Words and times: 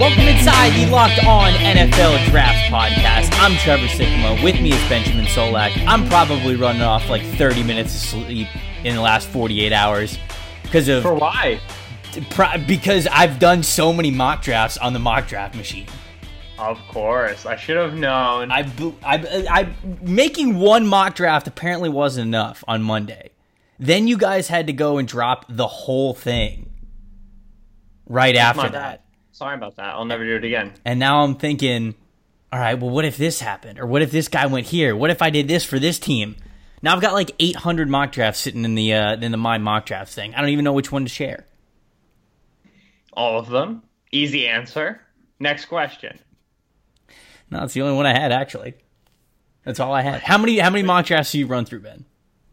Welcome 0.00 0.26
inside 0.26 0.70
the 0.70 0.90
Locked 0.90 1.24
On 1.24 1.52
NFL 1.52 2.28
Draft 2.30 2.72
Podcast. 2.72 3.30
I'm 3.40 3.56
Trevor 3.58 3.86
Sikkema. 3.86 4.42
With 4.42 4.56
me 4.60 4.72
is 4.72 4.88
Benjamin 4.88 5.26
Solak. 5.26 5.70
I'm 5.86 6.08
probably 6.08 6.56
running 6.56 6.82
off 6.82 7.08
like 7.08 7.22
30 7.22 7.62
minutes 7.62 7.94
of 7.94 8.00
sleep 8.00 8.48
in 8.82 8.96
the 8.96 9.00
last 9.00 9.28
48 9.28 9.72
hours 9.72 10.18
because 10.62 10.88
of 10.88 11.02
For 11.04 11.14
why? 11.14 11.60
because 12.66 13.06
I've 13.06 13.38
done 13.38 13.62
so 13.62 13.92
many 13.92 14.10
mock 14.10 14.42
drafts 14.42 14.76
on 14.78 14.92
the 14.92 14.98
mock 14.98 15.28
draft 15.28 15.54
machine. 15.54 15.86
Of 16.58 16.78
course, 16.88 17.46
I 17.46 17.54
should 17.54 17.76
have 17.76 17.94
known. 17.94 18.50
I, 18.50 18.70
I, 19.04 19.46
I, 19.48 19.68
making 20.02 20.56
one 20.58 20.86
mock 20.86 21.14
draft 21.14 21.46
apparently 21.46 21.88
wasn't 21.88 22.26
enough 22.26 22.64
on 22.66 22.82
Monday. 22.82 23.30
Then 23.80 24.06
you 24.06 24.18
guys 24.18 24.46
had 24.46 24.66
to 24.66 24.74
go 24.74 24.98
and 24.98 25.08
drop 25.08 25.46
the 25.48 25.66
whole 25.66 26.12
thing 26.12 26.70
right 28.06 28.36
after 28.36 28.68
that. 28.68 29.04
Sorry 29.32 29.54
about 29.54 29.76
that. 29.76 29.94
I'll 29.94 30.04
never 30.04 30.22
do 30.22 30.36
it 30.36 30.44
again. 30.44 30.74
And 30.84 31.00
now 31.00 31.22
I'm 31.24 31.36
thinking, 31.36 31.94
all 32.52 32.60
right, 32.60 32.78
well, 32.78 32.90
what 32.90 33.06
if 33.06 33.16
this 33.16 33.40
happened? 33.40 33.78
Or 33.78 33.86
what 33.86 34.02
if 34.02 34.10
this 34.10 34.28
guy 34.28 34.44
went 34.44 34.66
here? 34.66 34.94
What 34.94 35.08
if 35.08 35.22
I 35.22 35.30
did 35.30 35.48
this 35.48 35.64
for 35.64 35.78
this 35.78 35.98
team? 35.98 36.36
Now 36.82 36.94
I've 36.94 37.00
got 37.00 37.14
like 37.14 37.30
800 37.38 37.88
mock 37.88 38.12
drafts 38.12 38.40
sitting 38.40 38.66
in 38.66 38.74
the 38.74 38.92
uh, 38.92 39.16
in 39.16 39.32
the 39.32 39.38
my 39.38 39.56
mock 39.56 39.86
drafts 39.86 40.14
thing. 40.14 40.34
I 40.34 40.42
don't 40.42 40.50
even 40.50 40.64
know 40.64 40.74
which 40.74 40.92
one 40.92 41.04
to 41.04 41.08
share. 41.08 41.46
All 43.14 43.38
of 43.38 43.48
them. 43.48 43.82
Easy 44.12 44.46
answer. 44.46 45.00
Next 45.38 45.66
question. 45.66 46.18
No, 47.50 47.64
it's 47.64 47.72
the 47.72 47.80
only 47.80 47.96
one 47.96 48.04
I 48.04 48.12
had 48.12 48.30
actually. 48.30 48.74
That's 49.64 49.80
all 49.80 49.94
I 49.94 50.02
had. 50.02 50.20
How 50.20 50.36
many 50.36 50.58
how 50.58 50.68
many 50.68 50.82
mock 50.82 51.06
drafts 51.06 51.32
do 51.32 51.38
you 51.38 51.46
run 51.46 51.64
through, 51.64 51.80
Ben? 51.80 52.04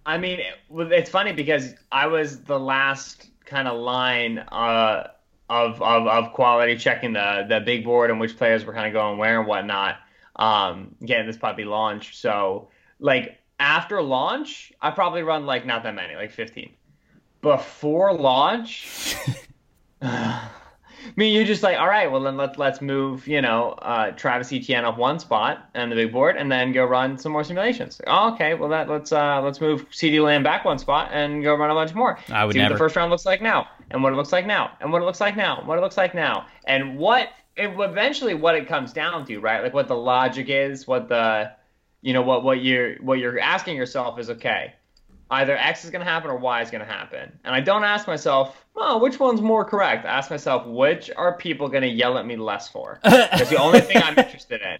I 0.08 0.18
mean, 0.18 0.40
it- 0.40 0.92
it's 0.94 1.10
funny 1.10 1.34
because 1.34 1.76
I 1.92 2.08
was 2.08 2.42
the 2.44 2.58
last 2.60 3.30
kind 3.46 3.68
of 3.68 3.78
line 3.78 4.40
uh, 4.40 5.10
of, 5.50 5.82
of 5.82 6.08
of 6.08 6.34
quality 6.34 6.78
checking 6.78 7.14
the 7.14 7.46
the 7.48 7.60
big 7.60 7.84
board 7.84 8.10
and 8.10 8.20
which 8.20 8.38
players 8.38 8.66
were 8.66 8.74
kind 8.74 8.88
of 8.88 8.94
going 8.94 9.18
where 9.20 9.38
and 9.40 9.48
whatnot. 9.48 9.98
Um, 10.38 10.96
getting 11.06 11.28
this 11.28 11.38
puppy 11.38 11.66
launched. 11.66 12.16
So 12.16 12.70
like 13.00 13.38
after 13.60 14.02
launch, 14.02 14.72
I 14.82 14.92
probably 14.92 15.24
run 15.24 15.46
like 15.46 15.66
not 15.66 15.84
that 15.84 15.94
many, 15.94 16.16
like 16.16 16.32
fifteen. 16.32 16.74
Before 17.42 18.14
launch, 18.14 19.16
mean, 21.18 21.34
you're 21.34 21.46
just 21.46 21.64
like, 21.64 21.78
all 21.78 21.88
right, 21.88 22.12
well 22.12 22.22
then 22.22 22.38
let's 22.38 22.58
let's 22.58 22.80
move, 22.80 23.28
you 23.28 23.42
know, 23.42 23.72
uh, 23.72 24.12
Travis 24.12 24.54
Etienne 24.54 24.86
up 24.86 24.98
one 24.98 25.20
spot 25.20 25.68
on 25.76 25.90
the 25.90 25.96
big 25.96 26.12
board, 26.12 26.38
and 26.38 26.52
then 26.52 26.72
go 26.72 26.86
run 26.86 27.18
some 27.18 27.32
more 27.32 27.44
simulations. 27.44 28.00
Oh, 28.06 28.34
okay, 28.34 28.54
well 28.54 28.70
that 28.70 28.88
let's 28.88 29.12
uh, 29.12 29.42
let's 29.42 29.60
move 29.60 29.90
CeeDee 29.90 30.24
Lamb 30.24 30.44
back 30.44 30.64
one 30.64 30.78
spot 30.78 31.10
and 31.12 31.44
go 31.44 31.56
run 31.56 31.72
a 31.72 31.74
bunch 31.74 31.94
more. 31.94 32.20
I 32.30 32.46
would 32.46 32.54
See 32.54 32.62
what 32.62 32.72
the 32.72 32.78
first 32.78 32.96
round 32.96 33.10
looks 33.10 33.26
like 33.26 33.42
now, 33.42 33.68
and 33.90 34.04
what 34.04 34.14
it 34.14 34.16
looks 34.16 34.32
like 34.32 34.46
now, 34.46 34.72
and 34.80 34.92
what 34.92 35.02
it 35.02 35.06
looks 35.06 35.20
like 35.20 35.36
now, 35.36 35.58
and 35.58 35.68
what 35.68 35.78
it 35.78 35.82
looks 35.82 35.98
like 35.98 36.14
now, 36.14 36.46
and 36.66 36.98
what 36.98 37.30
it, 37.56 37.72
eventually 37.78 38.36
what 38.36 38.56
it 38.56 38.68
comes 38.68 38.94
down 38.94 39.26
to, 39.26 39.40
right? 39.40 39.64
Like 39.64 39.74
what 39.74 39.88
the 39.88 39.96
logic 39.96 40.48
is, 40.50 40.88
what 40.88 41.10
the, 41.10 41.52
you 42.02 42.14
know, 42.14 42.22
what 42.22 42.44
what 42.44 42.62
you're 42.62 42.96
what 42.98 43.18
you're 43.18 43.40
asking 43.40 43.76
yourself 43.76 44.20
is 44.20 44.30
okay 44.30 44.74
either 45.30 45.58
X 45.58 45.84
is 45.84 45.90
going 45.92 46.04
to 46.04 46.10
happen 46.10 46.30
or 46.30 46.38
Y 46.38 46.62
is 46.62 46.72
going 46.72 46.86
to 46.86 46.92
happen. 46.92 47.38
And 47.44 47.54
I 47.54 47.60
don't 47.60 47.84
ask 47.84 48.08
myself, 48.08 48.66
oh, 48.76 48.98
which 49.00 49.20
one's 49.20 49.42
more 49.42 49.66
correct? 49.66 50.06
I 50.06 50.10
ask 50.10 50.30
myself, 50.32 50.66
which 50.66 51.10
are 51.16 51.38
people 51.38 51.68
going 51.68 51.84
to 51.84 51.90
yell 51.90 52.18
at 52.18 52.26
me 52.26 52.36
less 52.36 52.68
for? 52.70 53.00
Because 53.04 53.50
the 53.50 53.58
only 53.58 53.82
thing 53.82 53.98
I'm 54.02 54.18
interested 54.18 54.62
in 54.62 54.78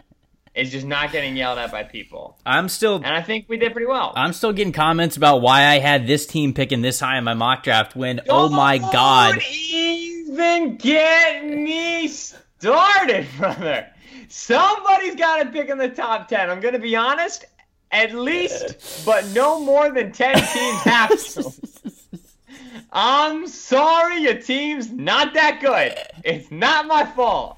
is 0.54 0.70
just 0.72 0.86
not 0.86 1.12
getting 1.12 1.36
yelled 1.36 1.58
at 1.58 1.70
by 1.70 1.84
people. 1.84 2.38
I'm 2.44 2.68
still 2.68 2.96
And 2.96 3.06
I 3.06 3.22
think 3.22 3.46
we 3.48 3.58
did 3.58 3.72
pretty 3.72 3.86
well. 3.86 4.12
I'm 4.16 4.32
still 4.32 4.52
getting 4.52 4.72
comments 4.72 5.16
about 5.16 5.40
why 5.42 5.64
I 5.66 5.78
had 5.78 6.06
this 6.06 6.26
team 6.26 6.52
picking 6.54 6.82
this 6.82 6.98
high 7.00 7.18
in 7.18 7.24
my 7.24 7.34
mock 7.34 7.62
draft 7.62 7.94
when 7.94 8.20
oh 8.28 8.48
my 8.48 8.78
Don't 8.78 8.92
god. 8.92 9.38
even 9.62 10.76
get 10.76 11.44
me 11.44 12.08
started, 12.08 13.26
brother. 13.36 13.86
Somebody's 14.28 15.14
got 15.14 15.42
to 15.42 15.50
pick 15.50 15.68
in 15.68 15.78
the 15.78 15.88
top 15.88 16.28
10. 16.28 16.50
I'm 16.50 16.60
going 16.60 16.74
to 16.74 16.80
be 16.80 16.96
honest. 16.96 17.44
At 17.90 18.14
least, 18.14 19.04
but 19.06 19.26
no 19.28 19.60
more 19.60 19.90
than 19.90 20.12
10 20.12 20.34
teams 20.34 20.80
have 20.82 21.10
to. 21.18 21.52
I'm 22.92 23.46
sorry, 23.46 24.22
your 24.22 24.34
team's 24.40 24.90
not 24.90 25.34
that 25.34 25.60
good. 25.60 25.94
It's 26.24 26.50
not 26.50 26.86
my 26.86 27.04
fault. 27.04 27.56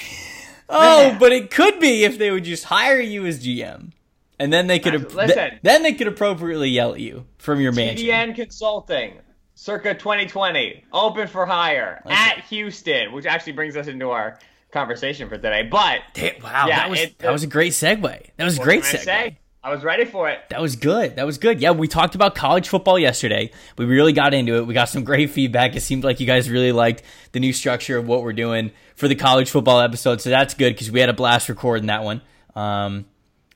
Oh, 0.74 1.18
but 1.20 1.34
it 1.34 1.52
could 1.52 1.82
be 1.82 2.06
if 2.06 2.18
they 2.18 2.32
would 2.32 2.46
just 2.46 2.64
hire 2.64 3.02
you 3.02 3.26
as 3.26 3.46
GM. 3.46 3.92
And 4.40 4.54
then 4.54 4.68
they 4.68 4.80
could 4.80 4.96
ap- 4.96 5.14
Listen. 5.14 5.50
th- 5.50 5.60
then 5.64 5.84
they 5.84 5.92
could 5.94 6.08
appropriately 6.08 6.70
yell 6.70 6.94
at 6.94 7.02
you 7.02 7.26
from 7.40 7.60
your 7.60 7.74
mansion. 7.74 8.08
TDN 8.08 8.36
Consulting, 8.36 9.16
circa 9.54 9.94
2020, 9.94 10.86
open 10.94 11.28
for 11.28 11.46
hire 11.46 12.02
at 12.06 12.46
Houston, 12.46 13.12
which 13.12 13.26
actually 13.26 13.52
brings 13.52 13.76
us 13.76 13.88
into 13.88 14.12
our 14.12 14.40
conversation 14.72 15.30
for 15.30 15.36
today. 15.36 15.68
But 15.70 16.00
Damn, 16.14 16.42
wow, 16.42 16.66
Yeah, 16.68 16.78
that 16.78 16.90
was 16.90 17.00
it- 17.00 17.20
that 17.20 17.32
was 17.32 17.44
a 17.44 17.48
great 17.48 17.74
segue. 17.74 18.26
That 18.38 18.44
was 18.44 18.58
a 18.58 18.62
great 18.62 18.84
I 18.84 18.88
segue. 18.88 19.00
say? 19.04 19.38
I 19.64 19.70
was 19.72 19.84
ready 19.84 20.06
for 20.06 20.28
it. 20.28 20.40
That 20.50 20.60
was 20.60 20.76
good. 20.76 21.18
That 21.18 21.26
was 21.28 21.38
good. 21.38 21.62
Yeah, 21.62 21.70
we 21.70 21.88
talked 21.88 22.16
about 22.16 22.34
college 22.34 22.68
football 22.68 22.98
yesterday. 22.98 23.52
We 23.78 23.86
really 23.86 24.12
got 24.12 24.34
into 24.34 24.56
it. 24.56 24.66
We 24.66 24.74
got 24.74 24.90
some 24.90 25.04
great 25.04 25.30
feedback. 25.30 25.76
It 25.76 25.82
seemed 25.82 26.04
like 26.04 26.20
you 26.20 26.26
guys 26.26 26.50
really 26.50 26.72
liked 26.72 27.04
the 27.34 27.40
new 27.40 27.54
structure 27.54 27.96
of 27.98 28.08
what 28.08 28.24
we're 28.24 28.34
doing 28.34 28.72
for 28.96 29.08
the 29.08 29.14
college 29.14 29.52
football 29.52 29.80
episode. 29.80 30.20
So 30.20 30.32
that's 30.32 30.56
good 30.56 30.74
because 30.74 30.90
we 30.90 31.00
had 31.00 31.10
a 31.10 31.14
blast 31.14 31.48
recording 31.48 31.86
that 31.88 32.04
one. 32.04 32.22
Um, 32.56 33.06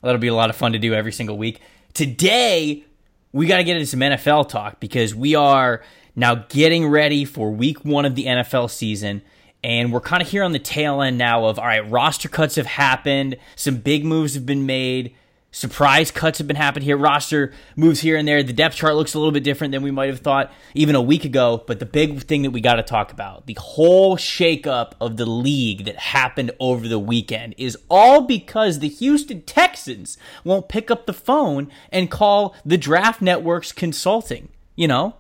that'll 0.04 0.20
be 0.20 0.28
a 0.28 0.34
lot 0.36 0.52
of 0.52 0.56
fun 0.56 0.74
to 0.74 0.80
do 0.80 0.94
every 0.94 1.12
single 1.12 1.40
week. 1.40 1.60
Today, 1.96 2.84
we 3.32 3.48
got 3.48 3.58
to 3.58 3.64
get 3.64 3.76
into 3.76 3.88
some 3.88 4.02
NFL 4.02 4.48
talk 4.48 4.80
because 4.80 5.16
we 5.16 5.34
are 5.34 5.82
now 6.16 6.36
getting 6.50 6.88
ready 6.88 7.26
for 7.26 7.50
week 7.50 7.84
one 7.84 8.06
of 8.06 8.14
the 8.14 8.26
NFL 8.28 8.70
season. 8.70 9.24
And 9.66 9.92
we're 9.92 10.00
kind 10.00 10.22
of 10.22 10.30
here 10.30 10.44
on 10.44 10.52
the 10.52 10.60
tail 10.60 11.02
end 11.02 11.18
now 11.18 11.46
of 11.46 11.58
all 11.58 11.66
right, 11.66 11.90
roster 11.90 12.30
cuts 12.30 12.54
have 12.54 12.68
happened, 12.68 13.36
some 13.56 13.78
big 13.78 14.06
moves 14.06 14.36
have 14.36 14.46
been 14.46 14.68
made, 14.68 15.16
surprise 15.50 16.12
cuts 16.12 16.38
have 16.38 16.46
been 16.46 16.56
happening 16.56 16.86
here, 16.86 16.98
roster 16.98 17.52
moves 17.76 18.02
here 18.02 18.16
and 18.16 18.28
there. 18.28 18.44
The 18.44 18.54
depth 18.54 18.76
chart 18.76 18.94
looks 18.96 19.16
a 19.16 19.18
little 19.18 19.32
bit 19.32 19.44
different 19.44 19.72
than 19.72 19.82
we 19.82 19.90
might 19.90 20.10
have 20.10 20.20
thought 20.20 20.54
even 20.76 20.94
a 20.94 21.02
week 21.02 21.26
ago. 21.26 21.64
But 21.66 21.80
the 21.80 21.88
big 21.88 22.22
thing 22.26 22.44
that 22.44 22.52
we 22.52 22.62
got 22.62 22.76
to 22.76 22.84
talk 22.84 23.12
about, 23.12 23.48
the 23.48 23.58
whole 23.60 24.18
shakeup 24.18 24.92
of 25.02 25.18
the 25.18 25.26
league 25.26 25.86
that 25.86 25.96
happened 25.96 26.52
over 26.60 26.88
the 26.88 27.00
weekend, 27.00 27.56
is 27.58 27.76
all 27.90 28.22
because 28.22 28.78
the 28.78 28.88
Houston 28.88 29.42
Texans 29.42 30.16
won't 30.44 30.70
pick 30.70 30.92
up 30.92 31.08
the 31.08 31.12
phone 31.12 31.72
and 31.92 32.12
call 32.12 32.56
the 32.64 32.78
Draft 32.78 33.20
Network's 33.20 33.72
consulting. 33.72 34.50
You 34.76 34.90
know, 34.90 35.16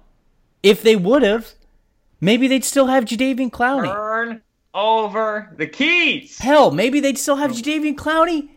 if 0.62 0.84
they 0.84 0.96
would 0.96 1.24
have, 1.24 1.54
maybe 2.22 2.48
they'd 2.48 2.64
still 2.66 2.88
have 2.88 3.06
Jadeveon 3.06 3.52
Clowney. 3.52 3.92
Turn 3.94 4.42
over 4.74 5.54
the 5.58 5.68
keys. 5.68 6.38
Hell, 6.38 6.72
maybe 6.72 7.00
they'd 7.00 7.18
still 7.18 7.38
have 7.38 7.52
Jadeveon 7.52 7.96
Clowney 7.96 8.50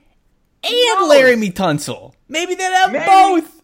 and 0.65 0.73
No. 1.01 1.09
Laremy 1.11 1.53
Tunsil. 1.53 2.13
Maybe 2.29 2.55
they'd 2.55 2.63
have 2.73 2.93
Maybe. 2.93 3.05
both. 3.05 3.63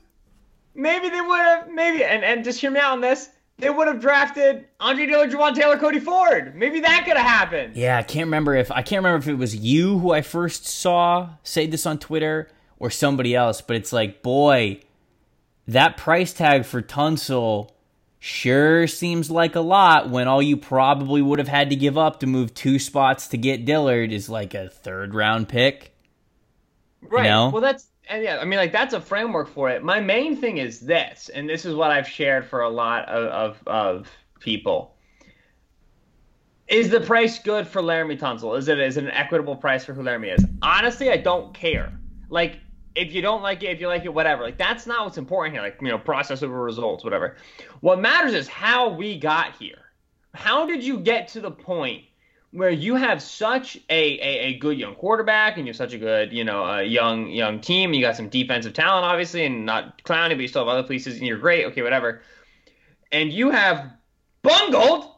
Maybe 0.75 1.09
they 1.09 1.21
would 1.21 1.39
have. 1.41 1.71
Maybe 1.71 2.05
and 2.05 2.25
and 2.25 2.45
just 2.45 2.61
hear 2.61 2.71
me 2.71 2.81
out 2.81 2.93
on 2.93 3.01
this. 3.01 3.29
They 3.59 3.71
would 3.71 3.87
have 3.87 4.01
drafted 4.01 4.65
Andre 4.81 5.07
Dillard, 5.07 5.31
Jawaan 5.31 5.55
Taylor, 5.55 5.79
Cody 5.79 6.01
Ford. 6.01 6.57
Maybe 6.57 6.81
that 6.81 7.05
could 7.07 7.17
have 7.17 7.27
happened. 7.27 7.77
Yeah, 7.77 7.97
I 7.99 8.03
can't 8.03 8.27
remember 8.27 8.55
if 8.57 8.71
I 8.73 8.83
can't 8.83 8.99
remember 9.05 9.19
if 9.19 9.29
it 9.29 9.39
was 9.39 9.55
you 9.55 9.99
who 10.01 10.11
I 10.13 10.23
first 10.23 10.67
saw 10.67 11.31
say 11.45 11.67
this 11.69 11.87
on 11.87 11.99
Twitter 11.99 12.49
or 12.79 12.91
somebody 12.91 13.35
else, 13.35 13.61
but 13.61 13.77
it's 13.77 13.93
like, 13.93 14.23
boy, 14.23 14.81
that 15.69 15.97
price 15.97 16.33
tag 16.33 16.65
for 16.65 16.83
Tunsil 16.83 17.71
sure 18.25 18.87
seems 18.87 19.31
like 19.31 19.55
a 19.55 19.61
lot 19.61 20.09
when 20.09 20.27
all 20.27 20.41
you 20.41 20.57
probably 20.57 21.21
would 21.21 21.39
have 21.39 21.49
had 21.49 21.69
to 21.69 21.77
give 21.77 21.99
up 21.99 22.21
to 22.21 22.27
move 22.27 22.55
two 22.55 22.79
spots 22.79 23.29
to 23.29 23.37
get 23.37 23.67
Dillard 23.67 24.13
is 24.13 24.31
like 24.31 24.55
a 24.55 24.71
third 24.71 25.15
round 25.15 25.47
pick. 25.47 25.95
Right. 27.03 27.25
know? 27.25 27.51
Well, 27.51 27.61
that's 27.61 27.87
and 28.09 28.23
yeah. 28.23 28.39
I 28.39 28.47
mean, 28.47 28.59
like 28.59 28.73
that's 28.73 28.95
a 28.95 29.01
framework 29.01 29.49
for 29.49 29.69
it. 29.69 29.85
My 29.85 30.01
main 30.01 30.39
thing 30.39 30.57
is 30.57 30.81
this, 30.81 31.29
and 31.29 31.47
this 31.47 31.67
is 31.67 31.75
what 31.75 31.91
I've 31.91 32.09
shared 32.09 32.47
for 32.47 32.63
a 32.63 32.71
lot 32.71 33.07
of 33.11 33.27
of, 33.27 33.69
of 33.69 34.11
people. 34.41 34.95
Is 36.67 36.89
the 36.89 37.01
price 37.01 37.39
good 37.39 37.69
for 37.69 37.83
Laremy 37.83 38.19
Tunsil? 38.19 38.57
Is 38.57 38.69
it 38.69 38.79
is 38.79 38.97
it 38.97 39.05
an 39.05 39.11
equitable 39.11 39.57
price 39.57 39.85
for 39.85 39.93
who 39.93 40.03
Laremy 40.03 40.35
is? 40.35 40.47
Honestly, 40.63 41.11
I 41.11 41.19
don't 41.19 41.53
care. 41.53 41.93
Like, 42.31 42.59
if 42.95 43.13
you 43.13 43.23
don't 43.23 43.43
like 43.43 43.63
it, 43.63 43.71
if 43.71 43.81
you 43.81 43.89
like 43.89 44.05
it, 44.05 44.15
whatever. 44.15 44.43
Like, 44.43 44.59
that's 44.59 44.87
not 44.87 45.05
what's 45.05 45.19
important 45.19 45.55
here. 45.55 45.63
Like, 45.63 45.79
you 45.81 45.89
know, 45.89 45.99
process 45.99 46.43
over 46.43 46.63
results, 46.63 47.05
whatever. 47.05 47.37
What 47.81 48.01
matters 48.01 48.35
is 48.35 48.49
how 48.49 48.89
we 48.89 49.19
got 49.19 49.57
here. 49.57 49.79
How 50.35 50.67
did 50.67 50.83
you 50.83 50.99
get 50.99 51.29
to 51.29 51.41
the 51.41 51.51
point 51.51 52.05
where 52.55 52.71
you 52.71 52.95
have 52.95 53.21
such 53.21 53.77
a, 53.91 54.19
a, 54.21 54.39
a 54.47 54.59
good 54.59 54.79
young 54.79 54.95
quarterback 54.95 55.57
and 55.57 55.67
you 55.67 55.71
have 55.71 55.77
such 55.77 55.93
a 55.93 55.99
good 55.99 56.33
you 56.33 56.45
know 56.45 56.79
young 56.79 57.29
young 57.29 57.61
team 57.61 57.93
you 57.93 58.01
got 58.01 58.17
some 58.17 58.29
defensive 58.29 58.73
talent 58.73 59.05
obviously 59.05 59.45
and 59.45 59.67
not 59.67 60.01
Clowney 60.05 60.31
but 60.31 60.39
you 60.39 60.47
still 60.47 60.65
have 60.65 60.69
other 60.69 60.87
pieces 60.87 61.19
and 61.19 61.27
you're 61.27 61.39
great 61.39 61.65
okay 61.67 61.83
whatever 61.83 62.23
and 63.11 63.33
you 63.33 63.51
have 63.51 63.91
bungled 64.43 65.11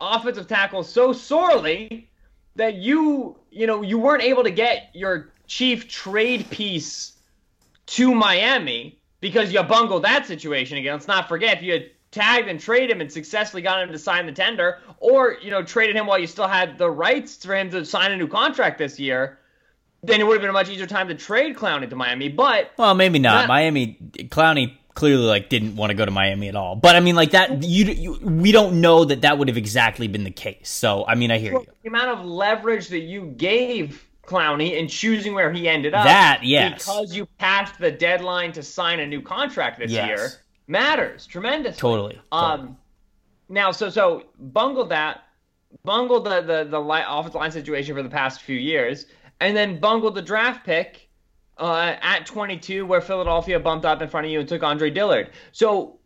offensive 0.00 0.48
tackle 0.48 0.82
so 0.82 1.12
sorely 1.12 2.10
that 2.56 2.74
you 2.74 3.36
you 3.50 3.68
know 3.68 3.82
you 3.82 3.98
weren't 3.98 4.22
able 4.22 4.42
to 4.42 4.50
get 4.50 4.90
your 4.94 5.33
chief 5.46 5.88
trade 5.88 6.48
piece 6.50 7.12
to 7.86 8.14
Miami 8.14 8.98
because 9.20 9.52
you 9.52 9.62
bungled 9.62 10.04
that 10.04 10.26
situation 10.26 10.78
again. 10.78 10.94
Let's 10.94 11.08
not 11.08 11.28
forget 11.28 11.58
if 11.58 11.62
you 11.62 11.72
had 11.72 11.90
tagged 12.10 12.48
and 12.48 12.60
traded 12.60 12.90
him 12.90 13.00
and 13.00 13.10
successfully 13.10 13.62
got 13.62 13.82
him 13.82 13.90
to 13.90 13.98
sign 13.98 14.26
the 14.26 14.32
tender, 14.32 14.78
or 14.98 15.36
you 15.42 15.50
know 15.50 15.62
traded 15.62 15.96
him 15.96 16.06
while 16.06 16.18
you 16.18 16.26
still 16.26 16.48
had 16.48 16.78
the 16.78 16.90
rights 16.90 17.44
for 17.44 17.54
him 17.54 17.70
to 17.70 17.84
sign 17.84 18.12
a 18.12 18.16
new 18.16 18.28
contract 18.28 18.78
this 18.78 19.00
year, 19.00 19.38
then 20.02 20.20
it 20.20 20.26
would 20.26 20.34
have 20.34 20.42
been 20.42 20.50
a 20.50 20.52
much 20.52 20.70
easier 20.70 20.86
time 20.86 21.08
to 21.08 21.14
trade 21.14 21.56
Clowney 21.56 21.88
to 21.90 21.96
Miami. 21.96 22.28
But 22.28 22.72
well, 22.76 22.94
maybe 22.94 23.18
not. 23.18 23.48
Miami 23.48 23.98
Clowney 24.14 24.76
clearly 24.94 25.24
like 25.24 25.48
didn't 25.48 25.76
want 25.76 25.90
to 25.90 25.94
go 25.94 26.04
to 26.04 26.10
Miami 26.10 26.48
at 26.48 26.56
all. 26.56 26.76
But 26.76 26.96
I 26.96 27.00
mean, 27.00 27.16
like 27.16 27.32
that, 27.32 27.62
you, 27.62 27.86
you, 27.86 28.18
we 28.22 28.52
don't 28.52 28.80
know 28.80 29.04
that 29.04 29.22
that 29.22 29.38
would 29.38 29.48
have 29.48 29.56
exactly 29.56 30.06
been 30.06 30.24
the 30.24 30.30
case. 30.30 30.68
So 30.68 31.04
I 31.06 31.14
mean, 31.14 31.30
I 31.30 31.38
hear 31.38 31.54
well, 31.54 31.62
you. 31.62 31.72
The 31.82 31.88
amount 31.88 32.18
of 32.18 32.24
leverage 32.24 32.88
that 32.88 33.00
you 33.00 33.26
gave 33.36 34.06
Clowney 34.26 34.78
and 34.78 34.88
choosing 34.88 35.34
where 35.34 35.52
he 35.52 35.68
ended 35.68 35.94
up, 35.94 36.04
that 36.04 36.40
yes, 36.42 36.84
because 36.84 37.14
you 37.14 37.26
passed 37.38 37.78
the 37.78 37.90
deadline 37.90 38.52
to 38.52 38.62
sign 38.62 39.00
a 39.00 39.06
new 39.06 39.20
contract 39.20 39.78
this 39.78 39.90
yes. 39.90 40.06
year, 40.06 40.28
matters 40.66 41.26
tremendously. 41.26 41.80
Totally. 41.80 42.20
Um, 42.32 42.50
totally. 42.50 42.76
now, 43.48 43.70
so 43.70 43.90
so 43.90 44.24
bungled 44.38 44.90
that, 44.90 45.24
bungled 45.84 46.24
the 46.24 46.40
the 46.40 46.64
the 46.64 46.80
line, 46.80 47.04
offensive 47.08 47.40
line 47.40 47.50
situation 47.50 47.94
for 47.94 48.02
the 48.02 48.08
past 48.08 48.42
few 48.42 48.58
years, 48.58 49.06
and 49.40 49.56
then 49.56 49.78
bungled 49.78 50.14
the 50.14 50.22
draft 50.22 50.64
pick 50.64 51.08
uh, 51.58 51.96
at 52.02 52.26
22, 52.26 52.86
where 52.86 53.00
Philadelphia 53.00 53.60
bumped 53.60 53.86
up 53.86 54.02
in 54.02 54.08
front 54.08 54.26
of 54.26 54.32
you 54.32 54.40
and 54.40 54.48
took 54.48 54.62
Andre 54.62 54.90
Dillard. 54.90 55.30
So, 55.52 55.98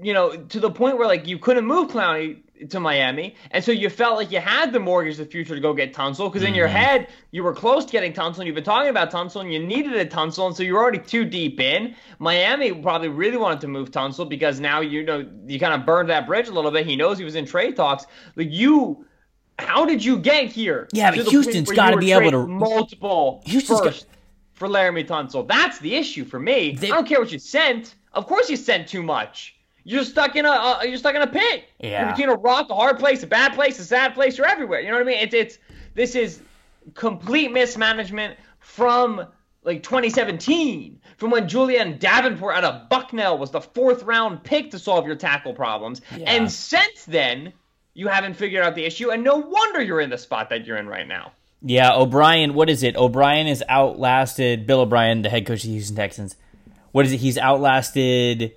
you 0.00 0.12
know, 0.12 0.36
to 0.36 0.60
the 0.60 0.70
point 0.70 0.98
where 0.98 1.06
like 1.06 1.26
you 1.26 1.38
couldn't 1.38 1.66
move 1.66 1.90
Clowney 1.90 2.42
to 2.70 2.80
Miami, 2.80 3.34
and 3.50 3.62
so 3.62 3.72
you 3.72 3.90
felt 3.90 4.16
like 4.16 4.30
you 4.30 4.40
had 4.40 4.72
the 4.72 4.80
mortgage 4.80 5.16
the 5.16 5.24
future 5.24 5.54
to 5.54 5.60
go 5.60 5.74
get 5.74 5.92
Tunsil 5.92 6.30
because 6.30 6.42
in 6.42 6.48
mm-hmm. 6.48 6.56
your 6.56 6.68
head 6.68 7.08
you 7.30 7.42
were 7.42 7.52
close 7.52 7.84
to 7.84 7.92
getting 7.92 8.12
Tunsil. 8.12 8.38
And 8.38 8.46
you've 8.46 8.54
been 8.54 8.64
talking 8.64 8.90
about 8.90 9.10
Tunsil, 9.10 9.42
and 9.42 9.52
you 9.52 9.58
needed 9.58 9.94
a 9.94 10.06
Tunsil, 10.06 10.46
and 10.46 10.56
so 10.56 10.62
you're 10.62 10.78
already 10.78 10.98
too 10.98 11.24
deep 11.24 11.60
in. 11.60 11.94
Miami 12.18 12.72
probably 12.72 13.08
really 13.08 13.36
wanted 13.36 13.60
to 13.60 13.68
move 13.68 13.90
Tunsil 13.90 14.28
because 14.28 14.60
now 14.60 14.80
you 14.80 15.04
know 15.04 15.28
you 15.46 15.58
kind 15.58 15.74
of 15.74 15.86
burned 15.86 16.08
that 16.10 16.26
bridge 16.26 16.48
a 16.48 16.52
little 16.52 16.70
bit. 16.70 16.86
He 16.86 16.96
knows 16.96 17.18
he 17.18 17.24
was 17.24 17.34
in 17.34 17.46
trade 17.46 17.76
talks. 17.76 18.06
Like 18.36 18.48
you 18.50 19.06
how 19.58 19.84
did 19.84 20.04
you 20.04 20.18
get 20.18 20.46
here? 20.48 20.88
Yeah, 20.92 21.10
but 21.10 21.26
Houston's 21.26 21.70
got 21.70 21.90
to 21.90 21.96
be 21.96 22.12
able 22.12 22.30
to 22.30 22.46
multiple 22.46 23.42
Houston's 23.46 23.80
first 23.80 24.06
got... 24.06 24.16
for 24.54 24.68
Laremy 24.68 25.06
Tunsil. 25.06 25.46
That's 25.48 25.78
the 25.78 25.94
issue 25.94 26.24
for 26.24 26.38
me. 26.38 26.72
They... 26.72 26.90
I 26.90 26.94
don't 26.94 27.06
care 27.06 27.20
what 27.20 27.32
you 27.32 27.38
sent. 27.38 27.94
Of 28.12 28.26
course, 28.26 28.50
you 28.50 28.56
sent 28.56 28.88
too 28.88 29.02
much. 29.02 29.55
You're 29.88 30.02
stuck 30.02 30.34
in 30.34 30.44
a 30.44 30.50
uh, 30.50 30.82
you're 30.82 30.98
stuck 30.98 31.14
in 31.14 31.22
a 31.22 31.28
pit. 31.28 31.64
Yeah. 31.78 32.00
You're 32.00 32.10
between 32.10 32.28
a 32.30 32.34
rock, 32.34 32.70
a 32.70 32.74
hard 32.74 32.98
place, 32.98 33.22
a 33.22 33.26
bad 33.28 33.54
place, 33.54 33.78
a 33.78 33.84
sad 33.84 34.14
place. 34.14 34.36
You're 34.36 34.48
everywhere. 34.48 34.80
You 34.80 34.88
know 34.88 34.94
what 34.94 35.02
I 35.02 35.06
mean? 35.06 35.20
It's 35.20 35.34
it's 35.34 35.58
this 35.94 36.16
is 36.16 36.40
complete 36.94 37.52
mismanagement 37.52 38.36
from 38.58 39.24
like 39.62 39.84
2017, 39.84 41.00
from 41.16 41.30
when 41.30 41.48
Julie'n 41.48 41.98
Davenport 41.98 42.56
out 42.56 42.64
of 42.64 42.88
Bucknell 42.88 43.38
was 43.38 43.52
the 43.52 43.60
fourth 43.60 44.02
round 44.02 44.42
pick 44.42 44.72
to 44.72 44.78
solve 44.78 45.06
your 45.06 45.14
tackle 45.14 45.54
problems, 45.54 46.00
yeah. 46.16 46.34
and 46.34 46.50
since 46.50 47.04
then 47.04 47.52
you 47.94 48.08
haven't 48.08 48.34
figured 48.34 48.64
out 48.64 48.74
the 48.74 48.84
issue, 48.84 49.10
and 49.10 49.22
no 49.22 49.36
wonder 49.36 49.80
you're 49.80 50.00
in 50.00 50.10
the 50.10 50.18
spot 50.18 50.50
that 50.50 50.66
you're 50.66 50.76
in 50.76 50.88
right 50.88 51.06
now. 51.06 51.30
Yeah, 51.62 51.94
O'Brien, 51.94 52.54
what 52.54 52.68
is 52.68 52.82
it? 52.82 52.96
O'Brien 52.96 53.46
has 53.46 53.62
outlasted 53.68 54.66
Bill 54.66 54.80
O'Brien, 54.80 55.22
the 55.22 55.30
head 55.30 55.46
coach 55.46 55.62
of 55.62 55.68
the 55.68 55.72
Houston 55.74 55.96
Texans. 55.96 56.36
What 56.90 57.06
is 57.06 57.12
it? 57.12 57.18
He's 57.18 57.38
outlasted 57.38 58.52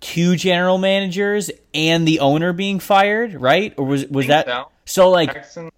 two 0.00 0.36
general 0.36 0.78
managers 0.78 1.50
and 1.72 2.08
the 2.08 2.20
owner 2.20 2.52
being 2.52 2.80
fired, 2.80 3.34
right? 3.34 3.74
Or 3.76 3.84
was 3.84 4.06
was 4.06 4.26
that 4.26 4.46
so. 4.46 4.68
so 4.84 5.10
like 5.10 5.32
Texans 5.32 5.70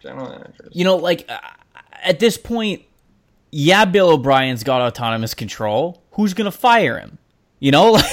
general 0.00 0.28
managers. 0.30 0.70
You 0.72 0.84
know, 0.84 0.96
like 0.96 1.26
uh, 1.28 1.38
at 2.02 2.18
this 2.18 2.36
point, 2.36 2.82
yeah, 3.50 3.84
Bill 3.84 4.10
O'Brien's 4.10 4.64
got 4.64 4.80
autonomous 4.80 5.34
control. 5.34 6.02
Who's 6.12 6.34
to 6.50 6.56
fire 6.56 6.98
him? 6.98 7.18
You 7.58 7.70
know, 7.70 7.92
like 7.92 8.04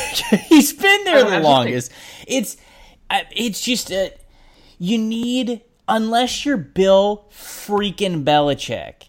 he's 0.48 0.74
been 0.74 1.04
there 1.06 1.30
the 1.30 1.40
longest. 1.40 1.92
It's 2.28 2.58
it's 3.10 3.62
just 3.62 3.92
a, 3.92 4.14
you 4.80 4.98
need 4.98 5.62
unless 5.88 6.46
you're 6.46 6.58
Bill 6.58 7.26
freaking 7.32 8.24
Belichick, 8.24 9.08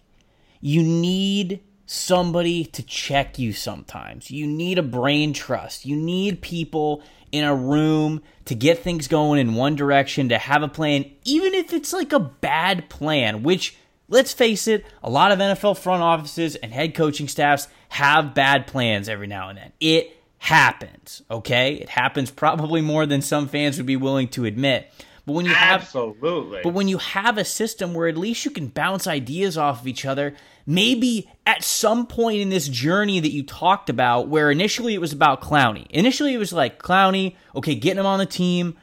you 0.61 0.83
need 0.83 1.61
somebody 1.94 2.64
to 2.64 2.82
check 2.82 3.38
you 3.38 3.52
sometimes. 3.52 4.31
You 4.31 4.46
need 4.46 4.79
a 4.79 4.82
brain 4.82 5.32
trust. 5.32 5.87
You 5.87 5.96
need 5.96 6.43
people 6.43 7.02
in 7.32 7.44
a 7.44 7.55
room 7.55 8.23
to 8.44 8.55
get 8.55 8.81
things 8.81 9.08
going 9.08 9.41
in 9.41 9.55
one 9.55 9.75
direction, 9.75 10.29
to 10.29 10.38
have 10.38 10.62
a 10.62 10.69
plan, 10.69 11.05
even 11.25 11.55
if 11.55 11.73
it's 11.73 11.93
like 11.93 12.12
a 12.12 12.20
bad 12.20 12.88
plan, 12.88 13.43
which 13.43 13.76
let's 14.08 14.32
face 14.32 14.69
it, 14.69 14.85
a 15.02 15.11
lot 15.11 15.32
of 15.32 15.38
NFL 15.38 15.79
front 15.79 16.02
offices 16.02 16.56
and 16.56 16.73
head 16.73 16.94
coaching 16.94 17.29
staffs 17.29 17.69
have 17.88 18.35
bad 18.35 18.67
plans 18.67 19.08
every 19.08 19.26
now 19.26 19.49
and 19.49 19.58
then. 19.58 19.73
It 19.81 20.17
happens, 20.38 21.23
okay? 21.31 21.75
It 21.75 21.88
happens 21.88 22.31
probably 22.31 22.81
more 22.81 23.06
than 23.06 23.23
some 23.23 23.49
fans 23.49 23.79
would 23.79 23.87
be 23.87 23.96
willing 23.96 24.29
to 24.29 24.44
admit. 24.44 24.93
But 25.26 25.32
when 25.32 25.46
you 25.46 25.55
have 25.55 25.81
absolutely, 25.81 26.61
but 26.62 26.75
when 26.75 26.87
you 26.87 26.99
have 26.99 27.38
a 27.38 27.44
system 27.46 27.94
where 27.94 28.08
at 28.08 28.17
least 28.19 28.44
you 28.44 28.50
can 28.50 28.69
bounce 28.69 29.06
ideas 29.06 29.56
off 29.56 29.81
of 29.81 29.88
each 29.88 30.05
other, 30.05 30.35
maybe 30.67 31.31
at 31.47 31.63
some 31.63 32.07
point 32.07 32.41
in 32.41 32.49
this 32.49 32.69
journey 32.69 33.21
that 33.21 33.31
you 33.31 33.43
talked 33.43 33.91
about, 33.91 34.29
where 34.29 34.51
initially 34.51 34.95
it 34.95 35.01
was 35.01 35.13
about 35.13 35.41
Clowney. 35.41 35.87
Initially 35.91 36.35
it 36.35 36.39
was 36.39 36.53
like 36.53 36.81
Clowney, 36.81 37.37
okay, 37.55 37.75
getting 37.75 38.01
him 38.01 38.07
on 38.07 38.19
the 38.19 38.27
team, 38.27 38.77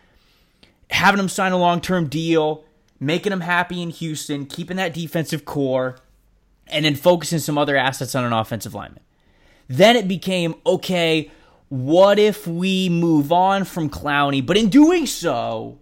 having 0.89 1.19
him 1.19 1.29
sign 1.29 1.51
a 1.51 1.57
long 1.57 1.81
term 1.81 2.07
deal, 2.07 2.65
making 2.99 3.31
him 3.31 3.41
happy 3.41 3.81
in 3.81 3.89
Houston, 3.89 4.45
keeping 4.45 4.77
that 4.77 4.93
defensive 4.93 5.45
core, 5.45 5.97
and 6.67 6.85
then 6.85 6.95
focusing 6.95 7.39
some 7.39 7.57
other 7.57 7.75
assets 7.75 8.15
on 8.15 8.23
an 8.23 8.33
offensive 8.33 8.73
lineman. 8.73 9.03
Then 9.67 9.95
it 9.95 10.07
became 10.07 10.55
okay 10.65 11.31
what 11.71 12.19
if 12.19 12.45
we 12.45 12.89
move 12.89 13.31
on 13.31 13.63
from 13.63 13.89
Clowney, 13.89 14.45
but 14.45 14.57
in 14.57 14.67
doing 14.67 15.05
so, 15.05 15.79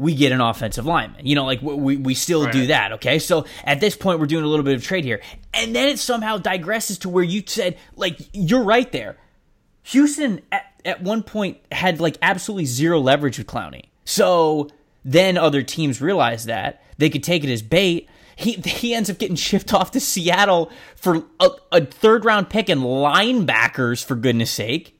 we 0.00 0.14
get 0.14 0.32
an 0.32 0.40
offensive 0.40 0.86
lineman. 0.86 1.26
You 1.26 1.34
know, 1.34 1.44
like 1.44 1.60
we, 1.60 1.98
we 1.98 2.14
still 2.14 2.44
right. 2.44 2.52
do 2.52 2.68
that, 2.68 2.92
okay? 2.92 3.18
So 3.18 3.44
at 3.64 3.80
this 3.80 3.94
point, 3.94 4.18
we're 4.18 4.26
doing 4.26 4.44
a 4.44 4.46
little 4.46 4.64
bit 4.64 4.74
of 4.74 4.82
trade 4.82 5.04
here. 5.04 5.20
And 5.52 5.76
then 5.76 5.90
it 5.90 5.98
somehow 5.98 6.38
digresses 6.38 6.98
to 7.00 7.10
where 7.10 7.22
you 7.22 7.42
said, 7.46 7.76
like, 7.96 8.18
you're 8.32 8.64
right 8.64 8.90
there. 8.92 9.18
Houston 9.82 10.40
at, 10.50 10.64
at 10.86 11.02
one 11.02 11.22
point 11.22 11.58
had 11.70 12.00
like 12.00 12.16
absolutely 12.22 12.64
zero 12.64 12.98
leverage 12.98 13.36
with 13.36 13.46
Clowney. 13.46 13.90
So 14.06 14.70
then 15.04 15.36
other 15.36 15.62
teams 15.62 16.00
realized 16.00 16.46
that. 16.46 16.82
They 16.96 17.10
could 17.10 17.22
take 17.22 17.44
it 17.44 17.52
as 17.52 17.60
bait. 17.60 18.08
He, 18.36 18.52
he 18.64 18.94
ends 18.94 19.10
up 19.10 19.18
getting 19.18 19.36
shipped 19.36 19.74
off 19.74 19.90
to 19.90 20.00
Seattle 20.00 20.72
for 20.96 21.24
a, 21.38 21.50
a 21.72 21.84
third 21.84 22.24
round 22.24 22.48
pick 22.48 22.70
and 22.70 22.80
linebackers, 22.80 24.02
for 24.02 24.14
goodness 24.14 24.50
sake 24.50 24.96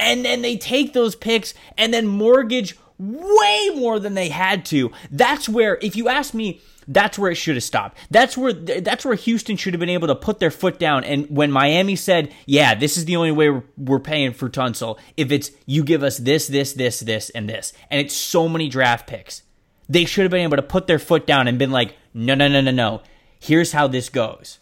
and 0.00 0.24
then 0.24 0.40
they 0.40 0.56
take 0.56 0.94
those 0.94 1.14
picks 1.14 1.52
and 1.76 1.92
then 1.92 2.06
mortgage 2.06 2.76
way 3.00 3.70
more 3.74 3.98
than 3.98 4.14
they 4.14 4.28
had 4.28 4.64
to. 4.66 4.92
That's 5.10 5.48
where, 5.48 5.78
if 5.80 5.96
you 5.96 6.08
ask 6.08 6.34
me, 6.34 6.60
that's 6.86 7.18
where 7.18 7.30
it 7.30 7.36
should 7.36 7.56
have 7.56 7.64
stopped. 7.64 7.96
That's 8.10 8.36
where 8.36 8.52
that's 8.52 9.04
where 9.04 9.14
Houston 9.14 9.56
should 9.56 9.74
have 9.74 9.80
been 9.80 9.88
able 9.88 10.08
to 10.08 10.14
put 10.14 10.38
their 10.38 10.50
foot 10.50 10.78
down. 10.78 11.04
And 11.04 11.26
when 11.30 11.50
Miami 11.50 11.96
said, 11.96 12.34
"Yeah, 12.46 12.74
this 12.74 12.96
is 12.96 13.04
the 13.04 13.16
only 13.16 13.30
way 13.30 13.48
we're, 13.48 13.64
we're 13.78 14.00
paying 14.00 14.32
for 14.32 14.50
Tunsil, 14.50 14.98
if 15.16 15.30
it's 15.30 15.50
you 15.66 15.84
give 15.84 16.02
us 16.02 16.18
this, 16.18 16.48
this, 16.48 16.72
this, 16.72 17.00
this, 17.00 17.30
and 17.30 17.48
this, 17.48 17.72
and 17.90 18.00
it's 18.00 18.14
so 18.14 18.48
many 18.48 18.68
draft 18.68 19.06
picks, 19.06 19.42
they 19.88 20.04
should 20.04 20.22
have 20.22 20.30
been 20.30 20.40
able 20.40 20.56
to 20.56 20.62
put 20.62 20.86
their 20.86 20.98
foot 20.98 21.26
down 21.26 21.48
and 21.48 21.58
been 21.58 21.70
like, 21.70 21.96
no, 22.12 22.34
no, 22.34 22.48
no, 22.48 22.60
no, 22.60 22.70
no. 22.70 23.02
Here's 23.38 23.72
how 23.72 23.86
this 23.86 24.08
goes. 24.08 24.58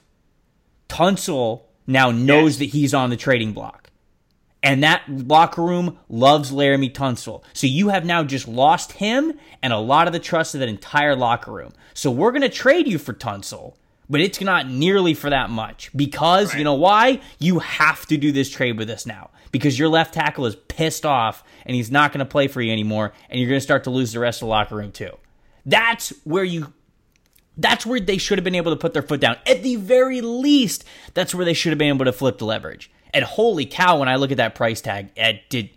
Tunsil 0.88 1.62
now 1.86 2.10
knows 2.10 2.52
yes. 2.52 2.58
that 2.58 2.76
he's 2.76 2.94
on 2.94 3.10
the 3.10 3.16
trading 3.16 3.52
block. 3.52 3.87
And 4.62 4.82
that 4.82 5.02
locker 5.08 5.62
room 5.62 5.98
loves 6.08 6.50
Laremy 6.50 6.92
Tunsil. 6.92 7.42
So 7.52 7.66
you 7.66 7.90
have 7.90 8.04
now 8.04 8.24
just 8.24 8.48
lost 8.48 8.92
him 8.92 9.34
and 9.62 9.72
a 9.72 9.78
lot 9.78 10.06
of 10.06 10.12
the 10.12 10.18
trust 10.18 10.54
of 10.54 10.60
that 10.60 10.68
entire 10.68 11.14
locker 11.14 11.52
room. 11.52 11.72
So 11.94 12.10
we're 12.10 12.32
going 12.32 12.42
to 12.42 12.48
trade 12.48 12.88
you 12.88 12.98
for 12.98 13.12
Tunsil, 13.12 13.74
but 14.10 14.20
it's 14.20 14.40
not 14.40 14.68
nearly 14.68 15.14
for 15.14 15.30
that 15.30 15.50
much 15.50 15.90
because 15.94 16.50
right. 16.50 16.58
you 16.58 16.64
know 16.64 16.74
why? 16.74 17.20
You 17.38 17.60
have 17.60 18.06
to 18.06 18.16
do 18.16 18.32
this 18.32 18.50
trade 18.50 18.78
with 18.78 18.90
us 18.90 19.06
now 19.06 19.30
because 19.52 19.78
your 19.78 19.88
left 19.88 20.14
tackle 20.14 20.46
is 20.46 20.56
pissed 20.56 21.06
off 21.06 21.44
and 21.64 21.76
he's 21.76 21.90
not 21.90 22.12
going 22.12 22.20
to 22.20 22.30
play 22.30 22.48
for 22.48 22.60
you 22.60 22.72
anymore 22.72 23.12
and 23.30 23.38
you're 23.38 23.48
going 23.48 23.60
to 23.60 23.64
start 23.64 23.84
to 23.84 23.90
lose 23.90 24.12
the 24.12 24.18
rest 24.18 24.42
of 24.42 24.46
the 24.46 24.50
locker 24.50 24.74
room 24.74 24.90
too. 24.90 25.16
That's 25.64 26.12
where 26.24 26.44
you 26.44 26.72
that's 27.58 27.84
where 27.84 27.98
they 27.98 28.18
should 28.18 28.38
have 28.38 28.44
been 28.44 28.54
able 28.54 28.70
to 28.70 28.76
put 28.76 28.92
their 28.92 29.02
foot 29.02 29.20
down. 29.20 29.36
At 29.44 29.64
the 29.64 29.76
very 29.76 30.20
least, 30.20 30.84
that's 31.14 31.34
where 31.34 31.44
they 31.44 31.54
should 31.54 31.70
have 31.70 31.78
been 31.78 31.88
able 31.88 32.04
to 32.04 32.12
flip 32.12 32.38
the 32.38 32.44
leverage. 32.44 32.88
And 33.14 33.24
holy 33.24 33.66
cow, 33.66 34.00
when 34.00 34.08
I 34.08 34.16
look 34.16 34.30
at 34.30 34.36
that 34.36 34.54
price 34.54 34.80
tag, 34.80 35.10
it 35.16 35.48
did 35.48 35.70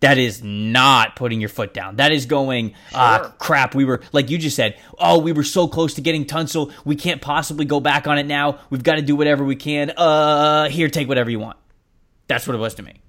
that 0.00 0.18
is 0.18 0.42
not 0.42 1.16
putting 1.16 1.40
your 1.40 1.48
foot 1.48 1.72
down. 1.72 1.96
That 1.96 2.12
is 2.12 2.26
going, 2.26 2.74
ah, 2.92 3.20
sure. 3.22 3.34
crap. 3.38 3.74
We 3.74 3.86
were, 3.86 4.02
like 4.12 4.28
you 4.28 4.36
just 4.36 4.54
said, 4.54 4.78
oh, 4.98 5.18
we 5.18 5.32
were 5.32 5.44
so 5.44 5.66
close 5.66 5.94
to 5.94 6.02
getting 6.02 6.26
Tunsil. 6.26 6.72
We 6.84 6.94
can't 6.94 7.22
possibly 7.22 7.64
go 7.64 7.80
back 7.80 8.06
on 8.06 8.18
it 8.18 8.26
now. 8.26 8.58
We've 8.68 8.82
got 8.82 8.96
to 8.96 9.02
do 9.02 9.16
whatever 9.16 9.44
we 9.44 9.56
can. 9.56 9.92
Uh, 9.96 10.68
here, 10.68 10.90
take 10.90 11.08
whatever 11.08 11.30
you 11.30 11.38
want. 11.38 11.56
That's 12.26 12.46
what 12.46 12.54
it 12.54 12.58
was 12.58 12.74
to 12.74 12.82
me. 12.82 13.00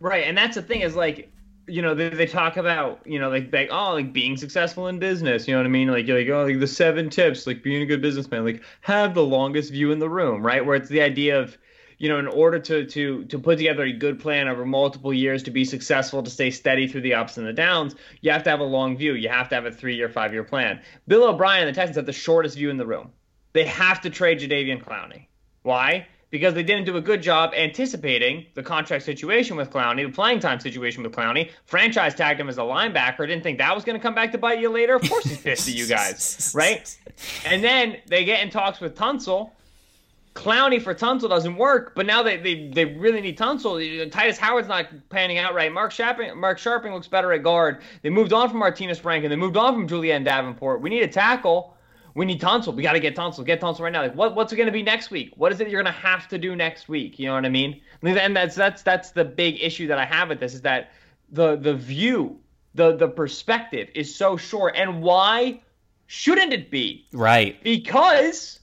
Right. 0.00 0.24
And 0.24 0.36
that's 0.36 0.56
the 0.56 0.62
thing 0.62 0.80
is 0.80 0.96
like, 0.96 1.30
you 1.68 1.80
know, 1.80 1.94
they, 1.94 2.08
they 2.08 2.26
talk 2.26 2.56
about, 2.56 3.06
you 3.06 3.20
know, 3.20 3.30
like, 3.30 3.52
like, 3.52 3.68
oh, 3.70 3.92
like 3.92 4.12
being 4.12 4.36
successful 4.36 4.88
in 4.88 4.98
business. 4.98 5.46
You 5.46 5.54
know 5.54 5.60
what 5.60 5.66
I 5.66 5.70
mean? 5.70 5.88
Like, 5.88 6.08
you're 6.08 6.18
like, 6.18 6.28
oh, 6.28 6.44
like 6.44 6.58
the 6.58 6.66
seven 6.66 7.08
tips, 7.08 7.46
like 7.46 7.62
being 7.62 7.82
a 7.82 7.86
good 7.86 8.02
businessman, 8.02 8.44
like 8.44 8.62
have 8.80 9.14
the 9.14 9.22
longest 9.22 9.70
view 9.70 9.92
in 9.92 10.00
the 10.00 10.10
room, 10.10 10.44
right? 10.44 10.66
Where 10.66 10.74
it's 10.74 10.88
the 10.88 11.02
idea 11.02 11.40
of, 11.40 11.56
you 12.02 12.08
know, 12.08 12.18
in 12.18 12.26
order 12.26 12.58
to 12.58 12.84
to 12.84 13.24
to 13.26 13.38
put 13.38 13.58
together 13.58 13.84
a 13.84 13.92
good 13.92 14.18
plan 14.18 14.48
over 14.48 14.66
multiple 14.66 15.14
years 15.14 15.44
to 15.44 15.52
be 15.52 15.64
successful, 15.64 16.20
to 16.20 16.30
stay 16.30 16.50
steady 16.50 16.88
through 16.88 17.02
the 17.02 17.14
ups 17.14 17.36
and 17.36 17.46
the 17.46 17.52
downs, 17.52 17.94
you 18.22 18.32
have 18.32 18.42
to 18.42 18.50
have 18.50 18.58
a 18.58 18.64
long 18.64 18.96
view. 18.96 19.14
You 19.14 19.28
have 19.28 19.48
to 19.50 19.54
have 19.54 19.66
a 19.66 19.70
three 19.70 19.94
year, 19.94 20.08
five 20.08 20.32
year 20.32 20.42
plan. 20.42 20.80
Bill 21.06 21.22
O'Brien 21.22 21.64
the 21.64 21.72
Texans 21.72 21.94
have 21.94 22.06
the 22.06 22.12
shortest 22.12 22.56
view 22.56 22.70
in 22.70 22.76
the 22.76 22.84
room. 22.84 23.12
They 23.52 23.66
have 23.66 24.00
to 24.00 24.10
trade 24.10 24.40
Jadeveon 24.40 24.82
Clowney. 24.82 25.26
Why? 25.62 26.08
Because 26.30 26.54
they 26.54 26.64
didn't 26.64 26.86
do 26.86 26.96
a 26.96 27.00
good 27.00 27.22
job 27.22 27.52
anticipating 27.56 28.46
the 28.54 28.64
contract 28.64 29.04
situation 29.04 29.56
with 29.56 29.70
Clowney, 29.70 30.04
the 30.04 30.10
playing 30.10 30.40
time 30.40 30.58
situation 30.58 31.04
with 31.04 31.12
Clowney. 31.12 31.52
Franchise 31.66 32.16
tagged 32.16 32.40
him 32.40 32.48
as 32.48 32.58
a 32.58 32.62
linebacker. 32.62 33.18
Didn't 33.18 33.44
think 33.44 33.58
that 33.58 33.72
was 33.72 33.84
going 33.84 33.96
to 33.96 34.02
come 34.02 34.16
back 34.16 34.32
to 34.32 34.38
bite 34.38 34.58
you 34.58 34.70
later. 34.70 34.96
Of 34.96 35.08
course, 35.08 35.22
he's 35.22 35.38
pissed 35.38 35.68
at 35.68 35.74
you 35.74 35.86
guys, 35.86 36.50
right? 36.52 36.98
And 37.46 37.62
then 37.62 37.98
they 38.08 38.24
get 38.24 38.42
in 38.42 38.50
talks 38.50 38.80
with 38.80 38.96
Tunsil. 38.96 39.52
Clowney 40.34 40.80
for 40.80 40.94
Tunsil 40.94 41.28
doesn't 41.28 41.56
work, 41.56 41.94
but 41.94 42.06
now 42.06 42.22
they, 42.22 42.38
they, 42.38 42.68
they 42.68 42.84
really 42.86 43.20
need 43.20 43.36
Tunsil. 43.36 44.10
Tytus 44.10 44.38
Howard's 44.38 44.68
not 44.68 44.86
panning 45.10 45.38
out 45.38 45.54
right. 45.54 45.70
Mark 45.70 45.92
Scharping, 45.92 46.34
Mark 46.36 46.58
Scharping 46.58 46.92
looks 46.92 47.06
better 47.06 47.32
at 47.32 47.42
guard. 47.42 47.82
They 48.00 48.08
moved 48.08 48.32
on 48.32 48.48
from 48.48 48.60
Martinas 48.60 49.04
Rankin. 49.04 49.28
They 49.28 49.36
moved 49.36 49.58
on 49.58 49.74
from 49.74 49.86
Julie'n 49.86 50.24
Davenport. 50.24 50.80
We 50.80 50.88
need 50.88 51.02
a 51.02 51.08
tackle. 51.08 51.76
We 52.14 52.24
need 52.24 52.40
Tunsil. 52.40 52.74
We 52.74 52.82
got 52.82 52.92
to 52.92 53.00
get 53.00 53.14
Tunsil. 53.14 53.44
Get 53.44 53.60
Tunsil 53.60 53.80
right 53.80 53.92
now. 53.92 54.02
Like, 54.02 54.14
what, 54.14 54.34
what's 54.34 54.52
it 54.52 54.56
going 54.56 54.66
to 54.66 54.72
be 54.72 54.82
next 54.82 55.10
week? 55.10 55.32
What 55.36 55.52
is 55.52 55.60
it 55.60 55.68
you're 55.68 55.82
going 55.82 55.94
to 55.94 56.00
have 56.00 56.28
to 56.28 56.38
do 56.38 56.56
next 56.56 56.88
week? 56.88 57.18
You 57.18 57.26
know 57.26 57.34
what 57.34 57.44
I 57.44 57.50
mean? 57.50 57.80
And 58.02 58.36
that's 58.36 58.54
that's 58.54 58.82
that's 58.82 59.10
the 59.10 59.24
big 59.24 59.62
issue 59.62 59.86
that 59.86 59.98
I 59.98 60.04
have 60.04 60.28
with 60.28 60.40
this 60.40 60.54
is 60.54 60.62
that 60.62 60.92
the 61.30 61.56
the 61.56 61.74
view, 61.74 62.38
the 62.74 62.96
the 62.96 63.08
perspective 63.08 63.88
is 63.94 64.14
so 64.14 64.36
short. 64.36 64.76
And 64.76 65.02
why 65.02 65.62
shouldn't 66.06 66.52
it 66.52 66.70
be? 66.70 67.06
Right. 67.12 67.62
Because 67.62 68.60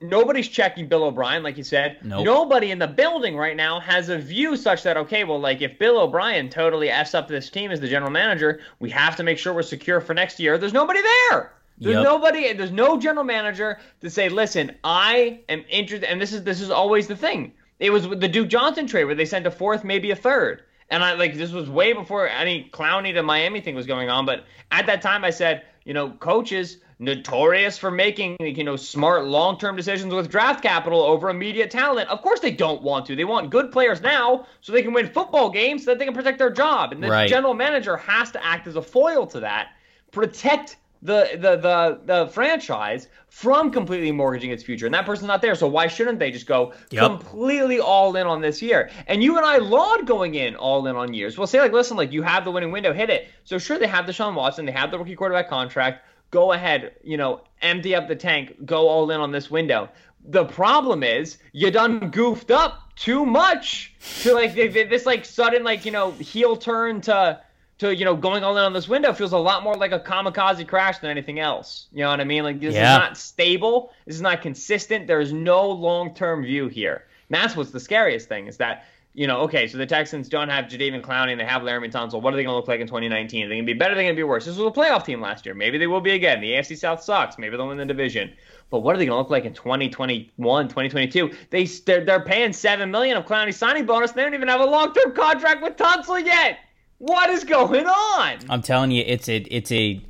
nobody's 0.00 0.48
checking 0.48 0.86
Bill 0.88 1.04
O'Brien, 1.04 1.42
like 1.42 1.56
you 1.56 1.64
said. 1.64 1.98
Nope. 2.02 2.24
Nobody 2.24 2.70
in 2.70 2.78
the 2.78 2.86
building 2.86 3.36
right 3.36 3.56
now 3.56 3.80
has 3.80 4.08
a 4.08 4.18
view 4.18 4.56
such 4.56 4.82
that 4.84 4.96
okay, 4.96 5.24
well, 5.24 5.40
like 5.40 5.60
if 5.62 5.78
Bill 5.78 6.00
O'Brien 6.00 6.48
totally 6.48 6.90
f's 6.90 7.14
up 7.14 7.28
this 7.28 7.50
team 7.50 7.70
as 7.70 7.80
the 7.80 7.88
general 7.88 8.10
manager, 8.10 8.60
we 8.78 8.90
have 8.90 9.16
to 9.16 9.22
make 9.22 9.38
sure 9.38 9.52
we're 9.52 9.62
secure 9.62 10.00
for 10.00 10.14
next 10.14 10.38
year. 10.40 10.58
There's 10.58 10.72
nobody 10.72 11.00
there. 11.02 11.52
There's 11.80 11.94
Yep. 11.94 12.04
nobody. 12.04 12.52
There's 12.54 12.72
no 12.72 12.98
general 12.98 13.24
manager 13.24 13.78
to 14.00 14.10
say, 14.10 14.28
listen, 14.28 14.76
I 14.82 15.40
am 15.48 15.64
interested. 15.68 16.10
And 16.10 16.20
this 16.20 16.32
is 16.32 16.42
this 16.42 16.60
is 16.60 16.70
always 16.70 17.06
the 17.06 17.16
thing. 17.16 17.52
It 17.78 17.90
was 17.90 18.08
with 18.08 18.20
the 18.20 18.28
Duke 18.28 18.48
Johnson 18.48 18.86
trade 18.86 19.04
where 19.04 19.14
they 19.14 19.24
sent 19.24 19.46
a 19.46 19.50
fourth, 19.50 19.84
maybe 19.84 20.10
a 20.10 20.16
third. 20.16 20.62
And 20.90 21.04
I 21.04 21.12
like 21.14 21.36
this 21.36 21.52
was 21.52 21.68
way 21.68 21.92
before 21.92 22.26
any 22.26 22.68
Clowney 22.72 23.12
to 23.14 23.22
Miami 23.22 23.60
thing 23.60 23.74
was 23.74 23.86
going 23.86 24.08
on. 24.10 24.26
But 24.26 24.44
at 24.72 24.86
that 24.86 25.02
time, 25.02 25.24
I 25.24 25.30
said, 25.30 25.62
you 25.84 25.94
know, 25.94 26.10
coaches 26.10 26.78
notorious 26.98 27.78
for 27.78 27.90
making 27.90 28.36
you 28.40 28.64
know 28.64 28.76
smart 28.76 29.24
long-term 29.24 29.76
decisions 29.76 30.12
with 30.12 30.30
draft 30.30 30.62
capital 30.62 31.00
over 31.00 31.30
immediate 31.30 31.70
talent. 31.70 32.08
Of 32.08 32.22
course, 32.22 32.40
they 32.40 32.50
don't 32.50 32.82
want 32.82 33.06
to. 33.06 33.16
They 33.16 33.24
want 33.24 33.50
good 33.50 33.70
players 33.70 34.00
now 34.00 34.46
so 34.60 34.72
they 34.72 34.82
can 34.82 34.92
win 34.92 35.06
football 35.06 35.50
games 35.50 35.84
so 35.84 35.90
that 35.92 35.98
they 35.98 36.04
can 36.04 36.14
protect 36.14 36.38
their 36.38 36.50
job. 36.50 36.92
And 36.92 37.02
the 37.02 37.08
Right. 37.08 37.28
general 37.28 37.54
manager 37.54 37.96
has 37.96 38.30
to 38.32 38.44
act 38.44 38.66
as 38.66 38.76
a 38.76 38.82
foil 38.82 39.26
to 39.28 39.40
that, 39.40 39.68
protect 40.12 40.76
the 41.00 41.28
the 41.34 41.56
the 41.56 42.00
the 42.04 42.26
franchise 42.32 43.06
from 43.28 43.70
completely 43.70 44.10
mortgaging 44.10 44.50
its 44.50 44.64
future. 44.64 44.86
And 44.86 44.94
that 44.94 45.06
person's 45.06 45.28
not 45.28 45.40
there, 45.40 45.54
so 45.54 45.68
why 45.68 45.86
shouldn't 45.86 46.18
they 46.18 46.32
just 46.32 46.46
go 46.46 46.72
Yep. 46.90 47.00
completely 47.00 47.78
all 47.78 48.16
in 48.16 48.26
on 48.26 48.40
this 48.40 48.60
year? 48.60 48.90
And 49.06 49.22
you 49.22 49.36
and 49.36 49.46
I 49.46 49.58
laud 49.58 50.06
going 50.08 50.34
in 50.34 50.56
all 50.56 50.84
in 50.88 50.96
on 50.96 51.14
years. 51.14 51.38
We'll 51.38 51.46
say 51.46 51.60
like, 51.60 51.70
listen, 51.72 51.96
like 51.96 52.10
you 52.10 52.22
have 52.22 52.44
the 52.44 52.50
winning 52.50 52.72
window, 52.72 52.92
hit 52.92 53.10
it. 53.10 53.28
So 53.44 53.58
sure, 53.58 53.78
they 53.78 53.86
have 53.86 54.06
the 54.08 54.12
Deshaun 54.12 54.34
Watson, 54.34 54.66
they 54.66 54.72
have 54.72 54.90
the 54.90 54.98
rookie 54.98 55.14
quarterback 55.14 55.48
contract. 55.48 56.04
Go 56.30 56.52
ahead, 56.52 56.92
you 57.02 57.16
know, 57.16 57.40
empty 57.62 57.94
up 57.94 58.06
the 58.08 58.16
tank, 58.16 58.64
go 58.66 58.88
all 58.88 59.10
in 59.10 59.20
on 59.20 59.32
this 59.32 59.50
window. 59.50 59.88
The 60.24 60.44
problem 60.44 61.02
is 61.02 61.38
you 61.52 61.70
done 61.70 62.10
goofed 62.10 62.50
up 62.50 62.94
too 62.96 63.24
much 63.24 63.94
to 64.22 64.34
like 64.34 64.54
th- 64.54 64.72
th- 64.74 64.90
this 64.90 65.06
like 65.06 65.24
sudden 65.24 65.64
like 65.64 65.84
you 65.86 65.92
know 65.92 66.10
heel 66.12 66.56
turn 66.56 67.00
to 67.02 67.40
to 67.78 67.94
you 67.94 68.04
know 68.04 68.14
going 68.16 68.42
all 68.44 68.56
in 68.58 68.64
on 68.64 68.72
this 68.74 68.88
window 68.88 69.12
feels 69.12 69.32
a 69.32 69.38
lot 69.38 69.62
more 69.62 69.74
like 69.74 69.92
a 69.92 70.00
kamikaze 70.00 70.66
crash 70.68 70.98
than 70.98 71.10
anything 71.10 71.38
else. 71.38 71.86
You 71.92 72.00
know 72.02 72.10
what 72.10 72.20
I 72.20 72.24
mean? 72.24 72.42
Like 72.42 72.60
this 72.60 72.74
Yeah. 72.74 72.94
is 72.94 72.98
not 72.98 73.16
stable. 73.16 73.92
This 74.04 74.16
is 74.16 74.22
not 74.22 74.42
consistent. 74.42 75.06
There 75.06 75.20
is 75.20 75.32
no 75.32 75.70
long 75.70 76.12
term 76.14 76.42
view 76.44 76.68
here. 76.68 77.04
And 77.30 77.36
that's 77.40 77.56
what's 77.56 77.70
the 77.70 77.80
scariest 77.80 78.28
thing 78.28 78.48
is 78.48 78.56
that 78.58 78.84
you 79.18 79.26
know 79.26 79.40
okay, 79.40 79.66
so 79.66 79.78
the 79.78 79.86
Texans 79.86 80.28
don't 80.28 80.48
have 80.48 80.66
Jadeveon 80.66 81.02
Clowney 81.02 81.32
and 81.32 81.40
they 81.40 81.44
have 81.44 81.62
Laremy 81.62 81.90
Tunsil. 81.90 82.22
What 82.22 82.32
are 82.32 82.36
they 82.36 82.44
going 82.44 82.52
to 82.52 82.56
look 82.56 82.68
like 82.68 82.78
in 82.78 82.86
2019? 82.86 83.44
Are 83.44 83.48
they 83.48 83.56
going 83.56 83.66
to 83.66 83.72
be 83.74 83.76
better? 83.76 83.92
Are 83.92 83.96
they 83.96 84.04
going 84.04 84.14
to 84.14 84.20
be 84.20 84.22
worse? 84.22 84.44
This 84.44 84.56
was 84.56 84.68
a 84.68 84.70
playoff 84.70 85.04
team 85.04 85.20
last 85.20 85.44
year. 85.44 85.56
Maybe 85.56 85.76
they 85.76 85.88
will 85.88 86.00
be 86.00 86.12
again. 86.12 86.40
The 86.40 86.52
AFC 86.52 86.78
South 86.78 87.02
sucks. 87.02 87.36
Maybe 87.36 87.56
they'll 87.56 87.66
win 87.66 87.78
the 87.78 87.84
division. 87.84 88.32
But 88.70 88.80
what 88.80 88.94
are 88.94 88.98
they 88.98 89.06
going 89.06 89.16
to 89.16 89.18
look 89.18 89.30
like 89.30 89.44
in 89.44 89.54
2021, 89.54 90.68
2022? 90.68 91.32
They 91.50 91.64
they're, 91.64 92.04
they're 92.04 92.20
paying 92.20 92.52
seven 92.52 92.92
million 92.92 93.16
of 93.16 93.26
Clowney 93.26 93.52
signing 93.52 93.86
bonus. 93.86 94.12
They 94.12 94.22
don't 94.22 94.34
even 94.34 94.46
have 94.46 94.60
a 94.60 94.66
long 94.66 94.94
term 94.94 95.12
contract 95.16 95.64
with 95.64 95.76
Tunsil 95.76 96.24
yet. 96.24 96.60
What 96.98 97.28
is 97.28 97.42
going 97.42 97.86
on? 97.86 98.38
I'm 98.48 98.62
telling 98.62 98.92
you, 98.92 99.02
it's 99.04 99.28
a 99.28 99.38
it's 99.38 99.72
a 99.72 100.00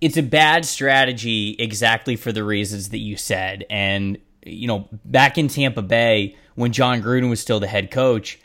it's 0.00 0.16
a 0.16 0.22
bad 0.22 0.64
strategy 0.64 1.56
exactly 1.58 2.16
for 2.16 2.32
the 2.32 2.42
reasons 2.42 2.88
that 2.88 2.98
you 2.98 3.18
said. 3.18 3.66
And 3.68 4.16
you 4.46 4.66
know, 4.66 4.88
back 5.04 5.36
in 5.36 5.48
Tampa 5.48 5.82
Bay 5.82 6.36
when 6.54 6.72
Jon 6.72 7.02
Gruden 7.02 7.28
was 7.28 7.40
still 7.40 7.60
the 7.60 7.66
head 7.66 7.90
coach, 7.90 8.38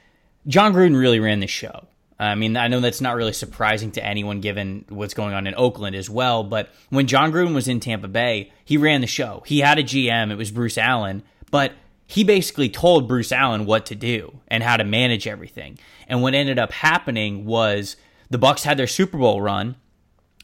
Jon 0.47 0.73
Gruden 0.73 0.97
really 0.97 1.19
ran 1.19 1.39
the 1.39 1.47
show. 1.47 1.87
I 2.19 2.35
mean, 2.35 2.55
I 2.55 2.67
know 2.67 2.79
that's 2.79 3.01
not 3.01 3.15
really 3.15 3.33
surprising 3.33 3.91
to 3.93 4.05
anyone 4.05 4.41
given 4.41 4.85
what's 4.89 5.15
going 5.15 5.33
on 5.33 5.47
in 5.47 5.55
Oakland 5.55 5.95
as 5.95 6.07
well. 6.07 6.43
But 6.43 6.69
when 6.89 7.07
Jon 7.07 7.31
Gruden 7.31 7.55
was 7.55 7.67
in 7.67 7.79
Tampa 7.79 8.07
Bay, 8.07 8.51
he 8.63 8.77
ran 8.77 9.01
the 9.01 9.07
show. 9.07 9.41
He 9.45 9.59
had 9.59 9.79
a 9.79 9.83
GM, 9.83 10.31
it 10.31 10.35
was 10.35 10.51
Bruce 10.51 10.77
Allen, 10.77 11.23
but 11.49 11.73
he 12.05 12.23
basically 12.23 12.69
told 12.69 13.07
Bruce 13.07 13.31
Allen 13.31 13.65
what 13.65 13.87
to 13.87 13.95
do 13.95 14.39
and 14.49 14.61
how 14.61 14.77
to 14.77 14.83
manage 14.83 15.25
everything. 15.25 15.79
And 16.07 16.21
what 16.21 16.35
ended 16.35 16.59
up 16.59 16.73
happening 16.73 17.45
was 17.45 17.95
the 18.29 18.37
Bucs 18.37 18.63
had 18.63 18.77
their 18.77 18.85
Super 18.85 19.17
Bowl 19.17 19.41
run, 19.41 19.75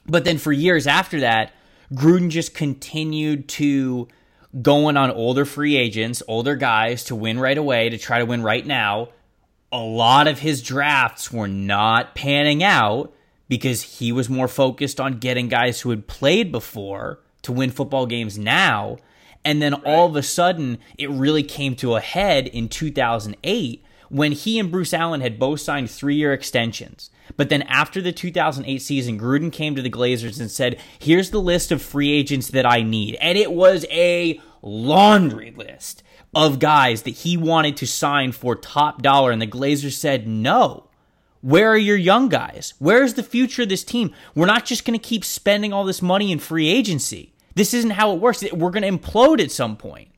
but 0.07 0.23
then 0.23 0.37
for 0.37 0.51
years 0.51 0.87
after 0.87 1.19
that, 1.19 1.51
Gruden 1.93 2.29
just 2.29 2.55
continued 2.55 3.47
to 3.49 4.07
going 4.61 4.97
on 4.97 5.11
older 5.11 5.45
free 5.45 5.75
agents, 5.75 6.23
older 6.27 6.55
guys 6.55 7.03
to 7.05 7.15
win 7.15 7.39
right 7.39 7.57
away, 7.57 7.89
to 7.89 7.97
try 7.97 8.19
to 8.19 8.25
win 8.25 8.41
right 8.41 8.65
now. 8.65 9.09
A 9.71 9.79
lot 9.79 10.27
of 10.27 10.39
his 10.39 10.61
drafts 10.61 11.31
were 11.31 11.47
not 11.47 12.15
panning 12.15 12.63
out 12.63 13.13
because 13.49 13.99
he 13.99 14.11
was 14.11 14.29
more 14.29 14.47
focused 14.47 14.99
on 14.99 15.19
getting 15.19 15.47
guys 15.49 15.81
who 15.81 15.89
had 15.89 16.07
played 16.07 16.51
before 16.51 17.19
to 17.41 17.51
win 17.51 17.71
football 17.71 18.05
games 18.05 18.37
now. 18.37 18.97
And 19.43 19.61
then 19.61 19.73
all 19.73 20.07
of 20.07 20.15
a 20.15 20.23
sudden, 20.23 20.77
it 20.97 21.09
really 21.09 21.43
came 21.43 21.75
to 21.77 21.95
a 21.95 22.01
head 22.01 22.47
in 22.47 22.69
2008 22.69 23.83
when 24.09 24.31
he 24.31 24.57
and 24.59 24.71
Bruce 24.71 24.93
Allen 24.93 25.21
had 25.21 25.39
both 25.39 25.59
signed 25.61 25.89
three 25.89 26.15
year 26.15 26.33
extensions. 26.33 27.09
But 27.35 27.49
then 27.49 27.63
after 27.63 28.01
the 28.01 28.11
2008 28.11 28.81
season, 28.81 29.19
Gruden 29.19 29.51
came 29.51 29.75
to 29.75 29.81
the 29.81 29.89
Glazers 29.89 30.39
and 30.39 30.49
said, 30.49 30.79
Here's 30.97 31.31
the 31.31 31.41
list 31.41 31.71
of 31.71 31.81
free 31.81 32.11
agents 32.11 32.49
that 32.49 32.65
I 32.65 32.81
need. 32.81 33.15
And 33.15 33.37
it 33.37 33.51
was 33.51 33.85
a 33.91 34.39
laundry 34.61 35.51
list 35.51 36.03
of 36.37 36.59
guys 36.59 37.01
that 37.01 37.15
he 37.15 37.35
wanted 37.35 37.75
to 37.77 37.87
sign 37.87 38.31
for 38.31 38.55
top 38.55 39.01
dollar. 39.01 39.31
And 39.31 39.41
the 39.41 39.47
Glazers 39.47 39.93
said, 39.93 40.27
No. 40.27 40.83
Where 41.41 41.69
are 41.69 41.77
your 41.77 41.97
young 41.97 42.29
guys? 42.29 42.73
Where's 42.79 43.13
the 43.13 43.23
future 43.23 43.63
of 43.63 43.69
this 43.69 43.83
team? 43.83 44.13
We're 44.35 44.47
not 44.47 44.65
just 44.65 44.85
going 44.85 44.97
to 44.97 45.03
keep 45.03 45.23
spending 45.23 45.71
all 45.71 45.83
this 45.83 46.01
money 46.01 46.31
in 46.31 46.39
free 46.39 46.67
agency. 46.67 47.33
This 47.55 47.73
isn't 47.73 47.91
how 47.91 48.11
it 48.13 48.19
works. 48.19 48.43
We're 48.51 48.71
going 48.71 48.83
to 48.83 48.91
implode 48.91 49.41
at 49.41 49.51
some 49.51 49.77
point. 49.77 50.09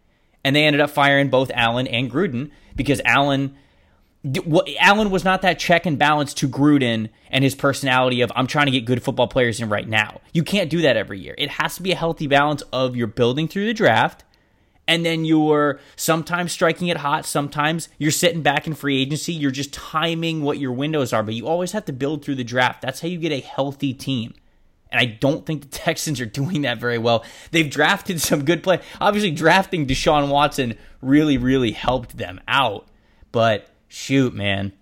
And 0.43 0.55
they 0.55 0.65
ended 0.65 0.81
up 0.81 0.89
firing 0.89 1.29
both 1.29 1.51
Allen 1.53 1.87
and 1.87 2.11
Gruden 2.11 2.51
because 2.75 3.01
Allen 3.05 3.55
Allen 4.79 5.11
was 5.11 5.23
not 5.23 5.41
that 5.43 5.59
check 5.59 5.85
and 5.85 5.97
balance 5.97 6.33
to 6.35 6.49
Gruden 6.49 7.09
and 7.29 7.43
his 7.43 7.55
personality 7.55 8.21
of 8.21 8.31
I'm 8.35 8.47
trying 8.47 8.65
to 8.65 8.71
get 8.71 8.83
good 8.83 9.01
football 9.01 9.27
players 9.27 9.61
in 9.61 9.69
right 9.69 9.87
now. 9.87 10.19
You 10.33 10.43
can't 10.43 10.69
do 10.69 10.81
that 10.81 10.97
every 10.97 11.19
year. 11.19 11.35
It 11.37 11.49
has 11.51 11.75
to 11.75 11.83
be 11.83 11.93
a 11.93 11.95
healthy 11.95 12.27
balance 12.27 12.61
of 12.73 12.97
you're 12.97 13.07
building 13.07 13.47
through 13.47 13.67
the 13.67 13.73
draft 13.73 14.25
and 14.89 15.05
then 15.05 15.23
you're 15.23 15.79
sometimes 15.95 16.51
striking 16.51 16.87
it 16.87 16.97
hot, 16.97 17.23
sometimes 17.23 17.89
you're 17.99 18.09
sitting 18.09 18.41
back 18.41 18.65
in 18.65 18.73
free 18.73 18.99
agency, 18.99 19.31
you're 19.31 19.51
just 19.51 19.71
timing 19.71 20.41
what 20.41 20.57
your 20.57 20.71
windows 20.71 21.13
are, 21.13 21.21
but 21.21 21.35
you 21.35 21.47
always 21.47 21.73
have 21.73 21.85
to 21.85 21.93
build 21.93 22.25
through 22.25 22.35
the 22.35 22.43
draft. 22.43 22.81
That's 22.81 22.99
how 22.99 23.07
you 23.07 23.19
get 23.19 23.31
a 23.31 23.39
healthy 23.39 23.93
team. 23.93 24.33
And 24.91 24.99
I 24.99 25.05
don't 25.05 25.45
think 25.45 25.61
the 25.61 25.67
Texans 25.77 26.19
are 26.19 26.25
doing 26.25 26.63
that 26.63 26.79
very 26.79 26.97
well. 26.97 27.23
They've 27.51 27.69
drafted 27.69 28.19
some 28.19 28.43
good 28.43 28.63
play. 28.63 28.79
Obviously, 28.99 29.29
drafting 29.29 29.85
Deshaun 29.85 30.29
Watson 30.29 30.75
really, 31.03 31.37
really 31.37 31.71
helped 31.71 32.17
them 32.17 32.41
out. 32.47 32.87
But 33.31 33.69
shoot, 33.89 34.33
man, 34.33 34.73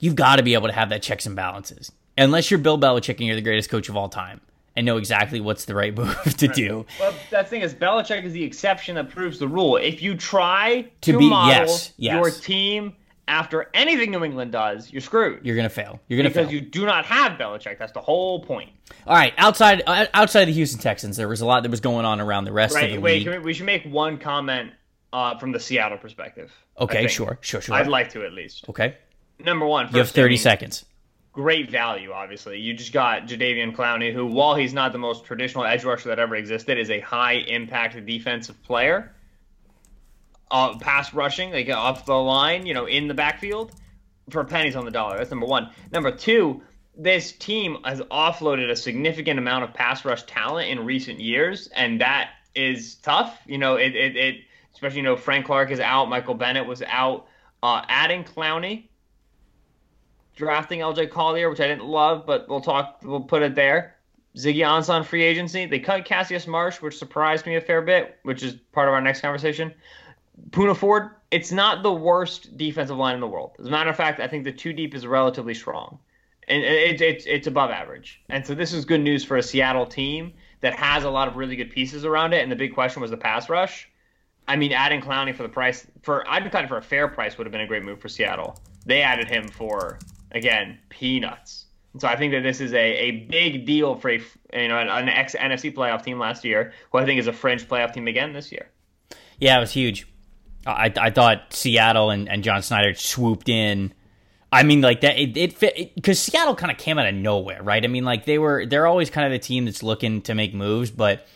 you've 0.00 0.16
got 0.16 0.36
to 0.36 0.42
be 0.42 0.54
able 0.54 0.66
to 0.66 0.74
have 0.74 0.88
that 0.88 1.02
checks 1.04 1.24
and 1.24 1.36
balances. 1.36 1.92
Unless 2.18 2.50
you're 2.50 2.58
Bill 2.58 2.80
Belichick 2.80 3.18
and 3.18 3.28
you're 3.28 3.36
the 3.36 3.42
greatest 3.42 3.70
coach 3.70 3.88
of 3.88 3.96
all 3.96 4.08
time 4.08 4.40
and 4.76 4.84
know 4.86 4.96
exactly 4.96 5.40
what's 5.40 5.64
the 5.66 5.74
right 5.74 5.94
move 5.96 6.22
to 6.36 6.48
do. 6.48 6.84
Well, 7.00 7.14
that 7.30 7.48
thing 7.48 7.62
is, 7.62 7.74
Belichick 7.74 8.24
is 8.24 8.32
the 8.32 8.42
exception 8.42 8.94
that 8.96 9.10
proves 9.10 9.38
the 9.38 9.48
rule. 9.48 9.76
If 9.76 10.02
you 10.02 10.16
try 10.16 10.82
to, 11.02 11.12
To 11.12 11.18
be- 11.18 11.28
model 11.30 11.66
yes, 11.66 11.92
yes. 11.96 12.14
your 12.14 12.30
team 12.30 12.94
after 13.26 13.70
anything 13.72 14.10
New 14.10 14.22
England 14.22 14.52
does, 14.52 14.92
you're 14.92 15.00
screwed. 15.00 15.46
You're 15.46 15.56
gonna 15.56 15.70
fail. 15.70 15.98
You're 16.08 16.18
gonna 16.18 16.28
because 16.28 16.46
fail. 16.48 16.54
you 16.54 16.60
do 16.60 16.84
not 16.84 17.06
have 17.06 17.38
Belichick. 17.38 17.78
That's 17.78 17.92
the 17.92 18.00
whole 18.02 18.40
point. 18.40 18.70
All 19.06 19.16
right, 19.16 19.32
outside 19.38 19.82
uh, 19.86 20.06
outside 20.12 20.42
of 20.42 20.48
the 20.48 20.52
Houston 20.54 20.78
Texans, 20.80 21.16
there 21.16 21.28
was 21.28 21.40
a 21.40 21.46
lot 21.46 21.62
that 21.62 21.70
was 21.70 21.80
going 21.80 22.04
on 22.04 22.20
around 22.20 22.44
the 22.44 22.52
rest 22.52 22.74
of 22.76 22.82
the 22.82 22.98
Wait, 22.98 23.24
league. 23.26 23.28
we, 23.28 23.38
we 23.38 23.54
should 23.54 23.64
make 23.66 23.84
one 23.84 24.18
comment 24.18 24.72
uh, 25.14 25.38
from 25.38 25.52
the 25.52 25.60
Seattle 25.60 25.96
perspective. 25.96 26.52
Okay, 26.78 27.06
sure, 27.06 27.38
sure, 27.40 27.62
sure. 27.62 27.74
I'd 27.76 27.86
like 27.86 28.10
to 28.10 28.24
at 28.26 28.32
least. 28.32 28.66
Okay. 28.68 28.96
Number 29.38 29.64
one, 29.66 29.88
you 29.92 29.98
have 30.00 30.10
30 30.10 30.34
I 30.34 30.36
seconds. 30.36 30.84
Great 31.34 31.68
value, 31.68 32.12
obviously. 32.12 32.60
You 32.60 32.74
just 32.74 32.92
got 32.92 33.26
Jadeveon 33.26 33.74
Clowney, 33.74 34.12
who, 34.12 34.24
while 34.24 34.54
he's 34.54 34.72
not 34.72 34.92
the 34.92 34.98
most 34.98 35.24
traditional 35.24 35.64
edge 35.64 35.82
rusher 35.82 36.08
that 36.10 36.20
ever 36.20 36.36
existed, 36.36 36.78
is 36.78 36.90
a 36.90 37.00
high 37.00 37.34
impact 37.34 38.06
defensive 38.06 38.62
player. 38.62 39.12
Uh, 40.48 40.78
pass 40.78 41.12
rushing, 41.12 41.50
like 41.50 41.68
off 41.68 42.06
the 42.06 42.14
line, 42.14 42.66
you 42.66 42.72
know, 42.72 42.86
in 42.86 43.08
the 43.08 43.14
backfield 43.14 43.72
for 44.30 44.44
pennies 44.44 44.76
on 44.76 44.84
the 44.84 44.92
dollar. 44.92 45.18
That's 45.18 45.30
number 45.30 45.46
one. 45.46 45.70
Number 45.90 46.12
two, 46.12 46.62
this 46.96 47.32
team 47.32 47.78
has 47.84 48.00
offloaded 48.02 48.70
a 48.70 48.76
significant 48.76 49.38
amount 49.38 49.64
of 49.64 49.74
pass 49.74 50.04
rush 50.04 50.22
talent 50.24 50.68
in 50.68 50.84
recent 50.84 51.18
years, 51.18 51.66
and 51.74 52.00
that 52.00 52.30
is 52.54 52.94
tough. 52.96 53.36
You 53.46 53.58
know, 53.58 53.74
it, 53.74 53.96
it, 53.96 54.16
it 54.16 54.36
especially, 54.72 54.98
you 54.98 55.02
know, 55.02 55.16
Frank 55.16 55.46
Clark 55.46 55.72
is 55.72 55.80
out, 55.80 56.08
Michael 56.08 56.34
Bennett 56.34 56.66
was 56.66 56.82
out. 56.82 57.26
Uh, 57.62 57.82
adding 57.88 58.22
Clowney, 58.22 58.88
drafting 60.34 60.80
LJ 60.80 61.10
Collier, 61.10 61.50
which 61.50 61.60
I 61.60 61.66
didn't 61.66 61.84
love, 61.84 62.26
but 62.26 62.48
we'll 62.48 62.60
talk, 62.60 63.00
we'll 63.02 63.20
put 63.20 63.42
it 63.42 63.54
there. 63.54 63.96
Ziggy 64.36 64.58
Ansah 64.58 65.04
free 65.04 65.22
agency. 65.22 65.66
They 65.66 65.78
cut 65.78 66.04
Cassius 66.04 66.46
Marsh, 66.46 66.80
which 66.80 66.98
surprised 66.98 67.46
me 67.46 67.56
a 67.56 67.60
fair 67.60 67.82
bit, 67.82 68.18
which 68.24 68.42
is 68.42 68.54
part 68.72 68.88
of 68.88 68.94
our 68.94 69.00
next 69.00 69.20
conversation. 69.20 69.72
Poona 70.50 70.76
Ford, 70.76 71.10
it's 71.30 71.52
not 71.52 71.82
the 71.82 71.92
worst 71.92 72.56
defensive 72.56 72.96
line 72.96 73.14
in 73.14 73.20
the 73.20 73.28
world. 73.28 73.52
As 73.60 73.66
a 73.66 73.70
matter 73.70 73.90
of 73.90 73.96
fact, 73.96 74.20
I 74.20 74.26
think 74.26 74.44
the 74.44 74.52
two 74.52 74.72
deep 74.72 74.94
is 74.94 75.06
relatively 75.06 75.54
strong. 75.54 75.98
And 76.48 76.62
it's 76.62 77.00
it's 77.00 77.24
it's 77.26 77.46
above 77.46 77.70
average. 77.70 78.20
And 78.28 78.46
so 78.46 78.54
this 78.54 78.74
is 78.74 78.84
good 78.84 79.00
news 79.00 79.24
for 79.24 79.38
a 79.38 79.42
Seattle 79.42 79.86
team 79.86 80.34
that 80.60 80.74
has 80.74 81.04
a 81.04 81.10
lot 81.10 81.26
of 81.26 81.36
really 81.36 81.56
good 81.56 81.70
pieces 81.70 82.04
around 82.04 82.34
it. 82.34 82.42
And 82.42 82.52
the 82.52 82.56
big 82.56 82.74
question 82.74 83.00
was 83.00 83.10
the 83.10 83.16
pass 83.16 83.48
rush. 83.48 83.88
I 84.46 84.56
mean, 84.56 84.72
adding 84.72 85.00
Clowney 85.00 85.34
for 85.34 85.42
the 85.42 85.48
price 85.48 85.86
for 86.02 86.28
I'd 86.28 86.44
be 86.44 86.50
cutting 86.50 86.68
for 86.68 86.76
a 86.76 86.82
fair 86.82 87.08
price 87.08 87.38
would 87.38 87.46
have 87.46 87.52
been 87.52 87.62
a 87.62 87.66
great 87.66 87.82
move 87.82 88.00
for 88.00 88.08
Seattle. 88.08 88.58
They 88.84 89.00
added 89.00 89.28
him 89.28 89.48
for 89.48 89.98
again 90.34 90.78
peanuts. 90.90 91.66
And 91.92 92.02
so 92.02 92.08
I 92.08 92.16
think 92.16 92.32
that 92.32 92.42
this 92.42 92.60
is 92.60 92.74
a, 92.74 92.76
a 92.76 93.10
big 93.12 93.64
deal 93.64 93.94
for 93.94 94.10
a 94.10 94.18
you 94.18 94.68
know 94.68 94.78
an, 94.78 94.88
an 94.88 95.08
ex 95.08 95.34
NFC 95.34 95.72
playoff 95.72 96.04
team 96.04 96.18
last 96.18 96.44
year, 96.44 96.72
who 96.90 96.98
I 96.98 97.04
think 97.06 97.20
is 97.20 97.28
a 97.28 97.32
fringe 97.32 97.66
playoff 97.66 97.94
team 97.94 98.08
again 98.08 98.32
this 98.32 98.52
year. 98.52 98.68
Yeah, 99.38 99.56
it 99.56 99.60
was 99.60 99.72
huge. 99.72 100.06
I 100.66 100.92
I 100.96 101.10
thought 101.10 101.52
Seattle 101.52 102.10
and, 102.10 102.28
and 102.28 102.42
John 102.42 102.60
Schneider 102.62 102.94
swooped 102.94 103.48
in. 103.48 103.94
I 104.52 104.62
mean, 104.62 104.80
like 104.80 105.00
that. 105.00 105.18
It, 105.18 105.36
it 105.36 105.52
fit 105.52 105.94
because 105.94 106.20
Seattle 106.20 106.54
kind 106.54 106.70
of 106.70 106.78
came 106.78 106.98
out 106.98 107.06
of 107.06 107.14
nowhere, 107.14 107.62
right? 107.62 107.82
I 107.82 107.88
mean, 107.88 108.04
like 108.04 108.24
they 108.24 108.38
were 108.38 108.66
they're 108.66 108.86
always 108.86 109.10
kind 109.10 109.26
of 109.26 109.32
the 109.32 109.44
team 109.44 109.64
that's 109.64 109.82
looking 109.82 110.22
to 110.22 110.34
make 110.34 110.54
moves, 110.54 110.90
but 110.90 111.26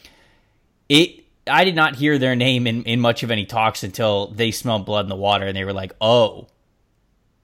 it. 0.88 1.25
I 1.50 1.64
did 1.64 1.75
not 1.75 1.97
hear 1.97 2.19
their 2.19 2.37
name 2.37 2.67
in, 2.67 2.83
in 2.83 3.00
much 3.00 3.23
of 3.23 3.31
any 3.31 3.47
talks 3.47 3.83
until 3.83 4.26
they 4.26 4.50
smelled 4.50 4.85
blood 4.85 5.07
in 5.07 5.09
the 5.09 5.17
water 5.17 5.47
and 5.47 5.57
they 5.57 5.64
were 5.64 5.73
like, 5.73 5.95
"Oh, 5.99 6.49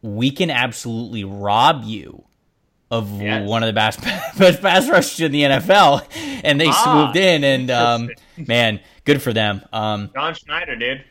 we 0.04 0.30
can 0.30 0.50
absolutely 0.50 1.24
rob 1.24 1.82
you 1.84 2.24
of 2.90 3.10
yes. 3.20 3.48
one 3.48 3.62
of 3.62 3.68
the 3.68 3.72
best 3.72 4.00
best 4.38 4.60
pass 4.60 4.88
rushers 4.88 5.18
in 5.20 5.32
the 5.32 5.42
NFL," 5.42 6.06
and 6.44 6.60
they 6.60 6.68
ah, 6.68 6.82
swooped 6.84 7.16
in, 7.16 7.42
and 7.42 7.70
um, 7.70 8.10
man, 8.36 8.80
good 9.04 9.22
for 9.22 9.32
them. 9.32 9.62
Um, 9.72 10.10
John 10.14 10.34
Schneider, 10.34 10.76
dude. 10.76 11.04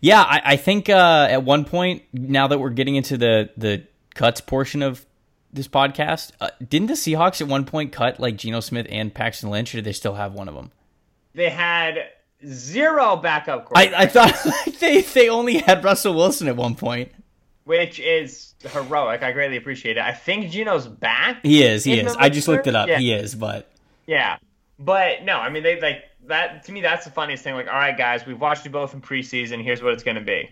Yeah, 0.00 0.22
I, 0.22 0.42
I 0.44 0.56
think 0.56 0.88
uh, 0.88 1.26
at 1.28 1.42
one 1.42 1.64
point, 1.64 2.02
now 2.12 2.46
that 2.46 2.60
we're 2.60 2.70
getting 2.70 2.94
into 2.94 3.16
the 3.18 3.50
the 3.56 3.84
cuts 4.14 4.40
portion 4.40 4.80
of 4.80 5.04
this 5.52 5.66
podcast, 5.66 6.30
uh, 6.40 6.50
didn't 6.66 6.88
the 6.88 6.94
Seahawks 6.94 7.40
at 7.40 7.48
one 7.48 7.64
point 7.64 7.92
cut 7.92 8.20
like 8.20 8.36
Geno 8.36 8.60
Smith 8.60 8.86
and 8.90 9.12
Paxton 9.12 9.50
Lynch, 9.50 9.74
or 9.74 9.78
did 9.78 9.86
they 9.86 9.92
still 9.92 10.14
have 10.14 10.34
one 10.34 10.46
of 10.46 10.54
them? 10.54 10.70
They 11.34 11.50
had 11.50 12.10
zero 12.46 13.16
backup. 13.16 13.72
I, 13.74 13.92
I 13.96 14.06
thought 14.06 14.34
they 14.80 15.02
they 15.02 15.28
only 15.28 15.58
had 15.58 15.82
Russell 15.82 16.14
Wilson 16.14 16.46
at 16.46 16.56
one 16.56 16.76
point, 16.76 17.10
which 17.64 18.00
is 18.00 18.54
heroic. 18.72 19.22
I 19.22 19.32
greatly 19.32 19.56
appreciate 19.56 19.96
it. 19.96 20.02
I 20.02 20.12
think 20.12 20.50
Geno's 20.50 20.86
back. 20.86 21.40
He 21.42 21.62
is. 21.62 21.84
He 21.84 21.98
is. 21.98 22.14
I 22.16 22.28
just 22.28 22.48
looked 22.48 22.66
it 22.66 22.74
up. 22.74 22.88
Yeah. 22.88 22.98
He 22.98 23.12
is, 23.12 23.34
but 23.34 23.70
yeah, 24.06 24.38
but 24.78 25.24
no, 25.24 25.38
I 25.38 25.50
mean 25.50 25.62
they 25.62 25.80
like 25.80 26.04
that 26.26 26.64
to 26.64 26.72
me, 26.72 26.80
that's 26.80 27.04
the 27.04 27.10
funniest 27.10 27.44
thing. 27.44 27.54
Like, 27.54 27.68
all 27.68 27.74
right, 27.74 27.96
guys, 27.96 28.26
we've 28.26 28.40
watched 28.40 28.64
you 28.64 28.70
both 28.70 28.94
in 28.94 29.00
preseason. 29.00 29.62
Here's 29.62 29.82
what 29.82 29.92
it's 29.92 30.02
going 30.02 30.16
to 30.16 30.22
be. 30.22 30.50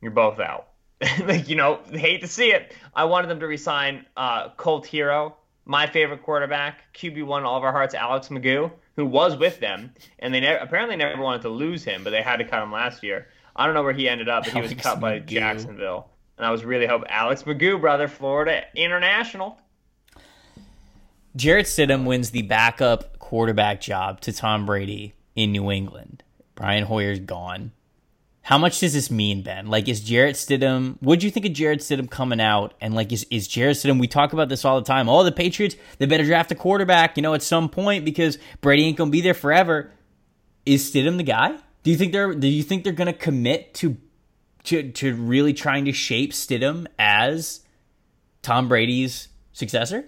You're 0.00 0.10
both 0.10 0.38
out. 0.40 0.68
like, 1.24 1.48
you 1.48 1.56
know, 1.56 1.80
hate 1.92 2.20
to 2.22 2.28
see 2.28 2.52
it. 2.52 2.74
I 2.94 3.04
wanted 3.04 3.28
them 3.28 3.40
to 3.40 3.46
resign 3.46 4.06
uh, 4.16 4.50
Colt 4.50 4.86
Hero, 4.86 5.36
my 5.64 5.86
favorite 5.86 6.22
quarterback, 6.22 6.94
QB 6.94 7.24
one 7.24 7.44
all 7.44 7.56
of 7.56 7.64
our 7.64 7.72
hearts, 7.72 7.94
Alex 7.94 8.28
McGough, 8.28 8.72
who 8.96 9.06
was 9.06 9.36
with 9.36 9.60
them, 9.60 9.92
and 10.18 10.34
they 10.34 10.40
ne- 10.40 10.58
apparently 10.58 10.96
never 10.96 11.22
wanted 11.22 11.42
to 11.42 11.50
lose 11.50 11.84
him, 11.84 12.02
but 12.02 12.10
they 12.10 12.22
had 12.22 12.38
to 12.38 12.44
cut 12.44 12.62
him 12.62 12.72
last 12.72 13.02
year. 13.02 13.28
I 13.54 13.66
don't 13.66 13.74
know 13.74 13.82
where 13.82 13.92
he 13.92 14.08
ended 14.08 14.28
up, 14.28 14.44
but 14.44 14.52
he 14.52 14.60
was 14.62 14.74
cut 14.74 15.00
by 15.00 15.20
Jacksonville. 15.20 16.08
And 16.38 16.46
I 16.46 16.50
was 16.50 16.64
really 16.64 16.86
hoping 16.86 17.10
Alex 17.10 17.42
McGough, 17.42 17.80
brother, 17.80 18.08
Florida 18.08 18.62
International. 18.74 19.58
Jarrett 21.36 21.66
Stidham 21.66 22.04
wins 22.04 22.30
the 22.30 22.42
backup 22.42 23.18
quarterback 23.18 23.80
job 23.80 24.20
to 24.22 24.32
Tom 24.32 24.64
Brady 24.64 25.14
in 25.34 25.52
New 25.52 25.70
England. 25.70 26.22
Brian 26.54 26.84
Hoyer's 26.84 27.20
gone. 27.20 27.72
How 28.42 28.56
much 28.56 28.80
does 28.80 28.94
this 28.94 29.10
mean, 29.10 29.42
Ben? 29.42 29.66
Like, 29.66 29.88
is 29.88 30.00
Jarrett 30.00 30.36
Stidham? 30.36 30.96
What 31.00 31.20
do 31.20 31.26
you 31.26 31.30
think 31.30 31.44
of 31.44 31.52
Jarrett 31.52 31.80
Stidham 31.80 32.08
coming 32.08 32.40
out? 32.40 32.72
And 32.80 32.94
like, 32.94 33.12
is 33.12 33.26
is 33.30 33.46
Jarrett 33.46 33.76
Stidham? 33.76 34.00
We 34.00 34.08
talk 34.08 34.32
about 34.32 34.48
this 34.48 34.64
all 34.64 34.80
the 34.80 34.86
time. 34.86 35.08
Oh, 35.08 35.22
the 35.22 35.32
Patriots 35.32 35.76
they 35.98 36.06
better 36.06 36.24
draft 36.24 36.50
a 36.50 36.54
quarterback, 36.54 37.16
you 37.16 37.22
know, 37.22 37.34
at 37.34 37.42
some 37.42 37.68
point 37.68 38.04
because 38.04 38.38
Brady 38.62 38.86
ain't 38.86 38.96
gonna 38.96 39.10
be 39.10 39.20
there 39.20 39.34
forever. 39.34 39.92
Is 40.64 40.90
Stidham 40.90 41.18
the 41.18 41.24
guy? 41.24 41.58
Do 41.82 41.90
you 41.90 41.96
think 41.98 42.12
they're 42.12 42.32
Do 42.32 42.48
you 42.48 42.62
think 42.62 42.84
they're 42.84 42.94
gonna 42.94 43.12
commit 43.12 43.74
to 43.74 43.98
to 44.64 44.90
to 44.92 45.14
really 45.14 45.52
trying 45.52 45.84
to 45.86 45.92
shape 45.92 46.32
Stidham 46.32 46.86
as 46.98 47.60
Tom 48.42 48.68
Brady's 48.68 49.28
successor? 49.52 50.04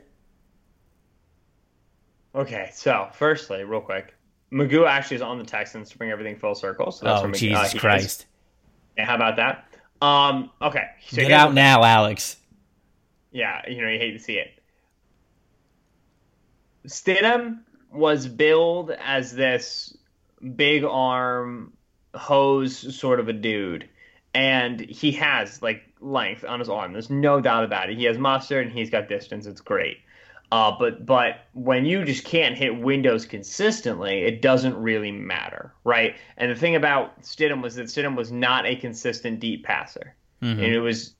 Okay, 2.34 2.70
so 2.72 3.08
firstly, 3.12 3.64
real 3.64 3.80
quick, 3.80 4.14
McGough 4.52 4.88
actually 4.88 5.16
is 5.16 5.22
on 5.22 5.38
the 5.38 5.44
Texans 5.44 5.90
to 5.90 5.98
bring 5.98 6.10
everything 6.10 6.36
full 6.36 6.54
circle. 6.54 6.92
So 6.92 7.06
that's 7.06 7.22
oh, 7.22 7.30
Jesus 7.32 7.74
uh, 7.74 7.78
Christ! 7.78 8.26
Yeah, 8.96 9.06
how 9.06 9.16
about 9.16 9.36
that? 9.36 9.66
Um, 10.00 10.50
okay, 10.62 10.84
so 11.08 11.16
get 11.16 11.32
out 11.32 11.54
now, 11.54 11.82
Alex. 11.82 12.36
Yeah, 13.32 13.62
you 13.68 13.82
know 13.82 13.88
you 13.88 13.98
hate 13.98 14.12
to 14.12 14.18
see 14.18 14.34
it. 14.34 14.60
Stidham 16.86 17.60
was 17.92 18.26
billed 18.26 18.90
as 18.90 19.34
this 19.34 19.96
big 20.56 20.84
arm 20.84 21.72
hose 22.14 22.96
sort 22.96 23.20
of 23.20 23.28
a 23.28 23.32
dude, 23.32 23.88
and 24.34 24.80
he 24.80 25.12
has 25.12 25.62
like 25.62 25.82
length 26.00 26.44
on 26.44 26.58
his 26.58 26.68
arm. 26.68 26.92
There's 26.92 27.10
no 27.10 27.40
doubt 27.40 27.64
about 27.64 27.90
it. 27.90 27.98
He 27.98 28.04
has 28.04 28.18
mustard 28.18 28.66
and 28.66 28.76
he's 28.76 28.90
got 28.90 29.08
distance. 29.08 29.46
It's 29.46 29.60
great. 29.60 29.98
Uh, 30.52 30.72
but 30.78 31.06
but 31.06 31.46
when 31.52 31.84
you 31.84 32.04
just 32.04 32.24
can't 32.24 32.56
hit 32.56 32.80
windows 32.80 33.24
consistently, 33.24 34.22
it 34.22 34.42
doesn't 34.42 34.76
really 34.76 35.12
matter, 35.12 35.72
right? 35.84 36.16
And 36.36 36.50
the 36.50 36.56
thing 36.56 36.74
about 36.74 37.22
Stidham 37.22 37.62
was 37.62 37.76
that 37.76 37.86
Stidham 37.86 38.16
was 38.16 38.32
not 38.32 38.66
a 38.66 38.74
consistent 38.74 39.38
deep 39.38 39.64
passer, 39.64 40.14
mm-hmm. 40.42 40.60
and 40.60 40.72
it 40.72 40.80
was 40.80 41.14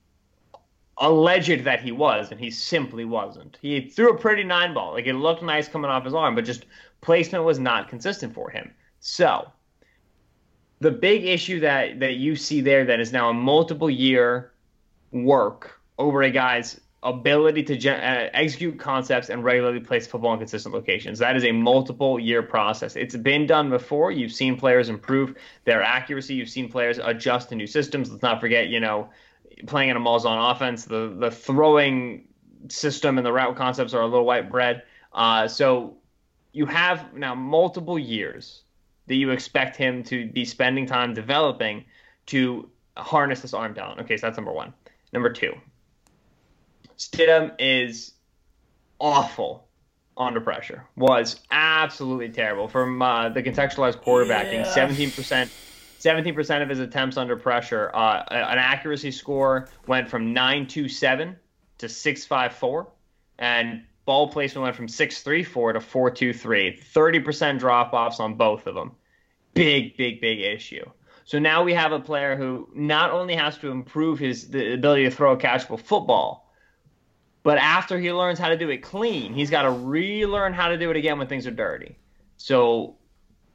alleged 0.97 1.63
that 1.63 1.81
he 1.81 1.93
was, 1.93 2.29
and 2.31 2.41
he 2.41 2.51
simply 2.51 3.05
wasn't. 3.05 3.57
He 3.61 3.87
threw 3.87 4.11
a 4.13 4.17
pretty 4.17 4.43
nine 4.43 4.73
ball, 4.73 4.91
like 4.91 5.07
it 5.07 5.13
looked 5.13 5.41
nice 5.41 5.69
coming 5.69 5.89
off 5.89 6.03
his 6.03 6.13
arm, 6.13 6.35
but 6.35 6.43
just 6.43 6.65
placement 6.99 7.45
was 7.45 7.57
not 7.57 7.87
consistent 7.87 8.33
for 8.33 8.49
him. 8.49 8.73
So 8.99 9.49
the 10.81 10.91
big 10.91 11.25
issue 11.25 11.61
that 11.61 11.99
that 11.99 12.15
you 12.15 12.35
see 12.35 12.59
there 12.59 12.85
that 12.85 12.99
is 12.99 13.13
now 13.13 13.29
a 13.29 13.33
multiple 13.33 13.89
year 13.89 14.51
work 15.11 15.79
over 15.97 16.23
a 16.23 16.31
guy's 16.31 16.81
ability 17.03 17.63
to 17.63 17.77
gen- 17.77 17.99
uh, 17.99 18.29
execute 18.33 18.77
concepts 18.79 19.29
and 19.29 19.43
regularly 19.43 19.79
place 19.79 20.05
football 20.05 20.33
in 20.33 20.39
consistent 20.39 20.73
locations. 20.73 21.19
That 21.19 21.35
is 21.35 21.43
a 21.45 21.51
multiple 21.51 22.19
year 22.19 22.43
process. 22.43 22.95
It's 22.95 23.15
been 23.15 23.47
done 23.47 23.69
before. 23.69 24.11
You've 24.11 24.31
seen 24.31 24.57
players 24.57 24.89
improve 24.89 25.35
their 25.65 25.81
accuracy. 25.81 26.35
You've 26.35 26.49
seen 26.49 26.69
players 26.69 26.99
adjust 27.03 27.49
to 27.49 27.55
new 27.55 27.67
systems. 27.67 28.11
Let's 28.11 28.21
not 28.21 28.39
forget, 28.39 28.67
you 28.67 28.79
know, 28.79 29.09
playing 29.67 29.89
in 29.89 29.97
a 29.97 29.99
Malzahn 29.99 30.51
offense, 30.51 30.85
the 30.85 31.15
the 31.17 31.31
throwing 31.31 32.27
system 32.69 33.17
and 33.17 33.25
the 33.25 33.33
route 33.33 33.55
concepts 33.55 33.93
are 33.93 34.01
a 34.01 34.07
little 34.07 34.25
white 34.25 34.49
bread. 34.49 34.83
Uh, 35.13 35.47
so 35.47 35.97
you 36.53 36.65
have 36.65 37.13
now 37.13 37.35
multiple 37.35 37.97
years 37.99 38.63
that 39.07 39.15
you 39.15 39.31
expect 39.31 39.75
him 39.75 40.03
to 40.03 40.27
be 40.27 40.45
spending 40.45 40.85
time 40.85 41.13
developing 41.13 41.85
to 42.27 42.69
harness 42.97 43.41
this 43.41 43.53
arm 43.53 43.73
talent. 43.73 44.01
Okay, 44.01 44.17
so 44.17 44.27
that's 44.27 44.37
number 44.37 44.53
one. 44.53 44.73
Number 45.13 45.31
two, 45.31 45.53
Stidham 46.97 47.53
is 47.59 48.13
awful 48.99 49.67
under 50.15 50.39
pressure. 50.39 50.85
Was 50.95 51.39
absolutely 51.51 52.29
terrible 52.29 52.67
from 52.67 53.01
uh, 53.01 53.29
the 53.29 53.43
contextualized 53.43 54.03
quarterbacking. 54.03 54.65
Seventeen 54.65 55.11
percent. 55.11 55.51
17% 56.01 56.63
of 56.63 56.69
his 56.69 56.79
attempts 56.79 57.15
under 57.15 57.35
pressure. 57.37 57.91
Uh, 57.93 58.23
an 58.31 58.57
accuracy 58.57 59.11
score 59.11 59.69
went 59.85 60.09
from 60.09 60.33
927 60.33 61.35
to 61.77 61.87
654. 61.87 62.87
And 63.37 63.83
ball 64.05 64.27
placement 64.29 64.63
went 64.63 64.75
from 64.75 64.87
634 64.87 65.73
to 65.73 65.79
423. 65.79 66.79
30% 66.93 67.59
drop 67.59 67.93
offs 67.93 68.19
on 68.19 68.35
both 68.35 68.67
of 68.67 68.75
them. 68.75 68.91
Big, 69.53 69.97
big, 69.97 70.21
big 70.21 70.39
issue. 70.39 70.85
So 71.25 71.39
now 71.39 71.63
we 71.63 71.73
have 71.73 71.91
a 71.91 71.99
player 71.99 72.35
who 72.35 72.69
not 72.73 73.11
only 73.11 73.35
has 73.35 73.57
to 73.59 73.69
improve 73.69 74.19
his 74.19 74.49
the 74.49 74.73
ability 74.73 75.03
to 75.05 75.11
throw 75.11 75.33
a 75.33 75.37
catchable 75.37 75.79
football, 75.79 76.51
but 77.43 77.57
after 77.57 77.99
he 77.99 78.11
learns 78.11 78.37
how 78.37 78.49
to 78.49 78.57
do 78.57 78.69
it 78.69 78.79
clean, 78.79 79.33
he's 79.33 79.49
got 79.49 79.63
to 79.63 79.71
relearn 79.71 80.53
how 80.53 80.69
to 80.69 80.77
do 80.77 80.89
it 80.91 80.97
again 80.97 81.17
when 81.17 81.27
things 81.27 81.47
are 81.47 81.51
dirty. 81.51 81.97
So 82.37 82.97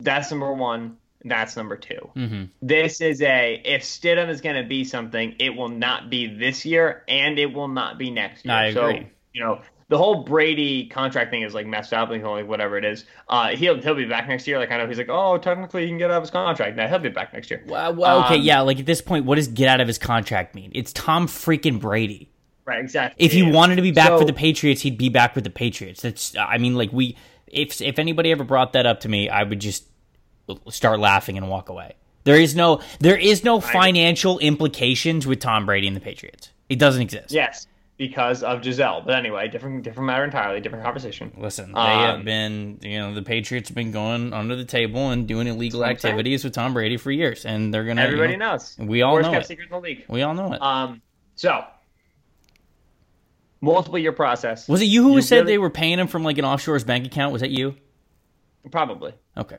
that's 0.00 0.30
number 0.30 0.52
one. 0.52 0.96
That's 1.24 1.56
number 1.56 1.76
2 1.76 1.94
Mm-hmm. 2.14 2.44
This 2.62 3.00
is 3.00 3.20
a 3.20 3.60
if 3.64 3.82
Stidham 3.82 4.28
is 4.28 4.40
going 4.40 4.62
to 4.62 4.68
be 4.68 4.84
something, 4.84 5.34
it 5.40 5.50
will 5.56 5.68
not 5.68 6.08
be 6.08 6.28
this 6.28 6.64
year, 6.64 7.02
and 7.08 7.38
it 7.38 7.52
will 7.52 7.68
not 7.68 7.98
be 7.98 8.10
next 8.10 8.44
year. 8.44 8.54
I 8.54 8.66
agree. 8.66 9.00
So 9.00 9.06
you 9.32 9.44
know 9.44 9.60
the 9.88 9.96
whole 9.98 10.24
Brady 10.24 10.86
contract 10.88 11.30
thing 11.30 11.42
is 11.42 11.54
like 11.54 11.66
messed 11.66 11.92
up, 11.92 12.10
and 12.10 12.22
like 12.24 12.48
whatever 12.48 12.76
it 12.76 12.84
is. 12.84 13.04
Uh, 13.28 13.48
he'll 13.50 13.80
he'll 13.80 13.94
be 13.94 14.04
back 14.04 14.28
next 14.28 14.46
year. 14.46 14.58
Like 14.58 14.70
I 14.72 14.78
know 14.78 14.86
he's 14.88 14.98
like, 14.98 15.08
oh, 15.08 15.38
technically 15.38 15.82
he 15.82 15.88
can 15.88 15.98
get 15.98 16.10
out 16.10 16.16
of 16.18 16.22
his 16.24 16.30
contract. 16.30 16.76
Now 16.76 16.88
he'll 16.88 16.98
be 16.98 17.08
back 17.08 17.32
next 17.32 17.50
year. 17.50 17.62
Well, 17.68 17.94
well, 17.94 18.24
okay, 18.24 18.36
Um, 18.36 18.42
yeah. 18.42 18.60
Like 18.60 18.80
at 18.80 18.86
this 18.86 19.00
point, 19.00 19.24
what 19.26 19.36
does 19.36 19.48
get 19.48 19.68
out 19.68 19.80
of 19.80 19.86
his 19.86 19.98
contract 19.98 20.54
mean? 20.54 20.72
It's 20.74 20.92
Tom 20.92 21.26
freaking 21.28 21.80
Brady. 21.80 22.30
Right, 22.64 22.80
exactly. 22.80 23.24
If 23.24 23.30
he 23.32 23.40
Yeah. 23.44 23.52
wanted 23.52 23.76
to 23.76 23.82
be 23.82 23.92
back 23.92 24.08
So- 24.08 24.18
for 24.18 24.24
the 24.24 24.32
Patriots, 24.32 24.82
he'd 24.82 24.98
be 24.98 25.08
back 25.08 25.36
with 25.36 25.44
the 25.44 25.50
Patriots. 25.50 26.02
That's, 26.02 26.34
I 26.36 26.58
mean, 26.58 26.74
like 26.74 26.92
we, 26.92 27.16
if 27.46 27.80
if 27.80 28.00
anybody 28.00 28.32
ever 28.32 28.42
brought 28.42 28.72
that 28.72 28.86
up 28.86 28.98
to 29.00 29.08
me, 29.08 29.28
I 29.28 29.44
would 29.44 29.60
just 29.60 29.84
start 30.70 30.98
laughing 30.98 31.36
and 31.36 31.48
walk 31.48 31.68
away. 31.68 31.92
There 32.24 32.34
is 32.40 32.56
no, 32.56 32.80
there 32.98 33.16
is 33.16 33.44
no 33.44 33.60
financial 33.60 34.40
implications 34.40 35.28
with 35.28 35.38
Tom 35.38 35.64
Brady 35.64 35.86
and 35.86 35.94
the 35.94 36.00
Patriots. 36.00 36.50
It 36.68 36.80
doesn't 36.80 37.02
exist. 37.02 37.30
yes, 37.30 37.68
because 37.98 38.42
of 38.42 38.60
Gisele. 38.62 39.02
But 39.06 39.14
anyway, 39.14 39.48
different 39.48 39.82
different 39.82 40.06
matter 40.06 40.24
entirely, 40.24 40.60
different 40.60 40.84
conversation. 40.84 41.32
Listen, 41.38 41.72
they 41.72 41.78
Um, 41.80 42.16
have 42.16 42.24
been, 42.24 42.78
you 42.82 42.98
know, 42.98 43.14
the 43.14 43.22
Patriots 43.22 43.68
have 43.70 43.74
been 43.76 43.90
going 43.92 44.32
under 44.32 44.54
the 44.56 44.64
table 44.64 45.10
and 45.10 45.26
doing 45.26 45.46
illegal 45.46 45.80
That's 45.80 45.86
what 45.88 45.90
I'm 45.90 45.98
saying. 46.00 46.12
activities 46.14 46.44
with 46.44 46.52
Tom 46.52 46.74
Brady 46.74 46.96
for 46.96 47.10
years, 47.10 47.44
and 47.46 47.72
they're 47.72 47.84
gonna. 47.84 48.02
you 48.02 48.06
Everybody 48.08 48.36
know, 48.36 48.52
knows. 48.52 48.76
We 48.78 49.02
all 49.02 49.14
Worst 49.14 49.26
know 49.28 49.32
kept 49.32 49.44
it. 49.46 49.48
secret 49.48 49.64
in 49.66 49.72
the 49.72 49.80
league. 49.80 50.04
We 50.08 50.22
all 50.22 50.34
know 50.34 50.52
it. 50.52 50.60
Um, 50.62 51.00
so 51.36 51.64
multiple 53.60 53.98
year 53.98 54.12
process. 54.12 54.68
was 54.68 54.82
it 54.82 54.86
you 54.86 55.02
who 55.02 55.14
you 55.16 55.22
said 55.22 55.36
really- 55.40 55.52
they 55.52 55.58
were 55.58 55.70
paying 55.70 55.98
him 55.98 56.06
from 56.06 56.22
like 56.22 56.38
an 56.38 56.44
offshore's 56.44 56.84
bank 56.84 57.06
account? 57.06 57.32
Was 57.32 57.40
that 57.42 57.50
you? 57.50 57.74
Probably. 58.70 59.12
Okay. 59.36 59.58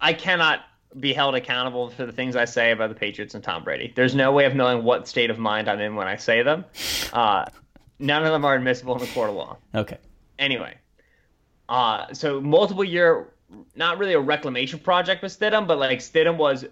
I 0.00 0.12
cannot 0.12 0.60
be 0.98 1.12
held 1.12 1.34
accountable 1.34 1.90
for 1.90 2.06
the 2.06 2.12
things 2.12 2.36
I 2.36 2.46
say 2.46 2.70
about 2.72 2.88
the 2.88 2.94
Patriots 2.94 3.34
and 3.34 3.44
Tom 3.44 3.64
Brady. 3.64 3.92
There's 3.94 4.14
no 4.14 4.32
way 4.32 4.44
of 4.46 4.54
knowing 4.54 4.82
what 4.82 5.06
state 5.08 5.30
of 5.30 5.38
mind 5.38 5.68
I'm 5.68 5.80
in 5.80 5.94
when 5.94 6.08
I 6.08 6.16
say 6.16 6.42
them. 6.42 6.64
Uh, 7.12 7.44
none 7.98 8.24
of 8.24 8.32
them 8.32 8.44
are 8.44 8.54
admissible 8.54 8.94
in 8.94 9.00
the 9.00 9.12
court 9.12 9.30
of 9.30 9.36
law. 9.36 9.56
Okay. 9.74 9.98
Anyway, 10.38 10.76
uh, 11.68 12.12
so 12.12 12.40
multiple 12.40 12.84
year, 12.84 13.32
not 13.74 13.98
really 13.98 14.14
a 14.14 14.20
reclamation 14.20 14.78
project 14.78 15.22
with 15.22 15.38
Stidham, 15.38 15.66
but 15.66 15.78
like 15.78 15.98
Stidham 16.00 16.36
was 16.36 16.64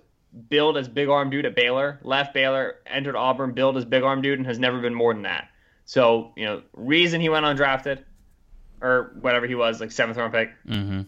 billed 0.49 0.77
as 0.77 0.89
big 0.89 1.09
arm 1.09 1.31
dude 1.31 1.47
at 1.47 1.55
Baylor, 1.55 1.99
left 2.03 2.35
Baylor, 2.35 2.77
entered 2.87 3.17
Auburn, 3.17 3.53
billed 3.53 3.77
as 3.77 3.85
big 3.85 4.03
arm 4.03 4.23
dude, 4.23 4.39
and 4.39 4.47
has 4.47 4.59
never 4.59 4.81
been 4.81 4.95
more 4.95 5.15
than 5.15 5.23
that. 5.23 5.49
So 5.85 6.33
you 6.37 6.45
know, 6.45 6.63
reason 6.75 7.21
he 7.21 7.29
went 7.29 7.45
undrafted, 7.45 8.05
or 8.81 9.15
whatever 9.21 9.47
he 9.47 9.55
was, 9.55 9.81
like 9.81 9.93
seventh 9.93 10.19
round 10.19 10.33
pick. 10.33 10.51
Mm-hmm. 10.67 11.03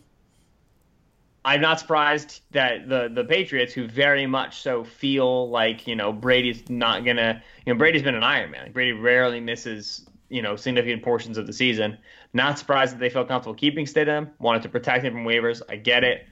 I'm 1.47 1.61
not 1.61 1.79
surprised 1.79 2.41
that 2.51 2.89
the 2.89 3.09
the 3.09 3.25
Patriots, 3.25 3.73
who 3.73 3.87
very 3.87 4.27
much 4.27 4.63
so 4.63 4.83
feel 4.83 5.49
like 5.49 5.87
you 5.87 5.95
know 5.95 6.13
Brady's 6.13 6.69
not 6.69 7.05
gonna, 7.05 7.41
you 7.65 7.73
know 7.73 7.79
Brady's 7.79 8.03
been 8.03 8.17
an 8.17 8.25
Iron 8.25 8.51
Man. 8.51 8.73
Brady 8.73 8.91
rarely 8.91 9.39
misses 9.39 10.05
you 10.29 10.43
know 10.43 10.57
significant 10.57 11.05
portions 11.05 11.39
of 11.39 11.47
the 11.47 11.53
season. 11.53 11.99
Not 12.33 12.59
surprised 12.59 12.95
that 12.95 12.99
they 12.99 13.11
felt 13.11 13.29
comfortable 13.29 13.55
keeping 13.55 13.87
Stidham. 13.87 14.31
Wanted 14.41 14.63
to 14.63 14.69
protect 14.71 15.05
him 15.05 15.13
from 15.13 15.25
waivers. 15.25 15.63
I 15.69 15.77
get 15.77 16.03
it. 16.03 16.27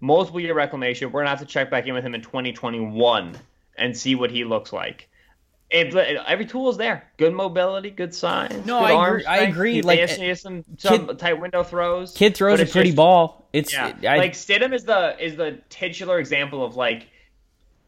Multiple 0.00 0.38
year 0.38 0.54
reclamation. 0.54 1.10
We're 1.10 1.22
gonna 1.22 1.30
have 1.30 1.40
to 1.40 1.44
check 1.44 1.68
back 1.68 1.88
in 1.88 1.94
with 1.94 2.04
him 2.04 2.14
in 2.14 2.22
2021 2.22 3.36
and 3.76 3.96
see 3.96 4.14
what 4.14 4.30
he 4.30 4.44
looks 4.44 4.72
like. 4.72 5.08
It, 5.72 5.94
every 6.26 6.44
tool 6.46 6.68
is 6.68 6.76
there. 6.76 7.10
Good 7.16 7.32
mobility, 7.32 7.90
good 7.90 8.14
size. 8.14 8.50
No, 8.66 8.80
good 8.80 8.90
I 8.90 8.92
arm 8.94 9.10
agree- 9.14 9.26
I 9.26 9.36
agree, 9.38 9.82
like, 9.82 9.98
has 10.00 10.40
some, 10.40 10.64
some 10.76 11.06
kid- 11.06 11.18
tight 11.18 11.40
window 11.40 11.62
throws. 11.62 12.12
Kid 12.12 12.36
throws 12.36 12.60
a 12.60 12.66
pretty 12.66 12.90
just- 12.90 12.96
ball. 12.96 13.48
It's 13.52 13.72
yeah, 13.72 13.92
I, 14.08 14.16
like 14.16 14.32
Stidham 14.32 14.72
is 14.74 14.84
the 14.84 15.16
is 15.22 15.36
the 15.36 15.60
titular 15.68 16.18
example 16.18 16.64
of 16.64 16.74
like, 16.76 17.08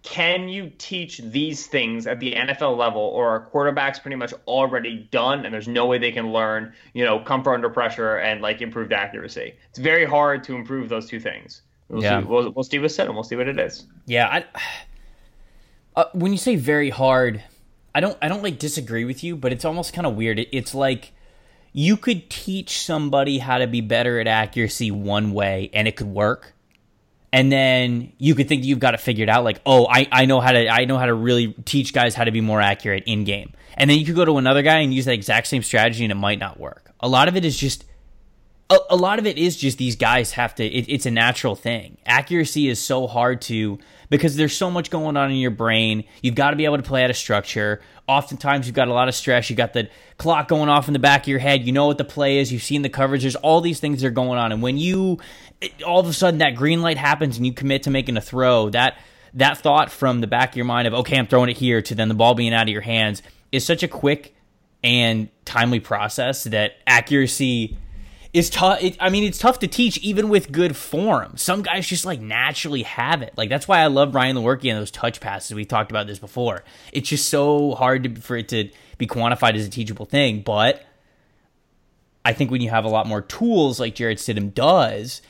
can 0.03 0.49
you 0.49 0.71
teach 0.77 1.19
these 1.19 1.67
things 1.67 2.07
at 2.07 2.21
the 2.21 2.35
NFL 2.35 2.77
level, 2.77 3.01
or 3.01 3.29
are 3.31 3.49
quarterbacks 3.51 4.01
pretty 4.03 4.17
much 4.17 4.35
already 4.47 5.09
done, 5.11 5.47
and 5.47 5.55
there's 5.55 5.67
no 5.69 5.87
way 5.87 5.97
they 5.97 6.13
can 6.13 6.33
learn, 6.33 6.75
you 6.93 7.03
know, 7.05 7.19
comfort 7.19 7.55
under 7.55 7.71
pressure 7.71 8.17
and 8.17 8.43
like 8.43 8.61
improved 8.61 8.93
accuracy. 8.93 9.55
It's 9.71 9.79
very 9.79 10.05
hard 10.05 10.45
to 10.45 10.55
improve 10.55 10.91
those 10.91 11.09
two 11.09 11.19
things. 11.21 11.63
We'll 11.89 12.03
Yeah. 12.03 12.21
see. 12.21 12.27
We'll, 12.27 12.51
we'll 12.53 12.65
see 12.65 12.79
with 12.79 12.93
Stidham. 12.93 13.15
We'll 13.15 13.23
see 13.25 13.37
what 13.37 13.49
it 13.49 13.59
is. 13.59 13.87
yeah. 14.07 14.29
I, 14.29 14.45
uh, 15.97 16.05
when 16.13 16.33
you 16.33 16.39
say 16.39 16.57
very 16.57 16.91
hard, 16.91 17.43
I 17.95 18.01
don't 18.01 18.19
I 18.21 18.29
don't 18.29 18.43
like 18.43 18.59
disagree 18.59 19.05
with 19.05 19.23
you, 19.23 19.37
but 19.37 19.53
it's 19.53 19.65
almost 19.65 19.93
kind 19.93 20.07
of 20.07 20.17
weird. 20.17 20.39
It, 20.39 20.49
it's 20.53 20.75
like 20.75 21.13
you 21.73 21.97
could 21.97 22.29
teach 22.31 22.81
somebody 22.81 23.39
how 23.39 23.59
to 23.59 23.67
be 23.67 23.81
better 23.81 24.19
at 24.21 24.27
accuracy 24.27 24.91
one 24.91 25.33
way, 25.33 25.71
and 25.73 25.87
it 25.87 25.97
could 25.97 26.09
work. 26.09 26.53
And 27.33 27.51
then 27.51 28.13
you 28.17 28.37
could 28.37 28.47
think 28.47 28.65
you've 28.65 28.79
got 28.79 28.95
it 28.95 29.01
figured 29.01 29.29
out, 29.29 29.43
like, 29.43 29.61
oh, 29.67 29.89
I, 29.91 30.07
I 30.13 30.25
know 30.27 30.41
how 30.41 30.53
to 30.53 30.69
I 30.69 30.85
know 30.85 30.99
how 30.99 31.07
to 31.07 31.15
really 31.15 31.53
teach 31.65 31.93
guys 31.93 32.15
how 32.15 32.25
to 32.25 32.31
be 32.31 32.41
more 32.41 32.61
accurate 32.61 33.05
in 33.07 33.25
game. 33.25 33.53
And 33.77 33.91
then 33.91 33.99
you 33.99 34.07
could 34.07 34.15
go 34.15 34.25
to 34.25 34.39
another 34.39 34.63
guy 34.63 34.79
and 34.79 34.95
use 34.95 35.05
that 35.07 35.15
exact 35.15 35.49
same 35.49 35.63
strategy, 35.63 36.05
and 36.05 36.13
it 36.13 36.17
might 36.17 36.39
not 36.39 36.61
work. 36.61 36.93
A 37.01 37.09
lot 37.09 37.27
of 37.27 37.37
it 37.37 37.45
is 37.45 37.57
just 37.57 37.85
a, 38.71 38.79
a 38.91 38.97
lot 38.97 39.19
of 39.19 39.27
it 39.27 39.39
is 39.39 39.57
just 39.57 39.79
these 39.79 39.97
guys 39.97 40.33
have 40.33 40.55
to 40.57 40.65
it, 40.65 40.87
it's 40.89 41.07
a 41.07 41.11
natural 41.11 41.55
thing 41.55 41.99
accuracy 42.07 42.69
is 42.69 42.79
so 42.79 43.07
hard 43.07 43.41
to 43.43 43.79
because 44.11 44.37
there's 44.37 44.57
so 44.57 44.71
much 44.71 44.91
going 44.91 45.17
on 45.17 45.31
in 45.31 45.37
your 45.37 45.51
brain. 45.51 46.05
You've 46.23 46.35
got 46.35 46.51
to 46.51 46.57
be 46.57 46.65
able 46.65 46.77
to 46.77 46.83
play 46.83 47.05
out 47.05 47.11
of 47.11 47.17
structure. 47.17 47.81
Oftentimes 48.07 48.67
you've 48.67 48.77
got 48.77 48.89
a 48.89 48.93
lot 48.93 49.09
of 49.09 49.15
stress. 49.15 49.49
You 49.49 49.57
got 49.57 49.73
the 49.73 49.89
clock 50.19 50.49
going 50.49 50.69
off 50.69 50.89
in 50.89 50.93
the 50.93 50.99
back 50.99 51.23
of 51.23 51.29
your 51.29 51.39
head. 51.39 51.65
You 51.67 51.73
know 51.73 51.87
what 51.87 51.99
the 51.99 52.05
play 52.05 52.39
is. 52.39 52.53
You've 52.53 52.63
seen 52.63 52.83
the 52.83 52.89
coverage. 52.89 53.23
There's 53.23 53.37
all 53.37 53.61
these 53.61 53.81
things 53.81 54.03
that 54.03 54.09
are 54.09 54.11
going 54.11 54.39
on. 54.39 54.53
And 54.53 54.63
when 54.63 54.77
you 54.77 55.19
it- 55.61 55.83
all 55.83 56.01
of 56.01 56.07
a 56.07 56.13
sudden 56.13 56.39
that 56.39 56.55
green 56.55 56.83
light 56.83 56.99
happens 56.99 57.37
and 57.37 57.47
you 57.47 57.53
commit 57.53 57.85
to 57.85 57.91
making 57.91 58.17
a 58.17 58.21
throw 58.21 58.71
that 58.71 58.99
that 59.35 59.59
thought 59.59 59.91
from 59.91 60.21
the 60.21 60.27
back 60.27 60.51
of 60.51 60.57
your 60.57 60.65
mind 60.65 60.87
of 60.87 60.95
okay 60.95 61.17
i'm 61.19 61.27
throwing 61.27 61.49
it 61.49 61.57
here 61.57 61.81
to 61.83 61.95
then 61.95 62.09
the 62.09 62.15
ball 62.15 62.35
being 62.35 62.53
out 62.55 62.63
of 62.65 62.69
your 62.69 62.81
hands 62.83 63.23
is 63.51 63.65
such 63.65 63.83
a 63.83 63.89
quick 63.89 64.35
and 64.83 65.29
timely 65.45 65.81
process 65.81 66.45
that 66.45 66.73
accuracy 66.87 67.77
is 68.35 68.51
tough. 68.51 68.81
I 69.01 69.09
mean, 69.11 69.23
it's 69.23 69.39
tough 69.39 69.61
to 69.61 69.69
teach 69.69 69.97
even 69.99 70.29
with 70.29 70.51
good 70.51 70.77
form. 70.77 71.37
Some 71.37 71.63
guys 71.63 71.87
just 71.87 72.05
like 72.05 72.21
naturally 72.21 72.83
have 72.83 73.23
it. 73.23 73.33
Like 73.37 73.49
that's 73.49 73.69
why 73.69 73.79
I 73.79 73.87
love 73.87 74.11
Brian 74.13 74.37
Lewerke 74.37 74.69
and 74.69 74.79
those 74.79 74.91
touch 74.91 75.21
passes. 75.21 75.55
We 75.55 75.65
talked 75.65 75.93
about 75.93 76.09
this 76.09 76.19
before. 76.19 76.65
It's 76.93 77.09
just 77.09 77.29
so 77.29 77.77
hard 77.77 78.03
to, 78.03 78.21
for 78.21 78.37
it 78.37 78.49
to 78.49 78.69
be 78.99 79.07
quantified 79.07 79.55
as 79.55 79.65
a 79.65 79.71
teachable 79.71 80.05
thing. 80.05 80.43
But 80.43 80.85
I 82.25 82.33
think 82.33 82.51
when 82.51 82.61
you 82.61 82.71
have 82.71 82.85
a 82.85 82.89
lot 82.89 83.07
more 83.07 83.23
tools 83.23 83.79
like 83.79 83.95
Jarrett 83.95 84.19
Stidham 84.19 84.53
does, 84.53 85.23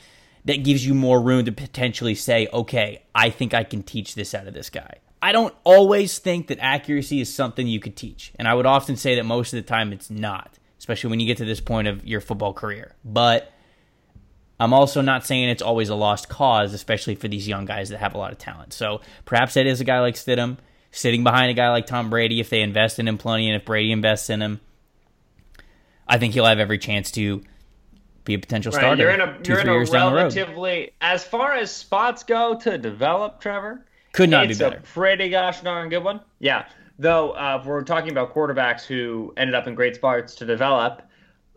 that 0.45 0.63
gives 0.63 0.85
you 0.85 0.95
more 0.95 1.21
room 1.21 1.45
to 1.45 1.51
potentially 1.51 2.15
say, 2.15 2.47
okay, 2.51 3.03
I 3.13 3.29
think 3.29 3.53
I 3.53 3.63
can 3.63 3.83
teach 3.83 4.15
this 4.15 4.33
out 4.33 4.47
of 4.47 4.55
this 4.55 4.71
guy. 4.71 4.95
I 5.21 5.31
don't 5.31 5.53
always 5.63 6.17
think 6.17 6.47
that 6.47 6.59
accuracy 6.59 7.21
is 7.21 7.33
something 7.33 7.67
you 7.67 7.79
could 7.79 7.95
teach. 7.95 8.31
And 8.37 8.47
I 8.47 8.55
would 8.55 8.65
often 8.65 8.95
say 8.95 9.15
that 9.15 9.25
most 9.25 9.53
of 9.53 9.57
the 9.57 9.67
time 9.67 9.93
it's 9.93 10.09
not, 10.09 10.57
especially 10.85 11.09
when 11.09 11.19
you 11.19 11.25
get 11.25 11.37
to 11.37 11.45
this 11.45 11.59
point 11.59 11.87
of 11.87 12.05
your 12.05 12.21
football 12.21 12.53
career. 12.53 12.93
But 13.03 13.51
I'm 14.59 14.71
also 14.71 15.01
not 15.01 15.25
saying 15.25 15.49
it's 15.49 15.63
always 15.63 15.89
a 15.89 15.95
lost 15.95 16.29
cause, 16.29 16.75
especially 16.75 17.15
for 17.15 17.27
these 17.27 17.47
young 17.47 17.65
guys 17.65 17.89
that 17.89 17.97
have 17.97 18.13
a 18.13 18.19
lot 18.19 18.31
of 18.31 18.37
talent. 18.37 18.71
So 18.71 19.01
perhaps 19.25 19.55
that 19.55 19.65
is 19.65 19.81
a 19.81 19.83
guy 19.83 19.99
like 20.01 20.13
Stidham 20.13 20.57
sitting 20.91 21.23
behind 21.23 21.49
a 21.49 21.55
guy 21.55 21.71
like 21.71 21.87
Tom 21.87 22.11
Brady 22.11 22.39
if 22.39 22.51
they 22.51 22.61
invest 22.61 22.99
in 22.99 23.07
him 23.07 23.17
plenty 23.17 23.49
and 23.49 23.59
if 23.59 23.65
Brady 23.65 23.91
invests 23.91 24.29
in 24.29 24.43
him. 24.43 24.59
I 26.07 26.19
think 26.19 26.35
he'll 26.35 26.45
have 26.45 26.59
every 26.59 26.77
chance 26.77 27.09
to 27.13 27.41
be 28.23 28.35
a 28.35 28.39
potential 28.39 28.71
Right, 28.71 28.79
starter 28.79 29.01
you're 29.01 29.11
in 29.11 29.21
a 29.21 29.39
two, 29.41 29.53
you're 29.53 29.61
in 29.61 29.69
a 29.69 29.71
years 29.73 29.89
down 29.89 30.11
the 30.11 30.17
road. 30.17 30.35
relatively 30.35 30.91
as 31.01 31.23
far 31.23 31.53
as 31.53 31.71
spots 31.71 32.21
go 32.23 32.59
to 32.59 32.77
develop, 32.77 33.41
Trevor. 33.41 33.83
Could 34.13 34.29
not 34.29 34.45
be 34.45 34.51
it's 34.51 34.59
better. 34.59 34.77
a 34.77 34.81
pretty 34.81 35.29
gosh 35.29 35.61
darn 35.61 35.89
good 35.89 36.03
one. 36.03 36.21
Yeah. 36.39 36.67
Though 36.97 37.31
uh, 37.31 37.61
we're 37.65 37.83
talking 37.83 38.11
about 38.11 38.33
quarterbacks 38.33 38.85
who 38.85 39.33
ended 39.37 39.53
up 39.55 39.67
in 39.67 39.75
great 39.75 39.95
spots 39.95 40.35
to 40.35 40.45
develop, 40.45 41.01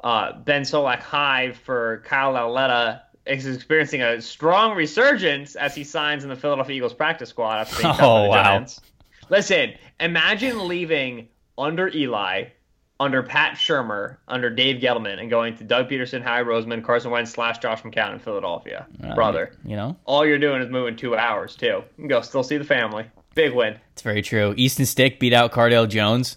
uh, 0.03 0.33
Ben 0.41 0.63
Solak 0.63 1.01
High 1.01 1.53
for 1.53 2.03
Kyle 2.05 2.33
Lauletta 2.33 3.03
is 3.27 3.47
experiencing 3.47 4.03
a 4.03 4.21
strong 4.21 4.75
resurgence 4.77 5.55
as 5.55 5.75
he 5.75 5.85
signs 5.85 6.23
in 6.25 6.31
the 6.31 6.37
Philadelphia 6.37 6.77
Eagles 6.77 6.95
practice 6.95 7.29
squad 7.29 7.59
after 7.61 7.83
being 7.83 7.95
Oh, 8.01 8.25
the 8.25 8.29
wow. 8.31 8.43
Giants. 8.43 8.81
Listen, 9.31 9.75
imagine 10.01 10.67
leaving 10.67 11.29
under 11.59 11.89
Eli, 11.89 12.45
under 12.99 13.23
Pat 13.23 13.55
Shurmur, 13.57 14.17
under 14.27 14.49
Dave 14.51 14.81
Gettleman, 14.81 15.21
and 15.21 15.29
going 15.31 15.55
to 15.59 15.65
Doug 15.65 15.89
Pederson, 15.91 16.23
Howie 16.23 16.43
Roseman, 16.45 16.83
Carson 16.83 17.11
Wentz 17.11 17.31
slash 17.31 17.59
Josh 17.59 17.83
McCown 17.83 18.15
in 18.15 18.19
Philadelphia. 18.19 18.87
Uh, 19.05 19.15
Brother, 19.15 19.53
You 19.65 19.77
know, 19.77 19.97
all 20.05 20.25
you're 20.27 20.39
doing 20.39 20.63
is 20.63 20.71
moving 20.71 20.97
two 20.97 21.15
hours 21.17 21.55
too. 21.55 21.67
You 21.67 21.85
can 21.97 22.09
go 22.09 22.23
still 22.23 22.43
see 22.43 22.57
the 22.57 22.65
family. 22.65 23.05
Big 23.39 23.55
win. 23.55 23.79
it's 23.93 24.03
very 24.03 24.21
true. 24.21 24.53
Easton 24.57 24.85
Stick 24.85 25.21
beat 25.21 25.33
out 25.33 25.53
Cardale 25.53 25.89
Jones. 25.89 26.37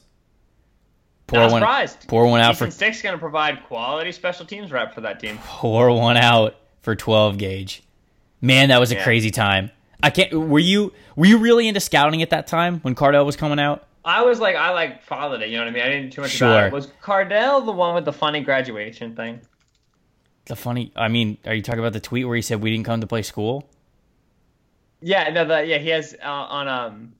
Pour 1.25 1.39
Not 1.39 1.51
one, 1.51 1.61
surprised. 1.61 2.07
pour 2.07 2.27
one 2.27 2.41
out 2.41 2.51
Easton 2.51 2.67
for 2.67 2.71
Stick's 2.71 3.01
going 3.01 3.13
to 3.15 3.19
provide 3.19 3.63
quality 3.65 4.11
special 4.11 4.45
teams 4.45 4.71
rep 4.71 4.93
for 4.93 5.01
that 5.01 5.19
team. 5.19 5.39
pour 5.43 5.91
one 5.91 6.15
out 6.17 6.55
for 6.81 6.95
12 6.95 7.37
gauge. 7.39 7.81
Man, 8.39 8.69
that 8.69 8.79
was 8.79 8.91
a 8.91 8.95
Yeah. 8.95 9.03
crazy 9.03 9.31
time. 9.31 9.71
I 10.03 10.09
can't. 10.11 10.31
Were 10.33 10.59
you 10.59 10.93
were 11.15 11.25
you 11.25 11.37
really 11.39 11.67
into 11.67 11.79
scouting 11.79 12.21
at 12.21 12.29
that 12.31 12.45
time 12.47 12.79
when 12.81 12.93
Cardale 12.95 13.25
was 13.25 13.35
coming 13.35 13.59
out? 13.59 13.83
I 14.05 14.21
was 14.23 14.39
like, 14.39 14.55
I 14.55 14.71
like 14.71 15.01
followed 15.03 15.41
it. 15.41 15.49
You 15.49 15.57
know 15.57 15.63
what 15.63 15.69
I 15.69 15.73
mean? 15.73 15.83
I 15.83 15.89
didn't 15.89 16.11
too 16.13 16.21
much 16.21 16.31
Sure. 16.31 16.49
about 16.49 16.63
it. 16.67 16.73
Was 16.73 16.87
Cardale 17.03 17.65
the 17.65 17.71
one 17.71 17.95
with 17.95 18.05
the 18.05 18.13
funny 18.13 18.41
graduation 18.41 19.15
thing? 19.15 19.41
The 20.45 20.55
funny. 20.55 20.91
I 20.95 21.07
mean, 21.07 21.37
are 21.45 21.53
you 21.53 21.61
talking 21.61 21.79
about 21.79 21.93
the 21.93 21.99
tweet 21.99 22.27
where 22.27 22.35
he 22.35 22.41
said 22.43 22.61
we 22.61 22.71
didn't 22.71 22.85
come 22.85 23.01
to 23.01 23.07
play 23.07 23.21
school? 23.23 23.67
Yeah, 25.01 25.29
no, 25.29 25.45
the, 25.45 25.65
yeah, 25.65 25.77
he 25.77 25.89
has 25.89 26.15
uh, 26.23 26.27
on 26.27 26.67
um, 26.67 27.13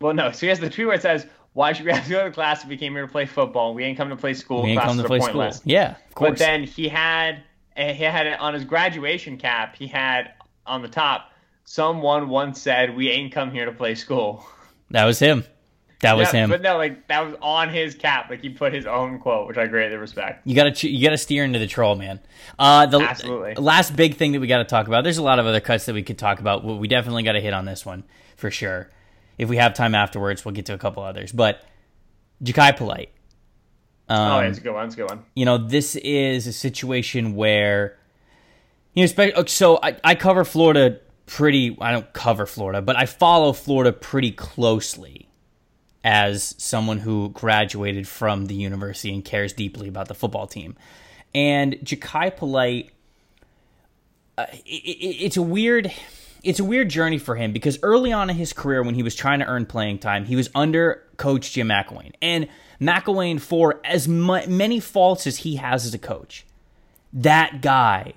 well, 0.00 0.14
no, 0.14 0.30
so 0.32 0.40
he 0.40 0.48
has 0.48 0.60
the 0.60 0.68
tweet 0.68 0.86
where 0.86 0.96
it 0.96 1.02
says, 1.02 1.26
"Why 1.54 1.72
should 1.72 1.86
we 1.86 1.92
have 1.92 2.04
to 2.04 2.10
go 2.10 2.24
to 2.24 2.30
class 2.30 2.62
if 2.62 2.68
we 2.68 2.76
came 2.76 2.92
here 2.92 3.06
to 3.06 3.10
play 3.10 3.26
football? 3.26 3.74
We 3.74 3.84
ain't 3.84 3.96
come 3.96 4.10
to 4.10 4.16
play 4.16 4.34
school. 4.34 4.62
We 4.62 4.70
ain't 4.70 4.82
come 4.82 4.98
to 4.98 5.04
play 5.04 5.20
school. 5.20 5.32
pointless." 5.32 5.62
Yeah, 5.64 5.96
of 6.08 6.14
course. 6.14 6.30
But 6.30 6.38
then 6.38 6.64
he 6.64 6.88
had 6.88 7.42
eh, 7.76 7.94
he 7.94 8.04
had 8.04 8.26
it 8.26 8.38
on 8.38 8.54
his 8.54 8.64
graduation 8.64 9.38
cap. 9.38 9.74
He 9.76 9.86
had 9.86 10.32
on 10.66 10.82
the 10.82 10.88
top, 10.88 11.30
"Someone 11.64 12.28
once 12.28 12.60
said 12.60 12.94
we 12.94 13.10
ain't 13.10 13.32
come 13.32 13.50
here 13.50 13.64
to 13.64 13.72
play 13.72 13.94
school." 13.94 14.46
that 14.90 15.04
was 15.04 15.18
him. 15.18 15.44
That 16.00 16.16
was 16.16 16.32
Yeah, 16.32 16.44
him. 16.44 16.50
But 16.50 16.60
no, 16.62 16.76
like 16.76 17.06
that 17.08 17.24
was 17.24 17.34
on 17.40 17.70
his 17.70 17.94
cap. 17.94 18.28
Like 18.28 18.42
he 18.42 18.50
put 18.50 18.74
his 18.74 18.84
own 18.86 19.18
quote, 19.18 19.48
which 19.48 19.56
I 19.56 19.66
greatly 19.66 19.96
respect. 19.96 20.46
You 20.46 20.54
gotta 20.54 20.88
you 20.88 21.02
gotta 21.02 21.16
steer 21.16 21.44
into 21.44 21.58
the 21.58 21.66
troll, 21.66 21.94
man. 21.94 22.20
Uh, 22.58 22.86
the 22.86 23.00
Absolutely. 23.00 23.54
last 23.54 23.96
big 23.96 24.16
thing 24.16 24.32
that 24.32 24.40
we 24.40 24.46
got 24.46 24.58
to 24.58 24.64
talk 24.64 24.86
about. 24.86 25.02
There's 25.04 25.18
a 25.18 25.22
lot 25.22 25.38
of 25.38 25.46
other 25.46 25.60
cuts 25.60 25.86
that 25.86 25.94
we 25.94 26.02
could 26.02 26.18
talk 26.18 26.40
about. 26.40 26.64
but 26.66 26.74
We 26.76 26.88
definitely 26.88 27.22
got 27.22 27.32
to 27.32 27.40
hit 27.40 27.54
on 27.54 27.64
this 27.64 27.86
one 27.86 28.04
for 28.36 28.50
sure. 28.50 28.90
If 29.38 29.48
we 29.48 29.56
have 29.56 29.74
time 29.74 29.94
afterwards, 29.94 30.44
we'll 30.44 30.54
get 30.54 30.66
to 30.66 30.74
a 30.74 30.78
couple 30.78 31.02
others. 31.02 31.32
But 31.32 31.64
Jachai 32.42 32.76
Polite. 32.76 33.10
Um, 34.08 34.32
oh, 34.32 34.40
yeah, 34.40 34.48
it's 34.48 34.58
a 34.58 34.60
good 34.60 34.74
one. 34.74 34.84
It's 34.86 34.94
a 34.94 34.98
good 34.98 35.08
one. 35.08 35.22
you 35.34 35.46
know, 35.46 35.56
this 35.56 35.96
is 35.96 36.46
a 36.46 36.52
situation 36.52 37.34
where, 37.34 37.96
you 38.92 39.02
know, 39.02 39.06
spe- 39.06 39.48
so 39.48 39.78
I, 39.82 39.96
I 40.04 40.14
cover 40.14 40.44
Florida 40.44 41.00
pretty, 41.24 41.76
I 41.80 41.92
don't 41.92 42.12
cover 42.12 42.44
Florida, 42.44 42.82
but 42.82 42.96
I 42.98 43.06
follow 43.06 43.54
Florida 43.54 43.92
pretty 43.92 44.30
closely 44.30 45.23
as 46.04 46.54
someone 46.58 46.98
who 46.98 47.30
graduated 47.30 48.06
from 48.06 48.46
the 48.46 48.54
university 48.54 49.12
and 49.12 49.24
cares 49.24 49.54
deeply 49.54 49.88
about 49.88 50.06
the 50.06 50.14
football 50.14 50.46
team. 50.46 50.76
And 51.34 51.74
Jachai 51.82 52.36
Polite, 52.36 52.90
uh, 54.36 54.46
it, 54.52 54.60
it, 54.66 55.24
it's 55.24 55.36
a 55.36 55.42
weird. 55.42 55.90
It's 56.44 56.60
a 56.60 56.64
weird 56.64 56.90
journey 56.90 57.16
for 57.16 57.36
him 57.36 57.54
because 57.54 57.78
early 57.82 58.12
on 58.12 58.28
in 58.28 58.36
his 58.36 58.52
career, 58.52 58.82
when 58.82 58.94
he 58.94 59.02
was 59.02 59.14
trying 59.14 59.38
to 59.38 59.46
earn 59.46 59.64
playing 59.64 60.00
time, 60.00 60.26
he 60.26 60.36
was 60.36 60.50
under 60.54 61.02
Coach 61.16 61.52
Jim 61.52 61.68
McElwain. 61.68 62.12
And 62.20 62.48
McElwain, 62.78 63.40
for 63.40 63.80
as 63.82 64.06
mu- 64.06 64.46
many 64.46 64.78
faults 64.78 65.26
as 65.26 65.38
he 65.38 65.56
has 65.56 65.86
as 65.86 65.94
a 65.94 65.98
coach, 65.98 66.44
that 67.14 67.62
guy 67.62 68.12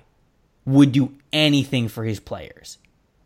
would 0.66 0.92
do 0.92 1.14
anything 1.32 1.88
for 1.88 2.04
his 2.04 2.20
players. 2.20 2.76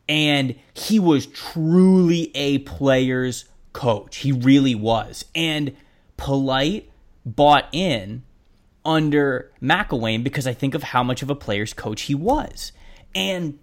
And 0.08 0.54
he 0.72 1.00
was 1.00 1.26
truly 1.26 2.30
a 2.36 2.58
player's 2.58 3.46
coach. 3.72 4.18
He 4.18 4.32
really 4.32 4.74
was. 4.74 5.24
And 5.34 5.76
Polite 6.16 6.90
bought 7.24 7.68
in 7.72 8.22
under 8.84 9.50
McElwain 9.62 10.24
because 10.24 10.46
I 10.46 10.54
think 10.54 10.74
of 10.74 10.82
how 10.82 11.02
much 11.02 11.22
of 11.22 11.30
a 11.30 11.34
player's 11.34 11.72
coach 11.72 12.02
he 12.02 12.14
was. 12.14 12.72
And 13.14 13.58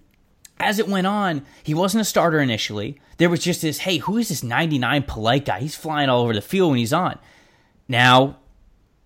as 0.60 0.80
it 0.80 0.88
went 0.88 1.08
on, 1.08 1.46
he 1.64 1.74
wasn't 1.74 2.02
a 2.02 2.06
starter 2.06 2.40
initially. 2.40 3.00
There 3.18 3.30
was 3.30 3.42
just 3.42 3.62
this, 3.62 3.80
hey, 3.80 3.98
who 3.98 4.18
is 4.18 4.30
this 4.30 4.44
99 4.44 5.04
polite 5.04 5.46
guy? 5.46 5.60
He's 5.60 5.76
flying 5.76 6.10
all 6.10 6.22
over 6.22 6.34
the 6.34 6.42
field 6.42 6.72
when 6.72 6.80
he's 6.80 6.94
on. 6.94 7.20
Now, 7.88 8.38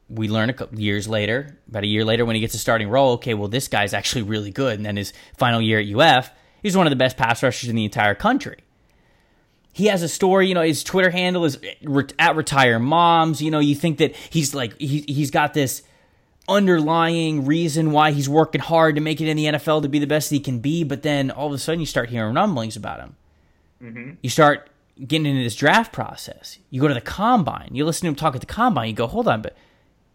we 0.09 0.27
learn 0.27 0.49
a 0.49 0.53
couple 0.53 0.79
years 0.79 1.07
later, 1.07 1.57
about 1.67 1.83
a 1.83 1.87
year 1.87 2.05
later, 2.05 2.25
when 2.25 2.35
he 2.35 2.41
gets 2.41 2.53
a 2.53 2.59
starting 2.59 2.89
role, 2.89 3.13
okay, 3.13 3.33
well, 3.33 3.47
this 3.47 3.67
guy's 3.67 3.93
actually 3.93 4.23
really 4.23 4.51
good. 4.51 4.77
And 4.77 4.85
then 4.85 4.97
his 4.97 5.13
final 5.37 5.61
year 5.61 5.79
at 5.79 5.87
UF, 5.87 6.31
he's 6.61 6.77
one 6.77 6.85
of 6.85 6.91
the 6.91 6.97
best 6.97 7.17
pass 7.17 7.41
rushers 7.41 7.69
in 7.69 7.75
the 7.75 7.85
entire 7.85 8.15
country. 8.15 8.57
He 9.73 9.87
has 9.87 10.03
a 10.03 10.07
story, 10.07 10.47
you 10.47 10.53
know, 10.53 10.61
his 10.61 10.83
Twitter 10.83 11.09
handle 11.09 11.45
is 11.45 11.59
at 12.19 12.35
retire 12.35 12.79
moms. 12.79 13.41
You 13.41 13.49
know, 13.51 13.59
you 13.59 13.73
think 13.73 13.97
that 13.97 14.15
he's 14.15 14.53
like, 14.53 14.79
he, 14.79 15.03
he's 15.07 15.31
got 15.31 15.53
this 15.55 15.81
underlying 16.47 17.45
reason 17.45 17.91
why 17.91 18.11
he's 18.11 18.29
working 18.29 18.61
hard 18.61 18.95
to 18.95 19.01
make 19.01 19.19
it 19.19 19.27
in 19.27 19.37
the 19.37 19.45
NFL 19.45 19.81
to 19.81 19.89
be 19.89 19.99
the 19.99 20.07
best 20.07 20.29
he 20.29 20.39
can 20.39 20.59
be, 20.59 20.83
but 20.83 21.01
then 21.01 21.31
all 21.31 21.47
of 21.47 21.53
a 21.53 21.57
sudden 21.57 21.79
you 21.79 21.85
start 21.85 22.09
hearing 22.09 22.35
rumblings 22.35 22.75
about 22.75 22.99
him. 22.99 23.15
Mm-hmm. 23.81 24.11
You 24.21 24.29
start 24.29 24.69
getting 25.07 25.25
into 25.25 25.43
this 25.43 25.55
draft 25.55 25.91
process. 25.91 26.59
You 26.69 26.81
go 26.81 26.87
to 26.87 26.93
the 26.93 27.01
combine. 27.01 27.69
You 27.71 27.85
listen 27.85 28.01
to 28.03 28.09
him 28.09 28.15
talk 28.15 28.35
at 28.35 28.41
the 28.41 28.47
combine. 28.47 28.89
You 28.89 28.95
go, 28.95 29.07
hold 29.07 29.27
on, 29.27 29.41
but 29.41 29.55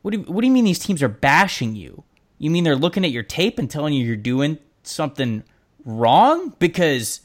what 0.02 0.12
do 0.12 0.18
you, 0.18 0.24
what 0.24 0.42
do 0.42 0.46
you 0.46 0.52
mean 0.52 0.64
these 0.64 0.78
teams 0.78 1.02
are 1.02 1.08
bashing 1.08 1.74
you? 1.74 2.04
You 2.38 2.50
mean 2.50 2.64
they're 2.64 2.76
looking 2.76 3.04
at 3.04 3.10
your 3.10 3.22
tape 3.24 3.58
and 3.58 3.70
telling 3.70 3.94
you 3.94 4.04
you're 4.04 4.16
doing 4.16 4.58
something 4.82 5.42
wrong? 5.84 6.54
Because 6.58 7.22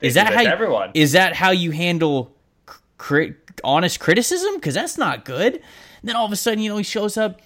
is 0.00 0.14
that 0.14 0.24
that 0.24 0.34
how 0.34 0.40
you, 0.42 0.48
everyone. 0.48 0.90
is 0.94 1.12
that 1.12 1.34
how 1.34 1.50
you 1.50 1.70
handle 1.70 2.34
cri- 2.98 3.34
honest 3.64 4.00
criticism? 4.00 4.54
Because 4.54 4.74
that's 4.74 4.98
not 4.98 5.24
good. 5.24 5.54
And 5.54 6.08
then 6.08 6.16
all 6.16 6.26
of 6.26 6.32
a 6.32 6.36
sudden, 6.36 6.60
you 6.60 6.70
know, 6.70 6.76
he 6.76 6.82
shows 6.82 7.16
up 7.16 7.40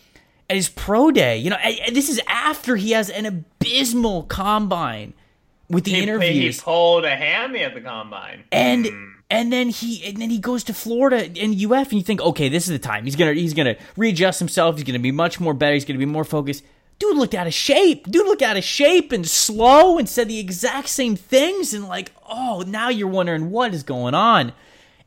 at 0.49 0.57
his 0.57 0.69
pro 0.69 1.11
day. 1.11 1.37
You 1.39 1.51
know, 1.51 1.57
this 1.93 2.09
is 2.09 2.21
after 2.29 2.77
he 2.77 2.93
has 2.93 3.11
an 3.11 3.27
abysmal 3.27 4.25
combine 4.25 5.15
with 5.69 5.85
the 5.85 5.91
He, 5.93 5.97
he 5.97 6.03
interviews 6.03 6.61
pulled 6.61 7.05
a 7.05 7.17
hammy 7.17 7.61
at 7.61 7.75
the 7.75 7.81
combine. 7.81 8.45
and 8.53 8.87
Hmm. 8.87 9.05
and 9.31 9.53
then 9.53 9.71
he 9.71 10.05
and 10.05 10.19
then 10.19 10.29
he 10.31 10.39
goes 10.39 10.63
to 10.65 10.75
Florida 10.75 11.17
and 11.41 11.55
UF 11.55 11.89
and 11.89 11.93
you 11.95 12.03
think 12.03 12.21
okay 12.21 12.51
this 12.51 12.65
is 12.65 12.71
the 12.71 12.79
time 12.79 13.05
he's 13.05 13.17
gonna 13.17 13.33
he's 13.33 13.55
gonna 13.55 13.75
readjust 13.97 14.39
himself 14.39 14.75
he's 14.77 14.85
gonna 14.85 14.99
be 14.99 15.11
much 15.11 15.41
more 15.41 15.55
better 15.55 15.73
he's 15.73 15.87
gonna 15.87 15.99
be 15.99 16.05
more 16.05 16.23
focused 16.25 16.63
dude 16.99 17.17
looked 17.17 17.35
out 17.35 17.47
of 17.47 17.55
shape 17.55 18.11
dude 18.11 18.27
looked 18.27 18.43
out 18.43 18.57
of 18.57 18.65
shape 18.65 19.13
and 19.13 19.29
slow 19.29 19.99
and 19.99 20.09
said 20.09 20.29
the 20.29 20.39
exact 20.39 20.89
same 20.89 21.17
things 21.17 21.75
and 21.75 21.87
like 21.87 22.13
oh 22.29 22.63
now 22.67 22.89
you're 22.89 23.09
wondering 23.09 23.51
what 23.51 23.75
is 23.75 23.83
going 23.83 24.15
on 24.15 24.53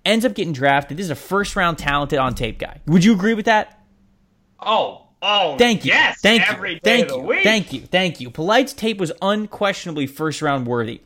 ends 0.06 0.26
up 0.26 0.34
getting 0.34 0.54
drafted 0.54 0.97
this 0.97 1.06
is 1.06 1.10
a 1.10 1.15
first 1.15 1.56
round 1.56 1.78
talented 1.78 2.19
on 2.19 2.36
tape 2.36 2.60
guy 2.60 2.80
would 2.86 3.04
you 3.04 3.13
agree 3.13 3.34
with 3.34 3.45
that 3.45 3.73
Oh, 4.60 5.04
oh, 5.21 5.56
Thank 5.58 5.86
you. 5.86 5.91
Yes, 5.91 6.19
Thank 6.21 6.50
every 6.52 6.73
you. 6.73 6.80
day 6.80 6.97
Thank 7.02 7.04
of 7.04 7.10
the 7.10 7.21
you. 7.21 7.28
week. 7.28 7.43
Thank 7.43 7.73
you. 7.73 7.82
Thank 7.82 8.19
you. 8.19 8.30
Polite's 8.32 8.73
tape 8.73 8.97
was 8.97 9.12
unquestionably 9.21 10.08
first 10.08 10.41
round 10.41 10.65
worthy. 10.65 11.02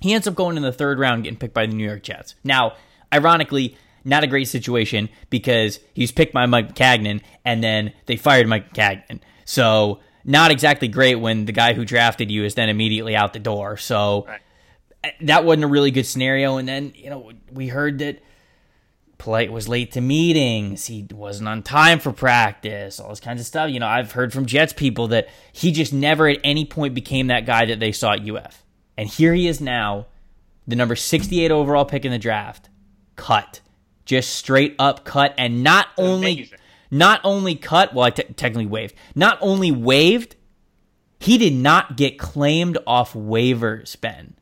He 0.00 0.12
ends 0.12 0.26
up 0.26 0.34
going 0.34 0.56
in 0.58 0.62
the 0.62 0.72
third 0.72 0.98
round, 0.98 1.24
getting 1.24 1.38
picked 1.38 1.54
by 1.54 1.64
the 1.66 1.74
New 1.74 1.84
York 1.86 2.02
Jets. 2.02 2.34
Now, 2.44 2.74
ironically, 3.12 3.76
not 4.04 4.22
a 4.22 4.26
great 4.26 4.48
situation 4.48 5.08
because 5.30 5.80
he 5.94 6.02
was 6.02 6.12
picked 6.12 6.34
by 6.34 6.44
Mike 6.44 6.74
Maccagnan, 6.74 7.22
and 7.42 7.64
then 7.64 7.94
they 8.04 8.16
fired 8.16 8.46
Mike 8.46 8.74
Maccagnan. 8.74 9.20
So, 9.44 10.00
not 10.24 10.50
exactly 10.50 10.88
great 10.88 11.16
when 11.16 11.44
the 11.44 11.52
guy 11.52 11.74
who 11.74 11.84
drafted 11.84 12.30
you 12.30 12.44
is 12.44 12.54
then 12.54 12.68
immediately 12.68 13.14
out 13.14 13.32
the 13.32 13.38
door. 13.38 13.76
So, 13.76 14.24
Right. 14.26 14.40
Eh, 15.04 15.10
that 15.22 15.44
wasn't 15.44 15.64
a 15.64 15.68
really 15.68 15.90
good 15.90 16.06
scenario. 16.06 16.56
And 16.56 16.66
then, 16.66 16.92
you 16.96 17.10
know, 17.10 17.32
we 17.52 17.68
heard 17.68 17.98
that 17.98 18.22
Polite 19.18 19.52
was 19.52 19.68
late 19.68 19.92
to 19.92 20.00
meetings. 20.00 20.86
He 20.86 21.06
wasn't 21.12 21.48
on 21.48 21.62
time 21.62 21.98
for 22.00 22.12
practice, 22.12 22.98
all 22.98 23.10
this 23.10 23.20
kinds 23.20 23.40
of 23.40 23.46
stuff. 23.46 23.70
You 23.70 23.80
know, 23.80 23.86
I've 23.86 24.12
heard 24.12 24.32
from 24.32 24.44
Jets 24.44 24.72
people 24.72 25.08
that 25.08 25.28
he 25.52 25.72
just 25.72 25.92
never 25.92 26.28
at 26.28 26.40
any 26.42 26.64
point 26.64 26.94
became 26.94 27.28
that 27.28 27.46
guy 27.46 27.64
that 27.66 27.80
they 27.80 27.92
saw 27.92 28.12
at 28.12 28.28
UF. 28.28 28.64
And 28.96 29.08
here 29.08 29.32
he 29.32 29.46
is 29.46 29.60
now, 29.60 30.06
the 30.66 30.76
number 30.76 30.96
68 30.96 31.50
overall 31.50 31.84
pick 31.84 32.04
in 32.04 32.10
the 32.10 32.18
draft, 32.18 32.68
cut. 33.16 33.60
Just 34.04 34.34
straight 34.34 34.74
up 34.78 35.04
cut. 35.04 35.34
And 35.38 35.62
not 35.62 35.88
only 35.96 36.32
Amazing. 36.32 36.58
Not 36.90 37.20
only 37.24 37.54
cut, 37.54 37.94
well, 37.94 38.04
I 38.04 38.10
te- 38.10 38.22
technically 38.34 38.66
waived. 38.66 38.94
Not 39.14 39.38
only 39.40 39.72
waived, 39.72 40.36
he 41.18 41.38
did 41.38 41.54
not 41.54 41.96
get 41.96 42.18
claimed 42.18 42.78
off 42.86 43.14
waivers, 43.14 43.98
Ben. 44.00 44.34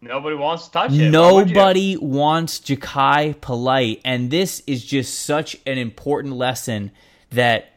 Nobody 0.00 0.36
wants 0.36 0.66
to 0.66 0.72
touch 0.72 0.92
it. 0.92 1.12
Why 1.12 1.32
would 1.32 1.48
you? 1.48 1.54
Nobody 1.54 1.96
wants 1.96 2.60
Jachai 2.60 3.40
Polite, 3.40 4.00
and 4.04 4.30
this 4.30 4.62
is 4.66 4.84
just 4.84 5.20
such 5.20 5.56
an 5.66 5.78
important 5.78 6.34
lesson 6.34 6.90
that 7.30 7.72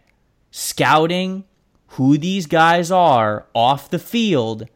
scouting 0.52 1.46
who 1.92 2.18
these 2.18 2.46
guys 2.46 2.92
are 2.92 3.48
off 3.54 3.90
the 3.90 4.00
field 4.00 4.68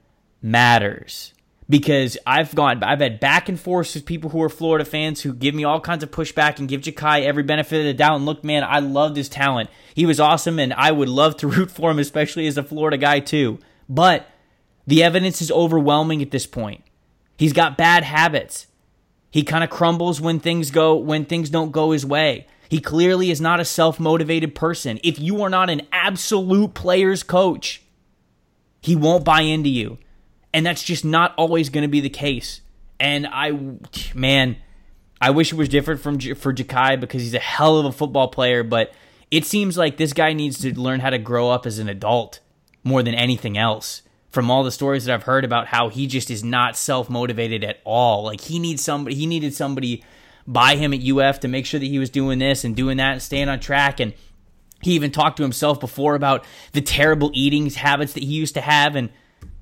matters. 0.41 1.33
Because 1.71 2.17
I've 2.27 2.53
gone, 2.53 2.83
I've 2.83 2.99
had 2.99 3.21
back 3.21 3.47
and 3.47 3.57
forth 3.57 3.93
with 3.93 4.05
people 4.05 4.31
who 4.31 4.41
are 4.41 4.49
Florida 4.49 4.83
fans 4.83 5.21
who 5.21 5.33
give 5.33 5.55
me 5.55 5.63
all 5.63 5.79
kinds 5.79 6.03
of 6.03 6.11
pushback 6.11 6.59
and 6.59 6.67
give 6.67 6.81
Jachai 6.81 7.23
every 7.23 7.43
benefit 7.43 7.79
of 7.79 7.85
the 7.85 7.93
doubt. 7.93 8.17
And 8.17 8.25
look, 8.25 8.43
man, 8.43 8.65
I 8.65 8.79
loved 8.79 9.15
his 9.15 9.29
talent. 9.29 9.69
He 9.95 10.05
was 10.05 10.19
awesome, 10.19 10.59
and 10.59 10.73
I 10.73 10.91
would 10.91 11.07
love 11.07 11.37
to 11.37 11.47
root 11.55 11.71
for 11.71 11.89
him, 11.89 11.99
especially 11.99 12.45
as 12.45 12.57
a 12.57 12.63
Florida 12.63 12.97
guy 12.97 13.21
too. 13.21 13.57
But 13.87 14.27
the 14.85 15.01
evidence 15.01 15.41
is 15.41 15.49
overwhelming 15.49 16.21
at 16.21 16.31
this 16.31 16.45
point. 16.45 16.83
He's 17.37 17.53
got 17.53 17.77
bad 17.77 18.03
habits. 18.03 18.67
He 19.29 19.43
kind 19.43 19.63
of 19.63 19.69
crumbles 19.69 20.19
when 20.19 20.41
things 20.41 20.71
go 20.71 20.97
when 20.97 21.23
things 21.23 21.49
don't 21.49 21.71
go 21.71 21.91
his 21.91 22.05
way. 22.05 22.47
He 22.67 22.81
clearly 22.81 23.31
is 23.31 23.39
not 23.39 23.61
a 23.61 23.65
self-motivated 23.65 24.55
person. 24.55 24.99
If 25.05 25.19
you 25.19 25.41
are 25.41 25.49
not 25.49 25.69
an 25.69 25.83
absolute 25.93 26.73
player's 26.73 27.23
coach, 27.23 27.81
he 28.81 28.93
won't 28.95 29.23
buy 29.23 29.41
into 29.41 29.69
you. 29.69 29.99
And 30.53 30.65
that's 30.65 30.83
just 30.83 31.05
not 31.05 31.33
always 31.37 31.69
going 31.69 31.83
to 31.83 31.87
be 31.87 32.01
the 32.01 32.09
case. 32.09 32.61
And 32.99 33.27
I 33.27 33.77
man, 34.13 34.57
I 35.19 35.31
wish 35.31 35.51
it 35.51 35.55
was 35.55 35.69
different 35.69 36.01
from 36.01 36.19
for 36.19 36.53
Jachai 36.53 36.99
because 36.99 37.21
he's 37.21 37.33
a 37.33 37.39
hell 37.39 37.77
of 37.77 37.85
a 37.85 37.91
football 37.91 38.27
player, 38.27 38.63
but 38.63 38.93
it 39.29 39.45
seems 39.45 39.77
like 39.77 39.97
this 39.97 40.13
guy 40.13 40.33
needs 40.33 40.59
to 40.59 40.77
learn 40.79 40.99
how 40.99 41.09
to 41.09 41.17
grow 41.17 41.49
up 41.49 41.65
as 41.65 41.79
an 41.79 41.87
adult 41.87 42.41
more 42.83 43.01
than 43.01 43.15
anything 43.15 43.57
else 43.57 44.01
from 44.29 44.49
all 44.49 44.63
the 44.63 44.71
stories 44.71 45.05
that 45.05 45.13
I've 45.13 45.23
heard 45.23 45.45
about 45.45 45.67
how 45.67 45.89
he 45.89 46.07
just 46.07 46.31
is 46.31 46.43
not 46.43 46.75
self 46.75 47.09
motivated 47.09 47.63
at 47.63 47.79
all. 47.83 48.23
Like 48.23 48.41
he 48.41 48.59
needs 48.59 48.81
somebody, 48.83 49.15
he 49.15 49.25
needed 49.25 49.53
somebody 49.53 50.03
by 50.47 50.75
him 50.75 50.93
at 50.93 51.01
UF 51.03 51.39
to 51.41 51.47
make 51.47 51.65
sure 51.65 51.79
that 51.79 51.85
he 51.85 51.99
was 51.99 52.09
doing 52.09 52.39
this 52.39 52.63
and 52.63 52.75
doing 52.75 52.97
that 52.97 53.13
and 53.13 53.21
staying 53.21 53.49
on 53.49 53.59
track. 53.59 53.99
And 53.99 54.13
he 54.81 54.93
even 54.93 55.11
talked 55.11 55.37
to 55.37 55.43
himself 55.43 55.79
before 55.79 56.15
about 56.15 56.45
the 56.71 56.81
terrible 56.81 57.29
eating 57.33 57.69
habits 57.69 58.13
that 58.13 58.23
he 58.23 58.33
used 58.33 58.55
to 58.55 58.61
have. 58.61 58.95
And 58.95 59.09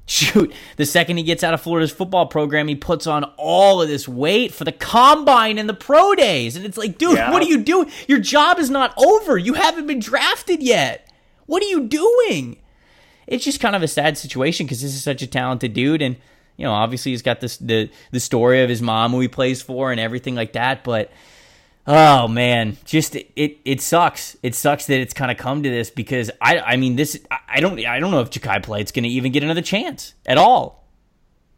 shoot, 0.10 0.52
the 0.78 0.86
second 0.86 1.18
he 1.18 1.24
gets 1.24 1.44
out 1.44 1.54
of 1.54 1.62
Florida's 1.62 1.92
football 1.92 2.26
program, 2.26 2.68
he 2.68 2.76
puts 2.76 3.08
on 3.08 3.24
all 3.38 3.82
of 3.82 3.88
this 3.88 4.08
weight 4.08 4.54
for 4.54 4.64
the 4.64 4.72
combine 4.72 5.58
and 5.58 5.70
the 5.70 5.74
pro 5.74 6.16
days. 6.16 6.56
And 6.56 6.66
it's 6.66 6.78
like, 6.78 6.98
dude, 6.98 7.16
yeah. 7.16 7.32
what 7.32 7.44
are 7.44 7.48
you 7.48 7.60
doing? 7.60 7.90
Your 8.08 8.20
job 8.20 8.60
is 8.60 8.70
not 8.70 8.94
over. 8.98 9.38
You 9.38 9.54
haven't 9.54 9.88
been 9.88 10.00
drafted 10.00 10.64
yet. 10.64 11.12
What 11.46 11.64
are 11.64 11.68
you 11.68 11.88
doing? 11.88 12.58
It's 13.28 13.46
just 13.46 13.60
kind 13.60 13.76
of 13.76 13.84
a 13.84 13.88
sad 13.88 14.18
situation 14.18 14.66
because 14.66 14.82
this 14.82 14.94
is 14.94 15.04
such 15.04 15.22
a 15.22 15.28
talented 15.28 15.74
dude. 15.74 16.02
And, 16.02 16.16
you 16.58 16.66
know, 16.66 16.74
obviously 16.74 17.12
he's 17.12 17.22
got 17.22 17.40
this 17.42 17.58
the 17.58 17.90
the 18.12 18.20
story 18.20 18.62
of 18.64 18.70
his 18.70 18.82
mom 18.82 19.12
who 19.12 19.20
he 19.20 19.28
plays 19.28 19.62
for 19.62 19.92
and 19.92 20.00
everything 20.00 20.36
like 20.36 20.54
that. 20.54 20.84
But 20.84 21.12
Oh 21.92 22.28
man, 22.28 22.78
just 22.86 23.16
it, 23.16 23.32
it, 23.36 23.58
it 23.66 23.82
sucks. 23.82 24.38
It 24.44 24.54
sucks 24.54 24.86
that 24.86 25.00
it's 25.00 25.16
kind 25.16 25.32
of 25.32 25.38
come 25.38 25.64
to 25.64 25.70
this 25.70 25.90
because 25.90 26.30
I 26.40 26.60
I 26.60 26.78
mean 26.78 26.96
this 26.96 27.20
I 27.48 27.60
don't 27.62 27.84
I 27.84 28.00
don't 28.00 28.12
know 28.12 28.22
if 28.22 28.30
Jachai 28.30 28.62
Polite's 28.62 28.92
going 28.92 29.06
to 29.06 29.10
even 29.10 29.32
get 29.32 29.42
another 29.42 29.64
chance 29.64 30.14
at 30.28 30.38
all, 30.38 30.88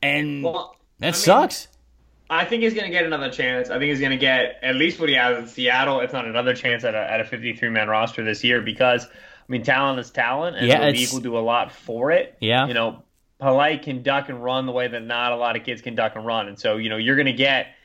and 0.02 0.42
well, 0.42 0.78
that 1.00 1.10
I 1.10 1.12
sucks. 1.12 1.68
Mean, 1.68 2.40
I 2.40 2.46
think 2.46 2.64
he's 2.64 2.74
going 2.74 2.86
to 2.86 2.92
get 2.92 3.04
another 3.04 3.30
chance. 3.30 3.70
I 3.70 3.78
think 3.78 3.90
he's 3.90 4.00
going 4.00 4.14
to 4.14 4.18
get 4.18 4.60
at 4.62 4.76
least 4.76 5.02
what 5.02 5.10
he 5.10 5.16
has 5.16 5.38
in 5.38 5.48
Seattle, 5.48 6.00
if 6.00 6.14
not 6.14 6.26
another 6.26 6.54
chance 6.54 6.86
at 6.86 6.96
a, 6.96 7.12
at 7.12 7.20
a 7.20 7.26
53 7.26 7.68
man 7.68 7.90
roster 7.90 8.24
this 8.24 8.42
year 8.42 8.62
because 8.62 9.04
I 9.04 9.08
mean 9.50 9.64
talent 9.64 10.00
is 10.00 10.12
talent, 10.12 10.56
and 10.56 10.66
yeah, 10.66 10.80
the 10.80 10.94
league 10.94 11.12
will 11.12 11.20
do 11.20 11.38
a 11.38 11.40
lot 11.40 11.74
for 11.74 12.10
it. 12.12 12.38
Yeah, 12.40 12.68
you 12.68 12.74
know, 12.74 13.04
Polite 13.40 13.82
can 13.82 14.02
duck 14.02 14.30
and 14.30 14.42
run 14.42 14.66
the 14.66 14.72
way 14.72 14.88
that 14.88 15.04
not 15.04 15.34
a 15.34 15.36
lot 15.36 15.58
of 15.58 15.66
kids 15.66 15.82
can 15.82 15.96
duck 15.96 16.16
and 16.16 16.26
run, 16.26 16.48
and 16.48 16.58
so 16.58 16.78
you 16.78 16.90
know 16.90 16.96
you're 16.96 17.18
going 17.18 17.26
to 17.26 17.34
get 17.34 17.76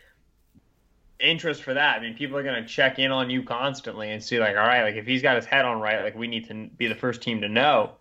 interest 1.19 1.63
for 1.63 1.75
that. 1.75 1.99
I 1.99 2.01
mean, 2.01 2.15
people 2.15 2.37
are 2.37 2.43
going 2.43 2.63
to 2.63 2.69
check 2.69 2.99
in 2.99 3.11
on 3.11 3.31
you 3.31 3.43
constantly 3.43 4.11
and 4.11 4.23
see, 4.23 4.39
like, 4.39 4.57
all 4.57 4.67
right, 4.67 4.83
like 4.83 4.97
if 4.97 5.07
he's 5.07 5.23
got 5.23 5.37
his 5.37 5.45
head 5.45 5.65
on 5.65 5.81
right, 5.81 6.03
like 6.03 6.17
we 6.17 6.27
need 6.27 6.49
to 6.49 6.69
be 6.77 6.87
the 6.87 6.95
first 6.95 7.23
team 7.23 7.41
to 7.41 7.49
know 7.49 7.93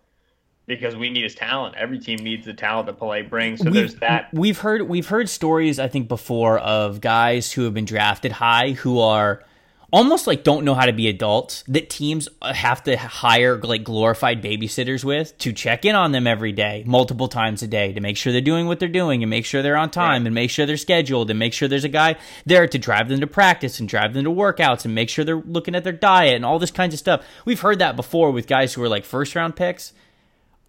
because 0.66 0.96
we 0.96 1.10
need 1.10 1.22
his 1.22 1.34
talent. 1.34 1.76
Every 1.76 1.98
team 1.98 2.18
needs 2.18 2.44
the 2.44 2.54
talent 2.54 2.86
that 2.86 2.98
Polite 2.98 3.30
brings. 3.30 3.60
So 3.60 3.66
we've, 3.66 3.74
there's 3.74 3.94
that. 3.96 4.28
We've 4.32 4.58
heard 4.58 4.82
we've 4.82 5.06
heard 5.06 5.28
stories 5.28 5.78
I 5.78 5.88
think 5.88 6.08
before 6.08 6.58
of 6.58 7.00
guys 7.00 7.52
who 7.52 7.62
have 7.62 7.74
been 7.74 7.84
drafted 7.84 8.32
high 8.32 8.70
who 8.70 8.98
are 9.00 9.44
almost 9.92 10.26
like 10.26 10.42
don't 10.42 10.64
know 10.64 10.74
how 10.74 10.86
to 10.86 10.92
be 10.92 11.08
adults 11.08 11.62
that 11.68 11.88
teams 11.88 12.28
uh, 12.42 12.52
have 12.52 12.82
to 12.82 12.96
hire 12.96 13.58
like 13.60 13.84
glorified 13.84 14.42
babysitters 14.42 15.04
with 15.04 15.36
to 15.38 15.52
check 15.52 15.84
in 15.84 15.94
on 15.94 16.12
them 16.12 16.26
every 16.26 16.52
day, 16.52 16.82
multiple 16.86 17.28
times 17.28 17.62
a 17.62 17.66
day 17.66 17.92
to 17.92 18.00
make 18.00 18.16
sure 18.16 18.32
they're 18.32 18.40
doing 18.40 18.66
what 18.66 18.80
they're 18.80 18.88
doing 18.88 19.22
and 19.22 19.30
make 19.30 19.44
sure 19.44 19.62
they're 19.62 19.76
on 19.76 19.90
time 19.90 20.22
right. 20.22 20.26
and 20.26 20.34
make 20.34 20.50
sure 20.50 20.66
they're 20.66 20.76
scheduled 20.76 21.30
and 21.30 21.38
make 21.38 21.52
sure 21.52 21.68
there's 21.68 21.84
a 21.84 21.88
guy 21.88 22.16
there 22.44 22.66
to 22.66 22.78
drive 22.78 23.08
them 23.08 23.20
to 23.20 23.26
practice 23.26 23.78
and 23.78 23.88
drive 23.88 24.14
them 24.14 24.24
to 24.24 24.30
workouts 24.30 24.84
and 24.84 24.94
make 24.94 25.08
sure 25.08 25.24
they're 25.24 25.36
looking 25.36 25.74
at 25.74 25.84
their 25.84 25.92
diet 25.92 26.34
and 26.34 26.44
all 26.44 26.58
this 26.58 26.70
kinds 26.70 26.92
of 26.92 26.98
stuff. 26.98 27.24
We've 27.44 27.60
heard 27.60 27.78
that 27.78 27.96
before 27.96 28.30
with 28.32 28.46
guys 28.46 28.74
who 28.74 28.82
are 28.82 28.88
like 28.88 29.04
first 29.04 29.34
round 29.34 29.56
picks. 29.56 29.92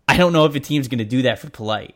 I 0.07 0.15
don't 0.15 0.33
know 0.33 0.45
if 0.45 0.55
a 0.55 0.59
team's 0.59 0.87
going 0.87 0.99
to 0.99 1.05
do 1.05 1.23
that 1.23 1.39
for 1.39 1.49
Polite, 1.49 1.95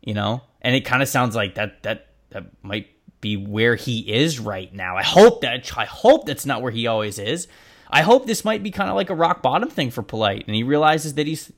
you 0.00 0.14
know? 0.14 0.42
And 0.60 0.74
it 0.74 0.84
kind 0.84 1.02
of 1.02 1.08
sounds 1.08 1.36
like 1.36 1.56
that 1.56 1.82
that 1.82 2.06
that 2.30 2.46
might 2.62 2.88
be 3.22 3.38
where 3.38 3.76
he 3.76 4.00
is 4.00 4.38
right 4.38 4.72
now. 4.74 4.98
I 4.98 5.02
hope 5.02 5.40
that 5.40 5.72
I 5.78 5.86
hope 5.86 6.26
that's 6.26 6.44
not 6.44 6.60
where 6.60 6.72
he 6.72 6.86
always 6.86 7.18
is. 7.18 7.48
I 7.88 8.02
hope 8.02 8.26
this 8.26 8.44
might 8.44 8.62
be 8.62 8.70
kind 8.70 8.90
of 8.90 8.96
like 8.96 9.08
a 9.08 9.14
rock 9.14 9.40
bottom 9.40 9.70
thing 9.70 9.90
for 9.90 10.02
Polite, 10.02 10.44
and 10.46 10.54
he 10.54 10.62
realizes 10.62 11.14
that 11.14 11.26
he's 11.26 11.50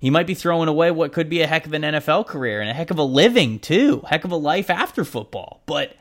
he 0.00 0.10
might 0.10 0.26
be 0.26 0.34
throwing 0.34 0.68
away 0.68 0.90
what 0.90 1.12
could 1.12 1.30
be 1.30 1.40
a 1.40 1.46
heck 1.46 1.64
of 1.64 1.72
an 1.72 1.82
NFL 1.82 2.26
career 2.26 2.60
and 2.60 2.68
a 2.68 2.74
heck 2.74 2.90
of 2.90 2.98
a 2.98 3.04
living 3.04 3.58
too, 3.58 4.02
heck 4.08 4.24
of 4.24 4.32
a 4.32 4.36
life 4.36 4.68
after 4.68 5.04
football. 5.04 5.62
But 5.64 5.96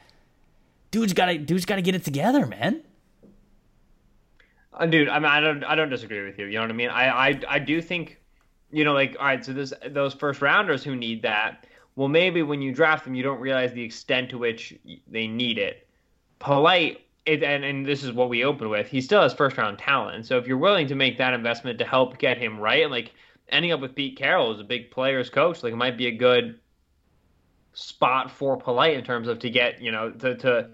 dude's 0.90 1.14
got 1.14 1.28
to 1.28 1.38
dude's 1.38 1.66
got 1.66 1.78
to 1.78 1.82
get 1.82 1.96
it 1.96 2.04
together, 2.04 2.46
man. 2.46 2.82
Uh, 4.74 4.88
dude, 4.88 5.08
I 5.08 5.20
mean, 5.20 5.26
I 5.26 5.40
don't 5.40 5.64
I 5.64 5.76
don't 5.76 5.90
disagree 5.90 6.26
with 6.26 6.40
you. 6.40 6.48
You 6.48 6.56
know 6.56 6.62
what 6.62 6.72
I 6.72 6.74
mean? 6.74 6.90
I 6.90 7.30
I 7.30 7.42
I 7.48 7.60
do 7.60 7.82
think, 7.82 8.20
you 8.72 8.84
know, 8.84 8.94
like 8.94 9.16
all 9.20 9.26
right, 9.26 9.46
so 9.46 9.54
this 9.54 9.72
those 9.88 10.14
first 10.14 10.42
rounders 10.42 10.84
who 10.84 10.96
need 10.96 11.22
that 11.22 11.68
well, 11.96 12.08
maybe 12.08 12.42
when 12.42 12.62
you 12.62 12.74
draft 12.74 13.04
them, 13.04 13.16
you 13.16 13.24
don't 13.24 13.40
realize 13.40 13.74
the 13.74 13.84
extent 13.84 14.30
to 14.30 14.38
which 14.38 14.74
they 15.08 15.28
need 15.28 15.58
it. 15.58 15.88
Polite, 16.40 17.02
it, 17.26 17.44
and, 17.44 17.64
and 17.64 17.86
this 17.86 18.04
is 18.04 18.14
what 18.14 18.30
we 18.30 18.44
open 18.44 18.70
with, 18.70 18.88
he 18.88 19.02
still 19.02 19.22
has 19.22 19.34
first 19.34 19.58
round 19.58 19.78
talent. 19.78 20.26
So 20.26 20.38
if 20.38 20.48
you're 20.48 20.58
willing 20.58 20.88
to 20.88 20.96
make 20.96 21.18
that 21.18 21.34
investment 21.34 21.80
to 21.80 21.86
help 21.86 22.18
get 22.18 22.38
him 22.38 22.60
right, 22.60 22.90
like 22.90 23.14
ending 23.50 23.72
up 23.72 23.82
with 23.82 23.96
Pete 23.96 24.18
Carroll 24.18 24.54
as 24.54 24.60
a 24.60 24.64
big 24.64 24.90
players 24.90 25.30
coach, 25.30 25.64
like 25.64 25.74
it 25.74 25.78
might 25.78 25.98
be 25.98 26.08
a 26.08 26.16
good 26.16 26.60
spot 27.74 28.32
for 28.32 28.58
Polite 28.58 28.96
in 28.96 29.04
terms 29.04 29.28
of 29.28 29.40
to 29.40 29.50
get, 29.50 29.82
you 29.82 29.92
know, 29.92 30.12
to, 30.12 30.36
to 30.38 30.70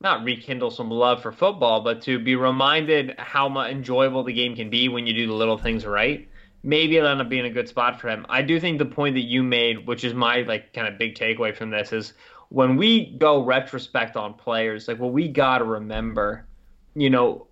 not 0.00 0.24
rekindle 0.24 0.70
some 0.70 0.90
love 0.90 1.22
for 1.22 1.30
football, 1.30 1.82
but 1.82 2.02
to 2.02 2.18
be 2.18 2.34
reminded 2.34 3.14
how 3.18 3.48
much 3.48 3.70
enjoyable 3.70 4.24
the 4.24 4.32
game 4.32 4.56
can 4.56 4.70
be 4.70 4.88
when 4.88 5.06
you 5.06 5.12
do 5.12 5.26
the 5.26 5.32
little 5.32 5.58
things 5.58 5.84
right 5.84 6.28
maybe 6.62 6.96
it'll 6.96 7.08
end 7.08 7.20
up 7.20 7.28
being 7.28 7.44
a 7.44 7.50
good 7.50 7.68
spot 7.68 8.00
for 8.00 8.08
him. 8.08 8.24
I 8.28 8.42
do 8.42 8.60
think 8.60 8.78
the 8.78 8.84
point 8.84 9.14
that 9.16 9.22
you 9.22 9.42
made, 9.42 9.86
which 9.86 10.04
is 10.04 10.14
my 10.14 10.42
like 10.42 10.72
kind 10.72 10.86
of 10.86 10.98
big 10.98 11.14
takeaway 11.14 11.54
from 11.56 11.70
this, 11.70 11.92
is 11.92 12.12
when 12.48 12.76
we 12.76 13.16
go 13.16 13.44
retrospect 13.44 14.16
on 14.16 14.34
players, 14.34 14.88
like 14.88 14.98
what 14.98 15.12
we 15.12 15.28
gotta 15.28 15.64
remember, 15.64 16.46
you 16.94 17.10
know, 17.10 17.46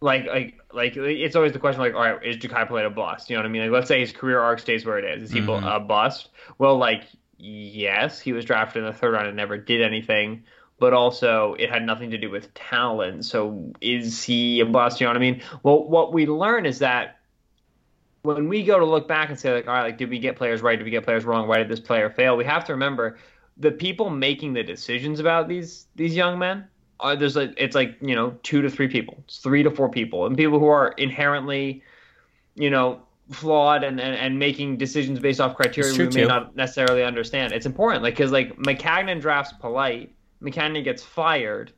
like 0.00 0.26
like 0.26 0.54
like 0.72 0.96
it's 0.96 1.34
always 1.34 1.52
the 1.52 1.58
question 1.58 1.80
like, 1.80 1.94
all 1.94 2.00
right, 2.00 2.24
is 2.24 2.36
Jachai 2.36 2.66
Polite 2.66 2.86
a 2.86 2.90
bust? 2.90 3.30
You 3.30 3.36
know 3.36 3.42
what 3.42 3.48
I 3.48 3.50
mean? 3.50 3.62
Like 3.62 3.72
let's 3.72 3.88
say 3.88 4.00
his 4.00 4.12
career 4.12 4.40
arc 4.40 4.60
stays 4.60 4.84
where 4.84 4.98
it 4.98 5.04
is. 5.04 5.24
Is 5.24 5.30
he 5.30 5.40
mm-hmm. 5.40 5.66
a 5.66 5.80
bust? 5.80 6.28
Well, 6.58 6.76
like 6.76 7.04
yes, 7.38 8.20
he 8.20 8.32
was 8.32 8.44
drafted 8.44 8.82
in 8.82 8.88
the 8.88 8.96
third 8.96 9.14
round 9.14 9.26
and 9.26 9.36
never 9.36 9.56
did 9.56 9.82
anything. 9.82 10.44
But 10.80 10.92
also, 10.92 11.56
it 11.58 11.70
had 11.70 11.84
nothing 11.84 12.10
to 12.12 12.18
do 12.18 12.30
with 12.30 12.54
talent. 12.54 13.24
So, 13.24 13.72
is 13.80 14.22
he 14.22 14.60
a 14.60 14.66
bust? 14.66 15.00
You 15.00 15.06
know 15.06 15.10
what 15.10 15.16
I 15.16 15.20
mean? 15.20 15.42
Well, 15.64 15.82
what 15.82 16.12
we 16.12 16.26
learn 16.26 16.66
is 16.66 16.78
that 16.78 17.17
when 18.22 18.48
we 18.48 18.62
go 18.62 18.78
to 18.78 18.84
look 18.84 19.08
back 19.08 19.28
and 19.30 19.38
say 19.38 19.52
like, 19.52 19.68
all 19.68 19.74
right, 19.74 19.82
like, 19.82 19.98
did 19.98 20.10
we 20.10 20.18
get 20.18 20.36
players 20.36 20.62
right? 20.62 20.76
Did 20.76 20.84
we 20.84 20.90
get 20.90 21.04
players 21.04 21.24
wrong? 21.24 21.48
Why 21.48 21.58
did 21.58 21.68
this 21.68 21.80
player 21.80 22.10
fail? 22.10 22.36
We 22.36 22.44
have 22.44 22.64
to 22.66 22.72
remember 22.72 23.18
the 23.58 23.70
people 23.70 24.10
making 24.10 24.52
the 24.52 24.62
decisions 24.62 25.20
about 25.20 25.48
these 25.48 25.86
these 25.96 26.14
young 26.14 26.38
men 26.38 26.66
are 27.00 27.16
there's 27.16 27.36
like 27.36 27.54
it's 27.56 27.74
like 27.74 27.96
you 28.00 28.14
know 28.14 28.36
two 28.42 28.62
to 28.62 28.70
three 28.70 28.88
people, 28.88 29.22
it's 29.24 29.38
three 29.38 29.62
to 29.62 29.70
four 29.70 29.88
people, 29.88 30.26
and 30.26 30.36
people 30.36 30.58
who 30.58 30.68
are 30.68 30.88
inherently, 30.92 31.82
you 32.54 32.70
know, 32.70 33.00
flawed 33.30 33.84
and, 33.84 34.00
and, 34.00 34.14
and 34.16 34.38
making 34.38 34.76
decisions 34.76 35.20
based 35.20 35.40
off 35.40 35.56
criteria 35.56 35.92
we 35.92 36.04
may 36.04 36.10
too. 36.10 36.26
not 36.26 36.56
necessarily 36.56 37.02
understand. 37.02 37.52
It's 37.52 37.66
important, 37.66 38.02
like 38.02 38.14
because 38.14 38.32
like 38.32 38.56
Maccagnan 38.56 39.20
drafts 39.20 39.52
Polite, 39.60 40.14
Maccagnan 40.42 40.84
gets 40.84 41.02
fired, 41.02 41.72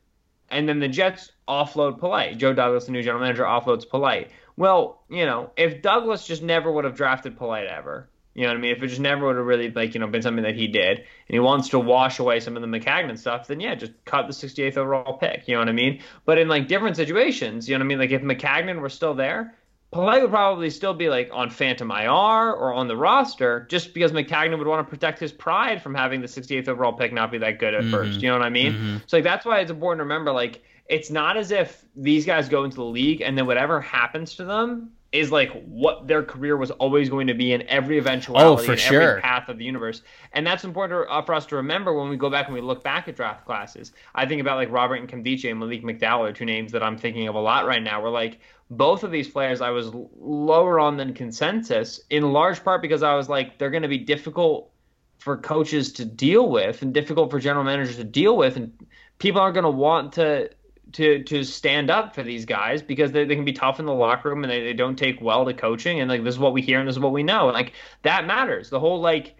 and 0.49 0.67
then 0.67 0.79
the 0.79 0.87
Jets 0.87 1.31
offload 1.47 1.99
Polite. 1.99 2.37
Joe 2.37 2.53
Douglas, 2.53 2.85
the 2.85 2.91
new 2.91 3.03
general 3.03 3.21
manager, 3.21 3.43
offloads 3.43 3.87
Polite. 3.87 4.31
Well, 4.61 5.01
you 5.09 5.25
know, 5.25 5.49
if 5.57 5.81
Douglas 5.81 6.27
just 6.27 6.43
never 6.43 6.71
would 6.71 6.85
have 6.85 6.93
drafted 6.93 7.35
Polite 7.35 7.65
ever, 7.65 8.07
you 8.35 8.43
know 8.43 8.49
what 8.49 8.57
I 8.57 8.59
mean? 8.59 8.75
If 8.75 8.83
it 8.83 8.89
just 8.89 9.01
never 9.01 9.25
would 9.25 9.35
have 9.35 9.45
really 9.47 9.71
like 9.71 9.95
you 9.95 9.99
know 9.99 10.05
been 10.05 10.21
something 10.21 10.43
that 10.43 10.53
he 10.53 10.67
did, 10.67 10.99
and 10.99 11.05
he 11.27 11.39
wants 11.39 11.69
to 11.69 11.79
wash 11.79 12.19
away 12.19 12.41
some 12.41 12.55
of 12.55 12.61
the 12.61 12.67
Maccagnan 12.67 13.17
stuff, 13.17 13.47
then 13.47 13.59
yeah, 13.59 13.73
just 13.73 13.93
cut 14.05 14.27
the 14.27 14.33
68th 14.33 14.77
overall 14.77 15.17
pick. 15.17 15.47
You 15.47 15.55
know 15.55 15.61
what 15.61 15.69
I 15.69 15.71
mean? 15.71 16.03
But 16.25 16.37
in 16.37 16.47
like 16.47 16.67
different 16.67 16.95
situations, 16.95 17.67
you 17.67 17.73
know 17.73 17.79
what 17.79 17.85
I 17.85 17.87
mean? 17.87 17.97
Like 17.97 18.11
if 18.11 18.21
Maccagnan 18.21 18.81
were 18.81 18.89
still 18.89 19.15
there, 19.15 19.55
Polite 19.91 20.21
would 20.21 20.29
probably 20.29 20.69
still 20.69 20.93
be 20.93 21.09
like 21.09 21.31
on 21.33 21.49
Phantom 21.49 21.89
IR 21.89 22.53
or 22.53 22.71
on 22.71 22.87
the 22.87 22.95
roster, 22.95 23.65
just 23.67 23.95
because 23.95 24.11
Maccagnan 24.11 24.59
would 24.59 24.67
want 24.67 24.85
to 24.85 24.89
protect 24.91 25.17
his 25.17 25.31
pride 25.31 25.81
from 25.81 25.95
having 25.95 26.21
the 26.21 26.27
68th 26.27 26.67
overall 26.67 26.93
pick 26.93 27.11
not 27.11 27.31
be 27.31 27.39
that 27.39 27.57
good 27.57 27.73
at 27.73 27.81
mm-hmm. 27.81 27.91
first. 27.91 28.21
You 28.21 28.29
know 28.29 28.37
what 28.37 28.45
I 28.45 28.51
mean? 28.51 28.73
Mm-hmm. 28.73 28.97
So 29.07 29.17
like 29.17 29.23
that's 29.23 29.43
why 29.43 29.61
it's 29.61 29.71
important 29.71 30.01
to 30.01 30.03
remember 30.03 30.31
like 30.31 30.61
it's 30.91 31.09
not 31.09 31.37
as 31.37 31.51
if 31.51 31.85
these 31.95 32.25
guys 32.25 32.49
go 32.49 32.65
into 32.65 32.75
the 32.75 32.83
league 32.83 33.21
and 33.21 33.37
then 33.37 33.47
whatever 33.47 33.79
happens 33.79 34.35
to 34.35 34.43
them 34.43 34.91
is 35.13 35.31
like 35.31 35.51
what 35.63 36.05
their 36.05 36.21
career 36.21 36.57
was 36.57 36.69
always 36.71 37.09
going 37.09 37.27
to 37.27 37.33
be 37.33 37.53
in 37.53 37.61
every 37.67 37.97
eventuality, 37.97 38.63
oh, 38.63 38.65
for 38.65 38.73
in 38.73 38.77
sure. 38.77 39.01
every 39.01 39.21
path 39.21 39.47
of 39.47 39.57
the 39.57 39.63
universe. 39.63 40.01
And 40.33 40.45
that's 40.45 40.65
important 40.65 41.07
uh, 41.09 41.21
for 41.21 41.33
us 41.33 41.45
to 41.47 41.55
remember 41.55 41.93
when 41.93 42.09
we 42.09 42.17
go 42.17 42.29
back 42.29 42.47
and 42.47 42.53
we 42.53 42.61
look 42.61 42.83
back 42.83 43.07
at 43.07 43.15
draft 43.15 43.45
classes. 43.45 43.93
I 44.15 44.25
think 44.25 44.41
about 44.41 44.57
like 44.57 44.69
Robert 44.69 44.95
and 44.95 45.09
Nkemdiche 45.09 45.49
and 45.49 45.59
Malik 45.59 45.83
McDowell, 45.83 46.35
two 46.35 46.45
names 46.45 46.73
that 46.73 46.83
I'm 46.83 46.97
thinking 46.97 47.27
of 47.29 47.35
a 47.35 47.39
lot 47.39 47.65
right 47.65 47.81
now. 47.81 48.01
We're 48.03 48.09
like 48.09 48.39
both 48.69 49.03
of 49.03 49.11
these 49.11 49.29
players 49.29 49.61
I 49.61 49.69
was 49.69 49.91
lower 49.93 50.77
on 50.79 50.97
than 50.97 51.13
consensus, 51.13 52.01
in 52.09 52.31
large 52.33 52.63
part 52.63 52.81
because 52.81 53.01
I 53.01 53.15
was 53.15 53.29
like 53.29 53.57
they're 53.57 53.71
going 53.71 53.83
to 53.83 53.89
be 53.89 53.97
difficult 53.97 54.71
for 55.19 55.37
coaches 55.37 55.93
to 55.93 56.05
deal 56.05 56.49
with 56.49 56.81
and 56.81 56.93
difficult 56.93 57.31
for 57.31 57.39
general 57.39 57.63
managers 57.63 57.95
to 57.95 58.03
deal 58.03 58.35
with, 58.35 58.57
and 58.57 58.73
people 59.19 59.39
aren't 59.39 59.53
going 59.53 59.63
to 59.63 59.69
want 59.69 60.13
to 60.13 60.49
to 60.93 61.23
to 61.23 61.43
stand 61.43 61.89
up 61.89 62.13
for 62.15 62.23
these 62.23 62.45
guys 62.45 62.81
because 62.81 63.11
they, 63.11 63.25
they 63.25 63.35
can 63.35 63.45
be 63.45 63.53
tough 63.53 63.79
in 63.79 63.85
the 63.85 63.93
locker 63.93 64.29
room 64.29 64.43
and 64.43 64.51
they, 64.51 64.61
they 64.61 64.73
don't 64.73 64.97
take 64.97 65.21
well 65.21 65.45
to 65.45 65.53
coaching. 65.53 65.99
And 65.99 66.09
like 66.09 66.23
this 66.23 66.35
is 66.35 66.39
what 66.39 66.53
we 66.53 66.61
hear 66.61 66.79
and 66.79 66.87
this 66.87 66.95
is 66.95 66.99
what 66.99 67.13
we 67.13 67.23
know. 67.23 67.47
And 67.47 67.53
like 67.53 67.73
that 68.03 68.25
matters. 68.25 68.69
The 68.69 68.79
whole 68.79 69.01
like 69.01 69.35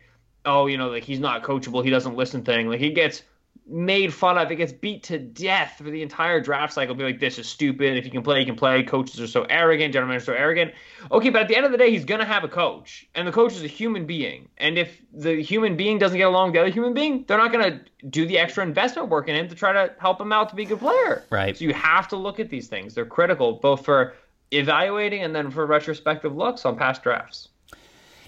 oh 0.45 0.67
you 0.67 0.77
know 0.77 0.89
like 0.89 1.03
he's 1.03 1.19
not 1.19 1.43
coachable. 1.43 1.83
He 1.83 1.89
doesn't 1.89 2.15
listen 2.15 2.43
thing. 2.43 2.67
Like 2.67 2.79
he 2.79 2.91
gets 2.91 3.23
made 3.67 4.13
fun 4.13 4.37
of. 4.37 4.51
It 4.51 4.55
gets 4.55 4.71
beat 4.71 5.03
to 5.03 5.17
death 5.17 5.75
for 5.77 5.83
the 5.83 6.01
entire 6.01 6.41
draft 6.41 6.73
cycle. 6.73 6.95
Be 6.95 7.03
like, 7.03 7.19
this 7.19 7.39
is 7.39 7.47
stupid. 7.47 7.97
If 7.97 8.05
you 8.05 8.11
can 8.11 8.23
play, 8.23 8.39
you 8.39 8.45
can 8.45 8.55
play. 8.55 8.83
Coaches 8.83 9.19
are 9.21 9.27
so 9.27 9.43
arrogant. 9.49 9.93
Gentlemen 9.93 10.17
are 10.17 10.21
so 10.21 10.33
arrogant. 10.33 10.73
Okay, 11.11 11.29
but 11.29 11.43
at 11.43 11.47
the 11.47 11.55
end 11.55 11.65
of 11.65 11.71
the 11.71 11.77
day, 11.77 11.91
he's 11.91 12.05
gonna 12.05 12.25
have 12.25 12.43
a 12.43 12.47
coach, 12.47 13.07
and 13.15 13.27
the 13.27 13.31
coach 13.31 13.53
is 13.53 13.63
a 13.63 13.67
human 13.67 14.05
being. 14.05 14.49
And 14.57 14.77
if 14.77 15.01
the 15.13 15.41
human 15.41 15.77
being 15.77 15.99
doesn't 15.99 16.17
get 16.17 16.27
along 16.27 16.47
with 16.47 16.53
the 16.55 16.61
other 16.61 16.69
human 16.69 16.93
being, 16.93 17.23
they're 17.27 17.37
not 17.37 17.51
gonna 17.51 17.81
do 18.09 18.25
the 18.25 18.37
extra 18.37 18.63
investment 18.63 19.09
work 19.09 19.27
in 19.27 19.35
him 19.35 19.47
to 19.47 19.55
try 19.55 19.71
to 19.71 19.93
help 19.99 20.19
him 20.19 20.31
out 20.31 20.49
to 20.49 20.55
be 20.55 20.63
a 20.63 20.67
good 20.67 20.79
player. 20.79 21.23
Right. 21.29 21.57
So 21.57 21.65
you 21.65 21.73
have 21.73 22.07
to 22.09 22.15
look 22.15 22.39
at 22.39 22.49
these 22.49 22.67
things. 22.67 22.95
They're 22.95 23.05
critical 23.05 23.53
both 23.53 23.85
for 23.85 24.15
evaluating 24.51 25.23
and 25.23 25.35
then 25.35 25.49
for 25.49 25.65
retrospective 25.65 26.35
looks 26.35 26.65
on 26.65 26.77
past 26.77 27.03
drafts. 27.03 27.49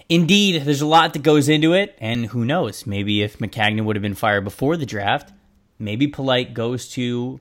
Indeed, 0.08 0.62
there's 0.64 0.82
a 0.82 0.86
lot 0.86 1.14
that 1.14 1.22
goes 1.22 1.48
into 1.48 1.72
it, 1.72 1.96
and 1.98 2.26
who 2.26 2.44
knows? 2.44 2.86
Maybe 2.86 3.22
if 3.22 3.38
Maccagnan 3.38 3.84
would 3.84 3.96
have 3.96 4.02
been 4.02 4.14
fired 4.14 4.44
before 4.44 4.76
the 4.76 4.86
draft, 4.86 5.32
maybe 5.78 6.06
Polite 6.06 6.52
goes 6.52 6.88
to, 6.90 7.40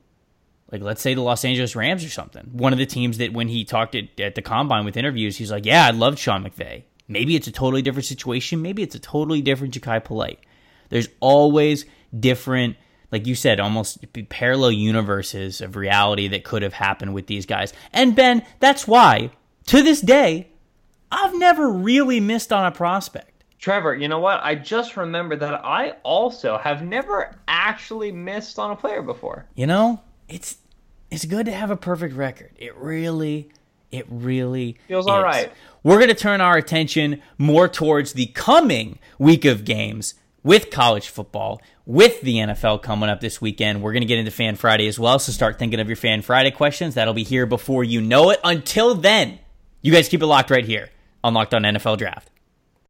like, 0.71 0.81
let's 0.81 1.01
say 1.01 1.13
the 1.13 1.21
Los 1.21 1.43
Angeles 1.43 1.75
Rams 1.75 2.05
or 2.05 2.09
something. 2.09 2.49
One 2.53 2.71
of 2.71 2.79
the 2.79 2.85
teams 2.85 3.17
that 3.17 3.33
when 3.33 3.49
he 3.49 3.65
talked 3.65 3.95
at, 3.95 4.19
at 4.19 4.35
the 4.35 4.41
combine 4.41 4.85
with 4.85 4.95
interviews, 4.95 5.37
he's 5.37 5.51
like, 5.51 5.65
"Yeah, 5.65 5.85
I 5.85 5.91
loved 5.91 6.19
Sean 6.19 6.43
McVay." 6.43 6.83
Maybe 7.07 7.35
it's 7.35 7.47
a 7.47 7.51
totally 7.51 7.81
different 7.81 8.05
situation. 8.05 8.61
Maybe 8.61 8.81
it's 8.81 8.95
a 8.95 8.99
totally 8.99 9.41
different 9.41 9.73
Jachai 9.73 10.03
Polite. 10.03 10.39
There's 10.87 11.09
always 11.19 11.85
different, 12.17 12.77
like 13.11 13.27
you 13.27 13.35
said, 13.35 13.59
almost 13.59 14.05
parallel 14.29 14.71
universes 14.71 15.59
of 15.59 15.75
reality 15.75 16.29
that 16.29 16.45
could 16.45 16.61
have 16.61 16.73
happened 16.73 17.13
with 17.13 17.27
these 17.27 17.45
guys. 17.45 17.73
And 17.91 18.15
Ben, 18.15 18.45
that's 18.59 18.87
why 18.87 19.31
to 19.67 19.81
this 19.81 19.99
day 19.99 20.47
I've 21.13 21.37
never 21.37 21.69
really 21.69 22.19
missed 22.19 22.51
on 22.51 22.65
a 22.65 22.71
prospect. 22.71 23.43
Trevor, 23.59 23.93
you 23.93 24.07
know 24.07 24.19
what? 24.19 24.41
I 24.43 24.55
just 24.55 24.97
remembered 24.97 25.41
that 25.41 25.63
I 25.63 25.91
also 26.01 26.57
have 26.57 26.83
never 26.83 27.35
actually 27.47 28.11
missed 28.11 28.57
on 28.57 28.71
a 28.71 28.75
player 28.75 29.03
before. 29.03 29.45
You 29.55 29.67
know, 29.67 30.01
it's 30.27 30.57
it's 31.11 31.25
good 31.25 31.45
to 31.45 31.51
have 31.51 31.69
a 31.69 31.77
perfect 31.77 32.15
record. 32.15 32.51
It 32.57 32.75
really 32.75 33.51
it 33.91 34.07
really 34.09 34.79
feels 34.87 35.05
is. 35.05 35.09
all 35.09 35.21
right. 35.21 35.51
We're 35.83 35.97
going 35.97 36.09
to 36.09 36.15
turn 36.15 36.41
our 36.41 36.57
attention 36.57 37.21
more 37.37 37.67
towards 37.67 38.13
the 38.13 38.25
coming 38.27 38.97
week 39.19 39.45
of 39.45 39.65
games 39.65 40.15
with 40.41 40.71
college 40.71 41.09
football, 41.09 41.61
with 41.85 42.21
the 42.21 42.37
NFL 42.37 42.81
coming 42.81 43.09
up 43.09 43.21
this 43.21 43.39
weekend. 43.39 43.83
We're 43.83 43.93
going 43.93 44.01
to 44.01 44.07
get 44.07 44.17
into 44.17 44.31
Fan 44.31 44.55
Friday 44.55 44.87
as 44.87 44.97
well, 44.97 45.19
so 45.19 45.31
start 45.31 45.59
thinking 45.59 45.79
of 45.79 45.87
your 45.87 45.95
Fan 45.95 46.23
Friday 46.23 46.51
questions. 46.51 46.95
That'll 46.95 47.13
be 47.13 47.23
here 47.23 47.45
before 47.45 47.83
you 47.83 48.01
know 48.01 48.31
it. 48.31 48.39
Until 48.43 48.95
then, 48.95 49.39
you 49.83 49.93
guys 49.93 50.09
keep 50.09 50.21
it 50.21 50.25
locked 50.25 50.49
right 50.49 50.65
here 50.65 50.89
on 51.23 51.33
Locked 51.33 51.53
On 51.53 51.63
NFL 51.63 51.97
Draft. 51.97 52.32